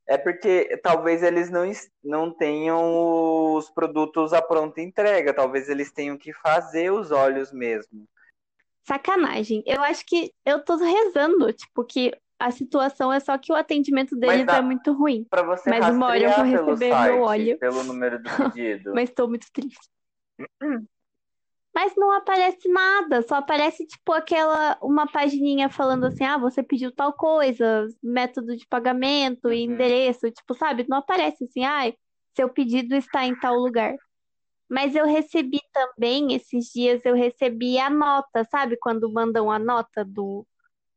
é 0.07 0.17
porque 0.17 0.79
talvez 0.83 1.23
eles 1.23 1.51
não, 1.51 1.71
não 2.05 2.31
tenham 2.31 3.55
os 3.55 3.69
produtos 3.71 4.33
à 4.33 4.41
pronta 4.41 4.81
entrega, 4.81 5.35
talvez 5.35 5.69
eles 5.69 5.93
tenham 5.93 6.17
que 6.17 6.33
fazer 6.33 6.93
os 6.93 7.11
olhos 7.11 7.53
mesmo. 7.53 8.07
Sacanagem. 8.87 9.63
Eu 9.67 9.83
acho 9.83 10.07
que 10.07 10.33
eu 10.47 10.65
tô 10.65 10.77
rezando, 10.77 11.53
tipo, 11.53 11.85
que 11.85 12.13
a 12.39 12.51
situação 12.51 13.13
é 13.13 13.19
só 13.21 13.37
que 13.37 13.53
o 13.53 13.57
atendimento 13.57 14.17
deles 14.17 14.47
dá- 14.47 14.59
é 14.59 14.63
muito 14.63 14.93
ruim. 14.93 15.25
Para 15.29 15.43
você 15.43 15.69
Mas 15.71 15.89
uma 15.89 16.07
hora 16.07 16.19
eu 16.23 16.31
vou 16.31 16.45
receber 16.45 16.89
meu 16.91 16.97
site, 16.97 17.21
óleo. 17.21 17.59
pelo 17.59 17.83
número 17.83 18.23
do 18.23 18.31
pedido. 18.31 18.93
Mas 18.95 19.11
tô 19.11 19.27
muito 19.27 19.47
triste. 19.53 19.89
Mas 21.75 21.95
não 21.97 22.11
aparece 22.13 22.69
nada, 22.69 23.23
só 23.23 23.37
aparece 23.37 23.87
tipo 23.87 24.13
aquela 24.13 24.77
uma 24.83 25.07
pagininha 25.07 25.69
falando 25.69 26.07
assim: 26.07 26.25
"Ah, 26.25 26.39
você 26.39 26.63
pediu 26.63 26.91
tal 26.93 27.13
coisa, 27.13 27.87
método 28.03 28.57
de 28.57 28.67
pagamento 28.67 29.53
e 29.53 29.67
Uhum. 29.67 29.75
endereço", 29.75 30.31
tipo, 30.31 30.55
sabe? 30.55 30.85
Não 30.89 30.99
aparece 30.99 31.45
assim: 31.45 31.65
"Ai, 31.65 31.95
seu 32.35 32.49
pedido 32.49 32.95
está 32.97 33.25
em 33.25 33.39
tal 33.39 33.55
lugar". 33.57 33.95
Mas 34.69 34.95
eu 34.97 35.07
recebi 35.07 35.61
também 35.73 36.35
esses 36.35 36.67
dias 36.67 37.05
eu 37.05 37.15
recebi 37.15 37.79
a 37.79 37.89
nota, 37.89 38.45
sabe? 38.51 38.77
Quando 38.77 39.13
mandam 39.13 39.51
a 39.51 39.59
nota 39.59 40.05
do 40.05 40.47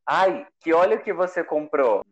Ai, 0.06 0.46
que 0.60 0.72
óleo 0.72 1.02
que 1.02 1.12
você 1.12 1.44
comprou? 1.44 2.04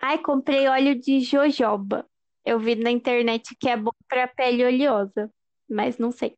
Ai, 0.00 0.18
comprei 0.18 0.68
óleo 0.68 0.98
de 0.98 1.20
jojoba. 1.20 2.06
Eu 2.44 2.58
vi 2.58 2.76
na 2.76 2.90
internet 2.90 3.56
que 3.58 3.68
é 3.68 3.76
bom 3.76 3.90
pra 4.08 4.28
pele 4.28 4.64
oleosa, 4.64 5.30
mas 5.68 5.98
não 5.98 6.10
sei. 6.10 6.36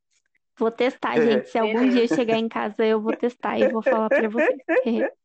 Vou 0.59 0.71
testar, 0.71 1.21
gente. 1.21 1.49
Se 1.49 1.59
algum 1.59 1.89
dia 1.89 2.07
chegar 2.07 2.37
em 2.37 2.49
casa, 2.49 2.85
eu 2.85 3.01
vou 3.01 3.13
testar 3.13 3.59
e 3.59 3.69
vou 3.69 3.83
falar 3.83 4.09
pra 4.09 4.29
vocês. 4.29 4.59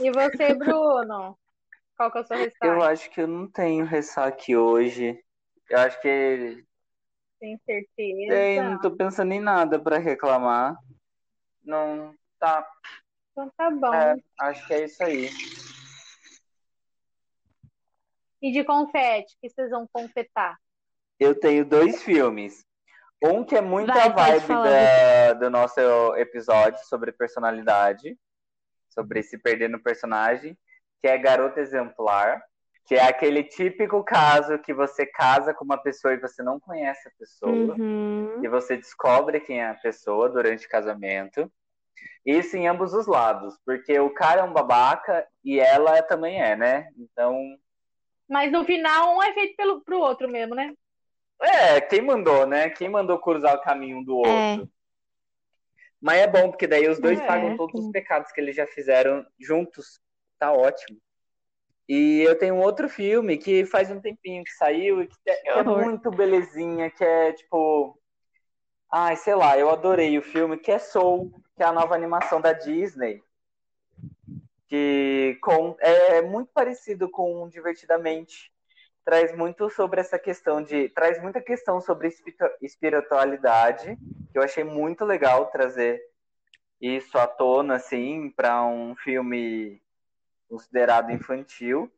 E 0.00 0.10
você, 0.12 0.54
Bruno? 0.54 1.36
Qual 1.96 2.10
que 2.10 2.18
é 2.18 2.20
o 2.20 2.24
seu 2.24 2.36
Eu 2.36 2.44
restaurante? 2.44 2.82
acho 2.84 3.10
que 3.10 3.20
eu 3.20 3.28
não 3.28 3.50
tenho 3.50 3.84
ressaque 3.84 4.56
hoje. 4.56 5.18
Eu 5.68 5.78
acho 5.78 6.00
que 6.00 6.64
Tem 7.40 7.58
certeza? 7.64 8.28
tem, 8.28 8.62
não 8.62 8.80
tô 8.80 8.96
pensando 8.96 9.32
em 9.32 9.40
nada 9.40 9.78
para 9.78 9.98
reclamar. 9.98 10.76
Não, 11.64 12.14
tá. 12.38 12.66
Então 13.32 13.50
tá 13.56 13.70
bom. 13.70 13.94
É, 13.94 14.16
acho 14.40 14.66
que 14.66 14.74
é 14.74 14.84
isso 14.84 15.02
aí. 15.02 15.30
E 18.42 18.52
de 18.52 18.62
confete, 18.62 19.36
que 19.40 19.48
vocês 19.48 19.70
vão 19.70 19.88
confetar? 19.90 20.58
Eu 21.18 21.38
tenho 21.38 21.64
dois 21.64 22.02
filmes. 22.02 22.64
Um 23.22 23.42
que 23.42 23.56
é 23.56 23.60
muito 23.62 23.86
Vai, 23.86 24.08
a 24.08 24.12
vibe 24.12 24.48
da- 24.48 25.32
do 25.34 25.48
nosso 25.48 25.80
episódio 26.16 26.78
sobre 26.84 27.10
personalidade, 27.10 28.18
sobre 28.90 29.22
se 29.22 29.38
perder 29.38 29.70
no 29.70 29.82
personagem, 29.82 30.58
que 31.00 31.08
é 31.08 31.16
Garota 31.16 31.60
Exemplar, 31.60 32.42
que 32.86 32.94
é 32.94 33.02
aquele 33.02 33.42
típico 33.44 34.02
caso 34.04 34.58
que 34.58 34.74
você 34.74 35.06
casa 35.06 35.54
com 35.54 35.64
uma 35.64 35.78
pessoa 35.78 36.12
e 36.14 36.20
você 36.20 36.42
não 36.42 36.60
conhece 36.60 37.08
a 37.08 37.12
pessoa, 37.18 37.74
Uhum. 37.78 38.44
e 38.44 38.48
você 38.48 38.76
descobre 38.76 39.40
quem 39.40 39.60
é 39.60 39.68
a 39.68 39.74
pessoa 39.74 40.28
durante 40.28 40.66
o 40.66 40.68
casamento. 40.68 41.50
Isso 42.24 42.56
em 42.56 42.66
ambos 42.68 42.92
os 42.92 43.06
lados, 43.06 43.58
porque 43.64 43.98
o 43.98 44.10
cara 44.10 44.40
é 44.42 44.44
um 44.44 44.52
babaca 44.52 45.26
e 45.42 45.58
ela 45.60 46.02
também 46.02 46.42
é, 46.42 46.54
né? 46.56 46.88
Então, 46.96 47.38
Mas 48.28 48.50
no 48.52 48.64
final, 48.64 49.16
um 49.16 49.22
é 49.22 49.32
feito 49.32 49.56
pelo, 49.56 49.82
pro 49.82 49.98
outro 49.98 50.28
mesmo, 50.28 50.54
né? 50.54 50.72
É, 51.40 51.80
quem 51.80 52.00
mandou, 52.02 52.46
né? 52.46 52.70
Quem 52.70 52.88
mandou 52.88 53.18
cruzar 53.18 53.54
o 53.54 53.60
caminho 53.62 53.98
um 53.98 54.04
do 54.04 54.16
outro. 54.16 54.64
É. 54.64 54.74
Mas 56.00 56.18
é 56.20 56.26
bom, 56.26 56.50
porque 56.50 56.66
daí 56.66 56.88
os 56.88 56.98
dois 56.98 57.18
É, 57.20 57.26
pagam 57.26 57.56
todos 57.56 57.80
sim. 57.80 57.86
os 57.86 57.92
pecados 57.92 58.30
que 58.32 58.40
eles 58.40 58.54
já 58.56 58.66
fizeram 58.66 59.26
juntos. 59.38 60.00
Tá 60.38 60.52
ótimo. 60.52 60.98
E 61.88 62.22
eu 62.22 62.38
tenho 62.38 62.54
um 62.54 62.62
outro 62.62 62.88
filme 62.88 63.36
que 63.36 63.66
faz 63.66 63.90
um 63.90 64.00
tempinho 64.00 64.42
que 64.42 64.52
saiu 64.52 65.02
e 65.02 65.06
que 65.06 65.16
é, 65.26 65.58
é 65.58 65.62
muito 65.62 66.10
belezinha, 66.10 66.90
que 66.90 67.04
é 67.04 67.32
tipo. 67.32 67.98
Ai, 68.90 69.16
sei 69.16 69.34
lá, 69.34 69.58
eu 69.58 69.68
adorei 69.70 70.16
o 70.16 70.22
filme, 70.22 70.56
que 70.56 70.70
é 70.70 70.78
Soul, 70.78 71.32
que 71.56 71.62
é 71.62 71.66
a 71.66 71.72
nova 71.72 71.94
animação 71.94 72.40
da 72.40 72.52
Disney. 72.52 73.22
que 74.68 75.36
com, 75.42 75.76
é 75.80 76.22
muito 76.22 76.50
parecido 76.54 77.10
com 77.10 77.48
Divertidamente. 77.48 78.52
Traz 79.04 79.36
muito 79.36 79.68
sobre 79.68 80.00
essa 80.00 80.18
questão 80.18 80.62
de. 80.62 80.88
Traz 80.88 81.20
muita 81.20 81.40
questão 81.40 81.80
sobre 81.80 82.08
espiritualidade, 82.62 83.98
que 84.32 84.38
eu 84.38 84.42
achei 84.42 84.64
muito 84.64 85.04
legal 85.04 85.46
trazer 85.50 86.00
isso 86.80 87.18
à 87.18 87.26
tona, 87.26 87.74
assim, 87.74 88.30
para 88.30 88.64
um 88.64 88.96
filme 88.96 89.83
considerado 90.48 91.10
infantil. 91.10 91.90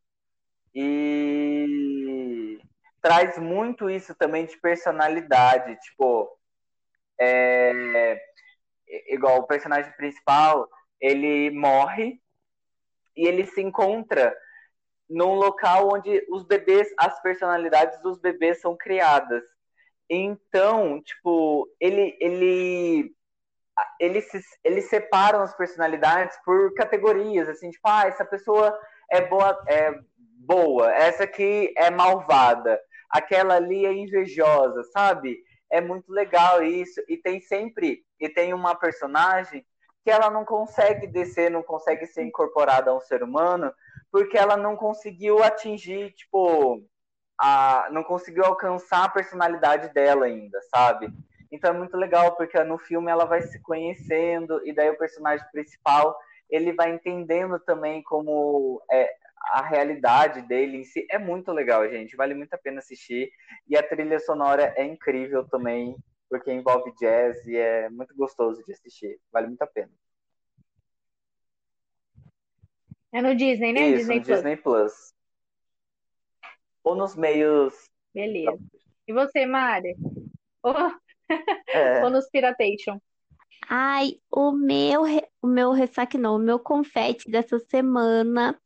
E 0.73 2.59
traz 3.01 3.37
muito 3.37 3.89
isso 3.89 4.13
também 4.15 4.45
de 4.45 4.57
personalidade, 4.57 5.79
tipo, 5.81 6.29
é, 7.19 8.21
igual 9.09 9.39
o 9.39 9.47
personagem 9.47 9.91
principal, 9.93 10.69
ele 10.99 11.49
morre 11.51 12.21
e 13.15 13.27
ele 13.27 13.45
se 13.45 13.61
encontra 13.61 14.35
num 15.09 15.33
local 15.33 15.89
onde 15.93 16.25
os 16.29 16.43
bebês, 16.43 16.87
as 16.97 17.21
personalidades 17.21 17.99
dos 18.01 18.19
bebês 18.19 18.59
são 18.59 18.75
criadas. 18.75 19.43
Então, 20.09 21.01
tipo, 21.01 21.69
ele 21.79 22.17
ele 22.19 23.15
ele 23.99 24.21
se, 24.21 24.41
eles 24.63 24.89
separam 24.89 25.41
as 25.41 25.55
personalidades 25.55 26.37
por 26.43 26.73
categorias, 26.73 27.47
assim, 27.47 27.69
tipo, 27.69 27.87
ah, 27.87 28.07
essa 28.07 28.25
pessoa 28.25 28.77
é 29.09 29.21
boa, 29.21 29.63
é 29.67 29.93
boa, 30.17 30.93
essa 30.93 31.23
aqui 31.23 31.73
é 31.77 31.89
malvada, 31.89 32.79
aquela 33.09 33.55
ali 33.55 33.85
é 33.85 33.93
invejosa, 33.93 34.83
sabe? 34.91 35.43
É 35.69 35.81
muito 35.81 36.11
legal 36.11 36.63
isso. 36.63 37.01
E 37.07 37.17
tem 37.17 37.41
sempre, 37.41 38.03
e 38.19 38.29
tem 38.29 38.53
uma 38.53 38.75
personagem 38.75 39.65
que 40.03 40.11
ela 40.11 40.29
não 40.29 40.45
consegue 40.45 41.05
descer, 41.05 41.51
não 41.51 41.61
consegue 41.61 42.05
ser 42.05 42.23
incorporada 42.23 42.91
a 42.91 42.95
um 42.95 43.01
ser 43.01 43.21
humano, 43.21 43.73
porque 44.09 44.37
ela 44.37 44.55
não 44.55 44.75
conseguiu 44.75 45.43
atingir, 45.43 46.13
tipo, 46.13 46.81
a, 47.37 47.89
não 47.91 48.03
conseguiu 48.03 48.45
alcançar 48.45 49.03
a 49.03 49.09
personalidade 49.09 49.93
dela 49.93 50.25
ainda, 50.25 50.59
sabe? 50.73 51.11
Então 51.51 51.71
é 51.71 51.77
muito 51.77 51.95
legal, 51.95 52.35
porque 52.35 52.61
no 52.63 52.77
filme 52.77 53.11
ela 53.11 53.25
vai 53.25 53.41
se 53.41 53.61
conhecendo, 53.61 54.65
e 54.67 54.73
daí 54.73 54.89
o 54.89 54.97
personagem 54.97 55.45
principal 55.51 56.17
ele 56.49 56.73
vai 56.73 56.93
entendendo 56.93 57.59
também 57.59 58.01
como 58.03 58.81
é, 58.89 59.09
a 59.51 59.61
realidade 59.61 60.41
dele 60.41 60.77
em 60.77 60.83
si. 60.83 61.05
É 61.09 61.17
muito 61.17 61.51
legal, 61.51 61.87
gente. 61.89 62.15
Vale 62.15 62.33
muito 62.33 62.53
a 62.53 62.57
pena 62.57 62.79
assistir. 62.79 63.31
E 63.67 63.77
a 63.77 63.83
trilha 63.83 64.19
sonora 64.19 64.73
é 64.77 64.83
incrível 64.83 65.47
também 65.47 65.95
porque 66.29 66.51
envolve 66.51 66.93
jazz 66.99 67.45
e 67.45 67.55
é 67.55 67.89
muito 67.89 68.15
gostoso 68.15 68.63
de 68.63 68.73
assistir. 68.73 69.19
Vale 69.31 69.47
muito 69.47 69.61
a 69.61 69.67
pena. 69.67 69.91
É 73.13 73.21
no 73.21 73.35
Disney, 73.35 73.73
né? 73.73 73.87
Isso, 73.87 73.97
Disney, 73.99 74.19
no 74.19 74.25
Plus. 74.25 74.35
Disney 74.35 74.57
Plus. 74.57 75.13
Ou 76.83 76.95
nos 76.95 77.15
meios. 77.15 77.89
Beleza. 78.13 78.57
E 79.07 79.13
você, 79.13 79.45
Mari? 79.45 79.95
Ou, 80.61 80.73
é. 81.67 82.03
Ou 82.03 82.09
nos 82.09 82.29
Piratation? 82.29 82.99
Ai, 83.69 84.15
o 84.31 84.51
meu, 84.51 85.03
o 85.41 85.47
meu 85.47 85.71
ressaque 85.71 86.17
não, 86.17 86.35
o 86.35 86.39
meu 86.39 86.57
confete 86.57 87.29
dessa 87.29 87.59
semana 87.59 88.57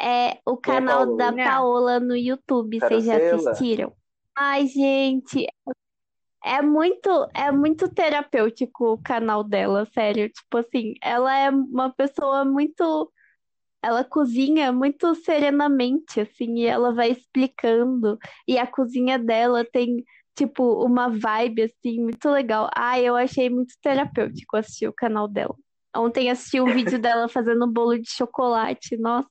é 0.00 0.38
o 0.46 0.56
canal 0.56 1.16
da 1.16 1.32
Paola 1.32 1.98
no 1.98 2.16
YouTube. 2.16 2.78
Vocês 2.78 3.04
já 3.04 3.16
assistiram? 3.16 3.92
Ai, 4.36 4.66
gente, 4.66 5.46
é 6.44 6.62
muito, 6.62 7.10
é 7.34 7.50
muito 7.50 7.88
terapêutico 7.88 8.92
o 8.92 9.02
canal 9.02 9.42
dela, 9.42 9.84
sério. 9.86 10.28
Tipo 10.28 10.58
assim, 10.58 10.94
ela 11.02 11.36
é 11.36 11.50
uma 11.50 11.92
pessoa 11.92 12.44
muito. 12.44 13.12
Ela 13.82 14.04
cozinha 14.04 14.72
muito 14.72 15.14
serenamente, 15.16 16.20
assim, 16.20 16.60
e 16.60 16.66
ela 16.66 16.92
vai 16.94 17.10
explicando. 17.10 18.16
E 18.46 18.58
a 18.58 18.66
cozinha 18.66 19.18
dela 19.18 19.64
tem, 19.64 20.04
tipo, 20.36 20.84
uma 20.84 21.08
vibe, 21.08 21.62
assim, 21.62 22.00
muito 22.00 22.28
legal. 22.28 22.68
Ai, 22.74 23.04
eu 23.04 23.16
achei 23.16 23.48
muito 23.48 23.74
terapêutico 23.82 24.56
assistir 24.56 24.86
o 24.86 24.92
canal 24.92 25.26
dela. 25.26 25.54
Ontem 25.96 26.30
assisti 26.30 26.60
um 26.60 26.66
vídeo 26.66 26.98
dela 26.98 27.28
fazendo 27.30 27.66
bolo 27.66 27.98
de 27.98 28.10
chocolate. 28.10 28.96
Nossa, 28.98 29.28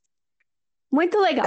muito 0.91 1.19
legal. 1.19 1.45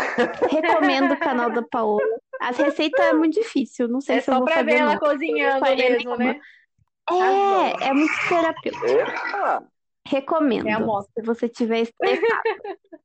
Recomendo 0.51 1.13
o 1.13 1.19
canal 1.19 1.51
da 1.51 1.63
Paola. 1.63 2.03
As 2.41 2.57
receitas 2.57 3.05
é 3.05 3.13
muito 3.13 3.35
difícil, 3.35 3.89
não 3.89 4.01
sei 4.01 4.19
é 4.19 4.21
se 4.21 4.31
eu 4.31 4.39
vou 4.39 4.49
fazer. 4.49 4.61
É 4.61 4.63
só 4.63 4.65
pra 4.65 4.73
ver 4.73 4.81
não. 4.81 4.91
ela 4.91 5.01
cozinhando 5.01 5.77
mesmo, 5.77 6.17
né? 6.17 6.41
É, 7.11 7.89
é 7.89 7.93
muito 7.93 8.13
terapêutico. 8.29 8.87
Recomendo. 10.07 10.69
É 10.69 10.77
se 11.15 11.27
você 11.27 11.49
tiver 11.49 11.81
estressado. 11.81 12.43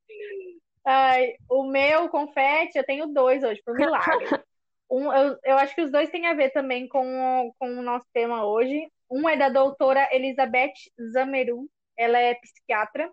Ai, 0.86 1.36
o 1.50 1.64
meu 1.64 2.10
confete, 2.10 2.78
eu 2.78 2.84
tenho 2.84 3.08
dois 3.08 3.42
hoje, 3.44 3.62
por 3.66 3.76
milagre. 3.76 4.28
Um, 4.94 5.11
eu, 5.11 5.40
eu 5.44 5.57
acho 5.57 5.74
que 5.74 5.82
os 5.82 5.91
dois 5.91 6.11
têm 6.11 6.28
a 6.28 6.36
ver 6.36 6.52
também 6.52 6.88
com, 6.88 7.52
com 7.57 7.80
o 7.80 7.82
nosso 7.82 8.06
tema 8.14 8.45
hoje. 8.45 8.88
Um 9.10 9.28
é 9.28 9.36
da 9.36 9.49
doutora 9.49 10.07
Elizabeth 10.11 10.74
Zameru, 11.11 11.68
ela 11.98 12.20
é 12.20 12.36
psiquiatra 12.36 13.11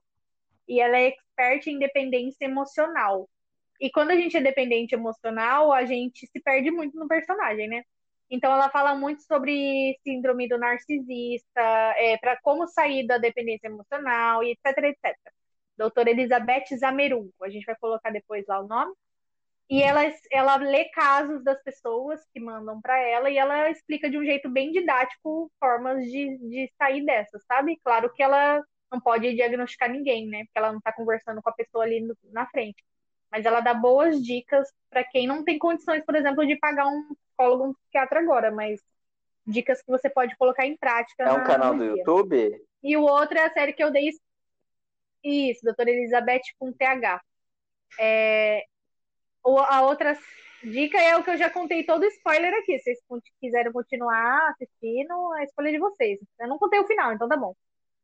e 0.69 0.79
ela 0.79 0.99
é 0.99 1.07
expert 1.09 1.67
em 1.67 1.79
dependência 1.79 2.45
emocional. 2.45 3.31
E 3.81 3.91
quando 3.91 4.11
a 4.11 4.15
gente 4.15 4.37
é 4.37 4.43
dependente 4.43 4.95
emocional, 4.95 5.73
a 5.73 5.87
gente 5.87 6.27
se 6.27 6.41
perde 6.41 6.71
muito 6.71 6.99
no 6.99 7.09
personagem, 7.09 7.67
né? 7.67 7.83
Então 8.31 8.53
ela 8.53 8.69
fala 8.69 8.95
muito 8.95 9.23
sobre 9.23 9.99
síndrome 10.05 10.49
do 10.49 10.59
narcisista, 10.59 11.61
é, 11.97 12.19
para 12.19 12.39
como 12.43 12.69
sair 12.69 13.07
da 13.07 13.17
dependência 13.17 13.69
emocional 13.69 14.45
e 14.45 14.53
etc, 14.53 14.85
etc. 14.85 15.17
Doutora 15.79 16.11
Elizabeth 16.11 16.77
Zameru, 16.79 17.33
a 17.43 17.49
gente 17.49 17.65
vai 17.65 17.77
colocar 17.77 18.11
depois 18.11 18.45
lá 18.47 18.61
o 18.61 18.69
nome. 18.69 18.93
E 19.71 19.83
ela, 19.83 20.01
ela 20.33 20.57
lê 20.57 20.87
casos 20.87 21.45
das 21.45 21.63
pessoas 21.63 22.21
que 22.33 22.41
mandam 22.41 22.81
para 22.81 22.99
ela 22.99 23.31
e 23.31 23.39
ela 23.39 23.71
explica 23.71 24.11
de 24.11 24.19
um 24.19 24.25
jeito 24.25 24.51
bem 24.51 24.73
didático 24.73 25.51
formas 25.61 26.05
de, 26.05 26.37
de 26.39 26.73
sair 26.77 27.05
dessas, 27.05 27.43
sabe? 27.47 27.79
Claro 27.85 28.13
que 28.13 28.23
ela 28.23 28.61
não 28.91 29.01
pode 29.01 29.33
diagnosticar 29.33 29.89
ninguém, 29.89 30.27
né? 30.27 30.41
Porque 30.41 30.59
ela 30.59 30.73
não 30.73 30.79
está 30.79 30.93
conversando 30.93 31.41
com 31.41 31.49
a 31.49 31.55
pessoa 31.55 31.85
ali 31.85 32.01
no, 32.01 32.17
na 32.33 32.47
frente 32.49 32.83
mas 33.31 33.47
ela 33.47 33.61
dá 33.61 33.73
boas 33.73 34.21
dicas 34.23 34.69
para 34.91 35.05
quem 35.05 35.27
não 35.27 35.45
tem 35.45 35.59
condições, 35.59 36.05
por 36.05 36.17
exemplo, 36.17 36.45
de 36.47 36.57
pagar 36.57 36.87
um 36.89 37.15
psicólogo, 37.15 37.69
um 37.69 37.75
psiquiatra 37.75 38.21
agora, 38.21 38.51
mas 38.51 38.81
dicas 39.47 39.81
que 39.81 39.91
você 39.91 40.11
pode 40.11 40.37
colocar 40.37 40.67
em 40.67 40.77
prática. 40.77 41.23
É 41.23 41.33
um 41.33 41.45
canal 41.45 41.75
do 41.75 41.85
YouTube? 41.85 42.61
E 42.83 42.97
o 42.97 43.03
outro 43.03 43.39
é 43.39 43.45
a 43.45 43.53
série 43.53 43.73
que 43.73 43.83
eu 43.83 43.91
dei. 43.91 44.11
Isso, 45.23 45.61
doutora 45.63 45.91
Elizabeth 45.91 46.43
com 46.59 46.73
TH. 46.73 47.21
É... 47.99 48.65
A 49.45 49.83
outra 49.83 50.17
dica 50.63 50.99
é 51.01 51.17
o 51.17 51.23
que 51.23 51.31
eu 51.31 51.37
já 51.37 51.49
contei 51.49 51.85
todo 51.85 52.05
spoiler 52.05 52.53
aqui. 52.55 52.79
Se 52.79 52.95
vocês 53.09 53.23
quiserem 53.41 53.73
continuar 53.73 54.51
assistindo, 54.51 55.35
é 55.37 55.41
a 55.41 55.45
escolha 55.45 55.71
de 55.71 55.79
vocês. 55.79 56.19
Eu 56.39 56.49
não 56.49 56.59
contei 56.59 56.79
o 56.79 56.87
final, 56.87 57.13
então 57.13 57.29
tá 57.29 57.37
bom. 57.37 57.55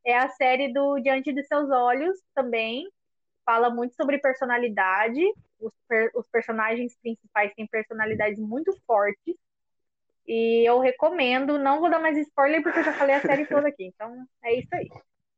É 0.04 0.16
a 0.16 0.28
série 0.28 0.72
do 0.72 0.98
Diante 1.00 1.32
de 1.32 1.42
Seus 1.44 1.68
Olhos 1.70 2.16
também, 2.34 2.88
fala 3.44 3.70
muito 3.70 3.94
sobre 3.94 4.18
personalidade. 4.18 5.20
Os, 5.58 5.72
per, 5.88 6.10
os 6.14 6.28
personagens 6.28 6.96
principais 7.00 7.52
têm 7.54 7.66
personalidades 7.66 8.38
muito 8.38 8.72
fortes. 8.86 9.34
E 10.26 10.68
eu 10.68 10.80
recomendo, 10.80 11.58
não 11.58 11.80
vou 11.80 11.88
dar 11.88 12.00
mais 12.00 12.16
spoiler 12.18 12.62
porque 12.62 12.80
eu 12.80 12.84
já 12.84 12.92
falei 12.92 13.14
a 13.14 13.20
série 13.20 13.46
toda 13.46 13.68
aqui. 13.68 13.84
Então 13.86 14.26
é 14.44 14.58
isso 14.58 14.68
aí. 14.72 14.88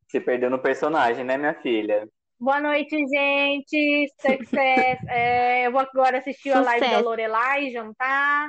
Se 0.06 0.20
perdeu 0.20 0.48
no 0.48 0.58
personagem, 0.58 1.24
né, 1.24 1.36
minha 1.36 1.54
filha? 1.54 2.08
Boa 2.40 2.60
noite, 2.60 2.96
gente. 3.06 4.12
Success. 4.20 4.98
É, 5.08 5.66
eu 5.66 5.72
vou 5.72 5.80
agora 5.80 6.18
assistir 6.18 6.50
Sucesso. 6.50 6.58
a 6.58 6.70
live 6.70 6.90
da 6.90 7.00
Lorelai, 7.00 7.70
jantar. 7.70 8.48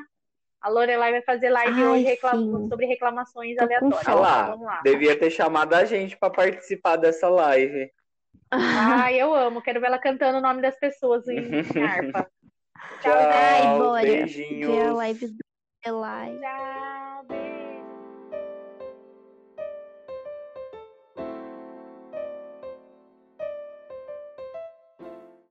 A 0.62 0.70
Lorelai 0.70 1.12
vai 1.12 1.22
fazer 1.22 1.50
live 1.50 1.82
Ai, 1.82 1.88
hoje 1.88 2.04
reclam... 2.04 2.68
sobre 2.68 2.86
reclamações 2.86 3.56
Tô 3.56 3.64
aleatórias. 3.64 4.06
Lá, 4.06 4.50
Vamos 4.52 4.66
lá. 4.66 4.82
Devia 4.84 5.18
ter 5.18 5.32
chamado 5.32 5.74
a 5.74 5.86
gente 5.86 6.18
para 6.18 6.30
participar 6.30 6.98
dessa 6.98 7.30
live. 7.30 7.90
Ai, 8.52 9.16
eu 9.22 9.34
amo. 9.34 9.62
Quero 9.62 9.80
ver 9.80 9.88
ela 9.88 10.00
cantando 10.00 10.40
o 10.40 10.42
nome 10.42 10.62
das 10.62 10.78
pessoas 10.78 11.28
em, 11.28 11.40
harpa. 11.82 12.30
Tchau, 13.02 13.14
Ai, 13.14 13.78
bora. 13.78 14.02
Beijinhos. 14.02 14.76
Ver 14.76 14.86
a 14.88 14.94
live 14.94 15.28
do 15.28 15.38
Eli. 15.86 16.40
Tchau. 16.40 17.09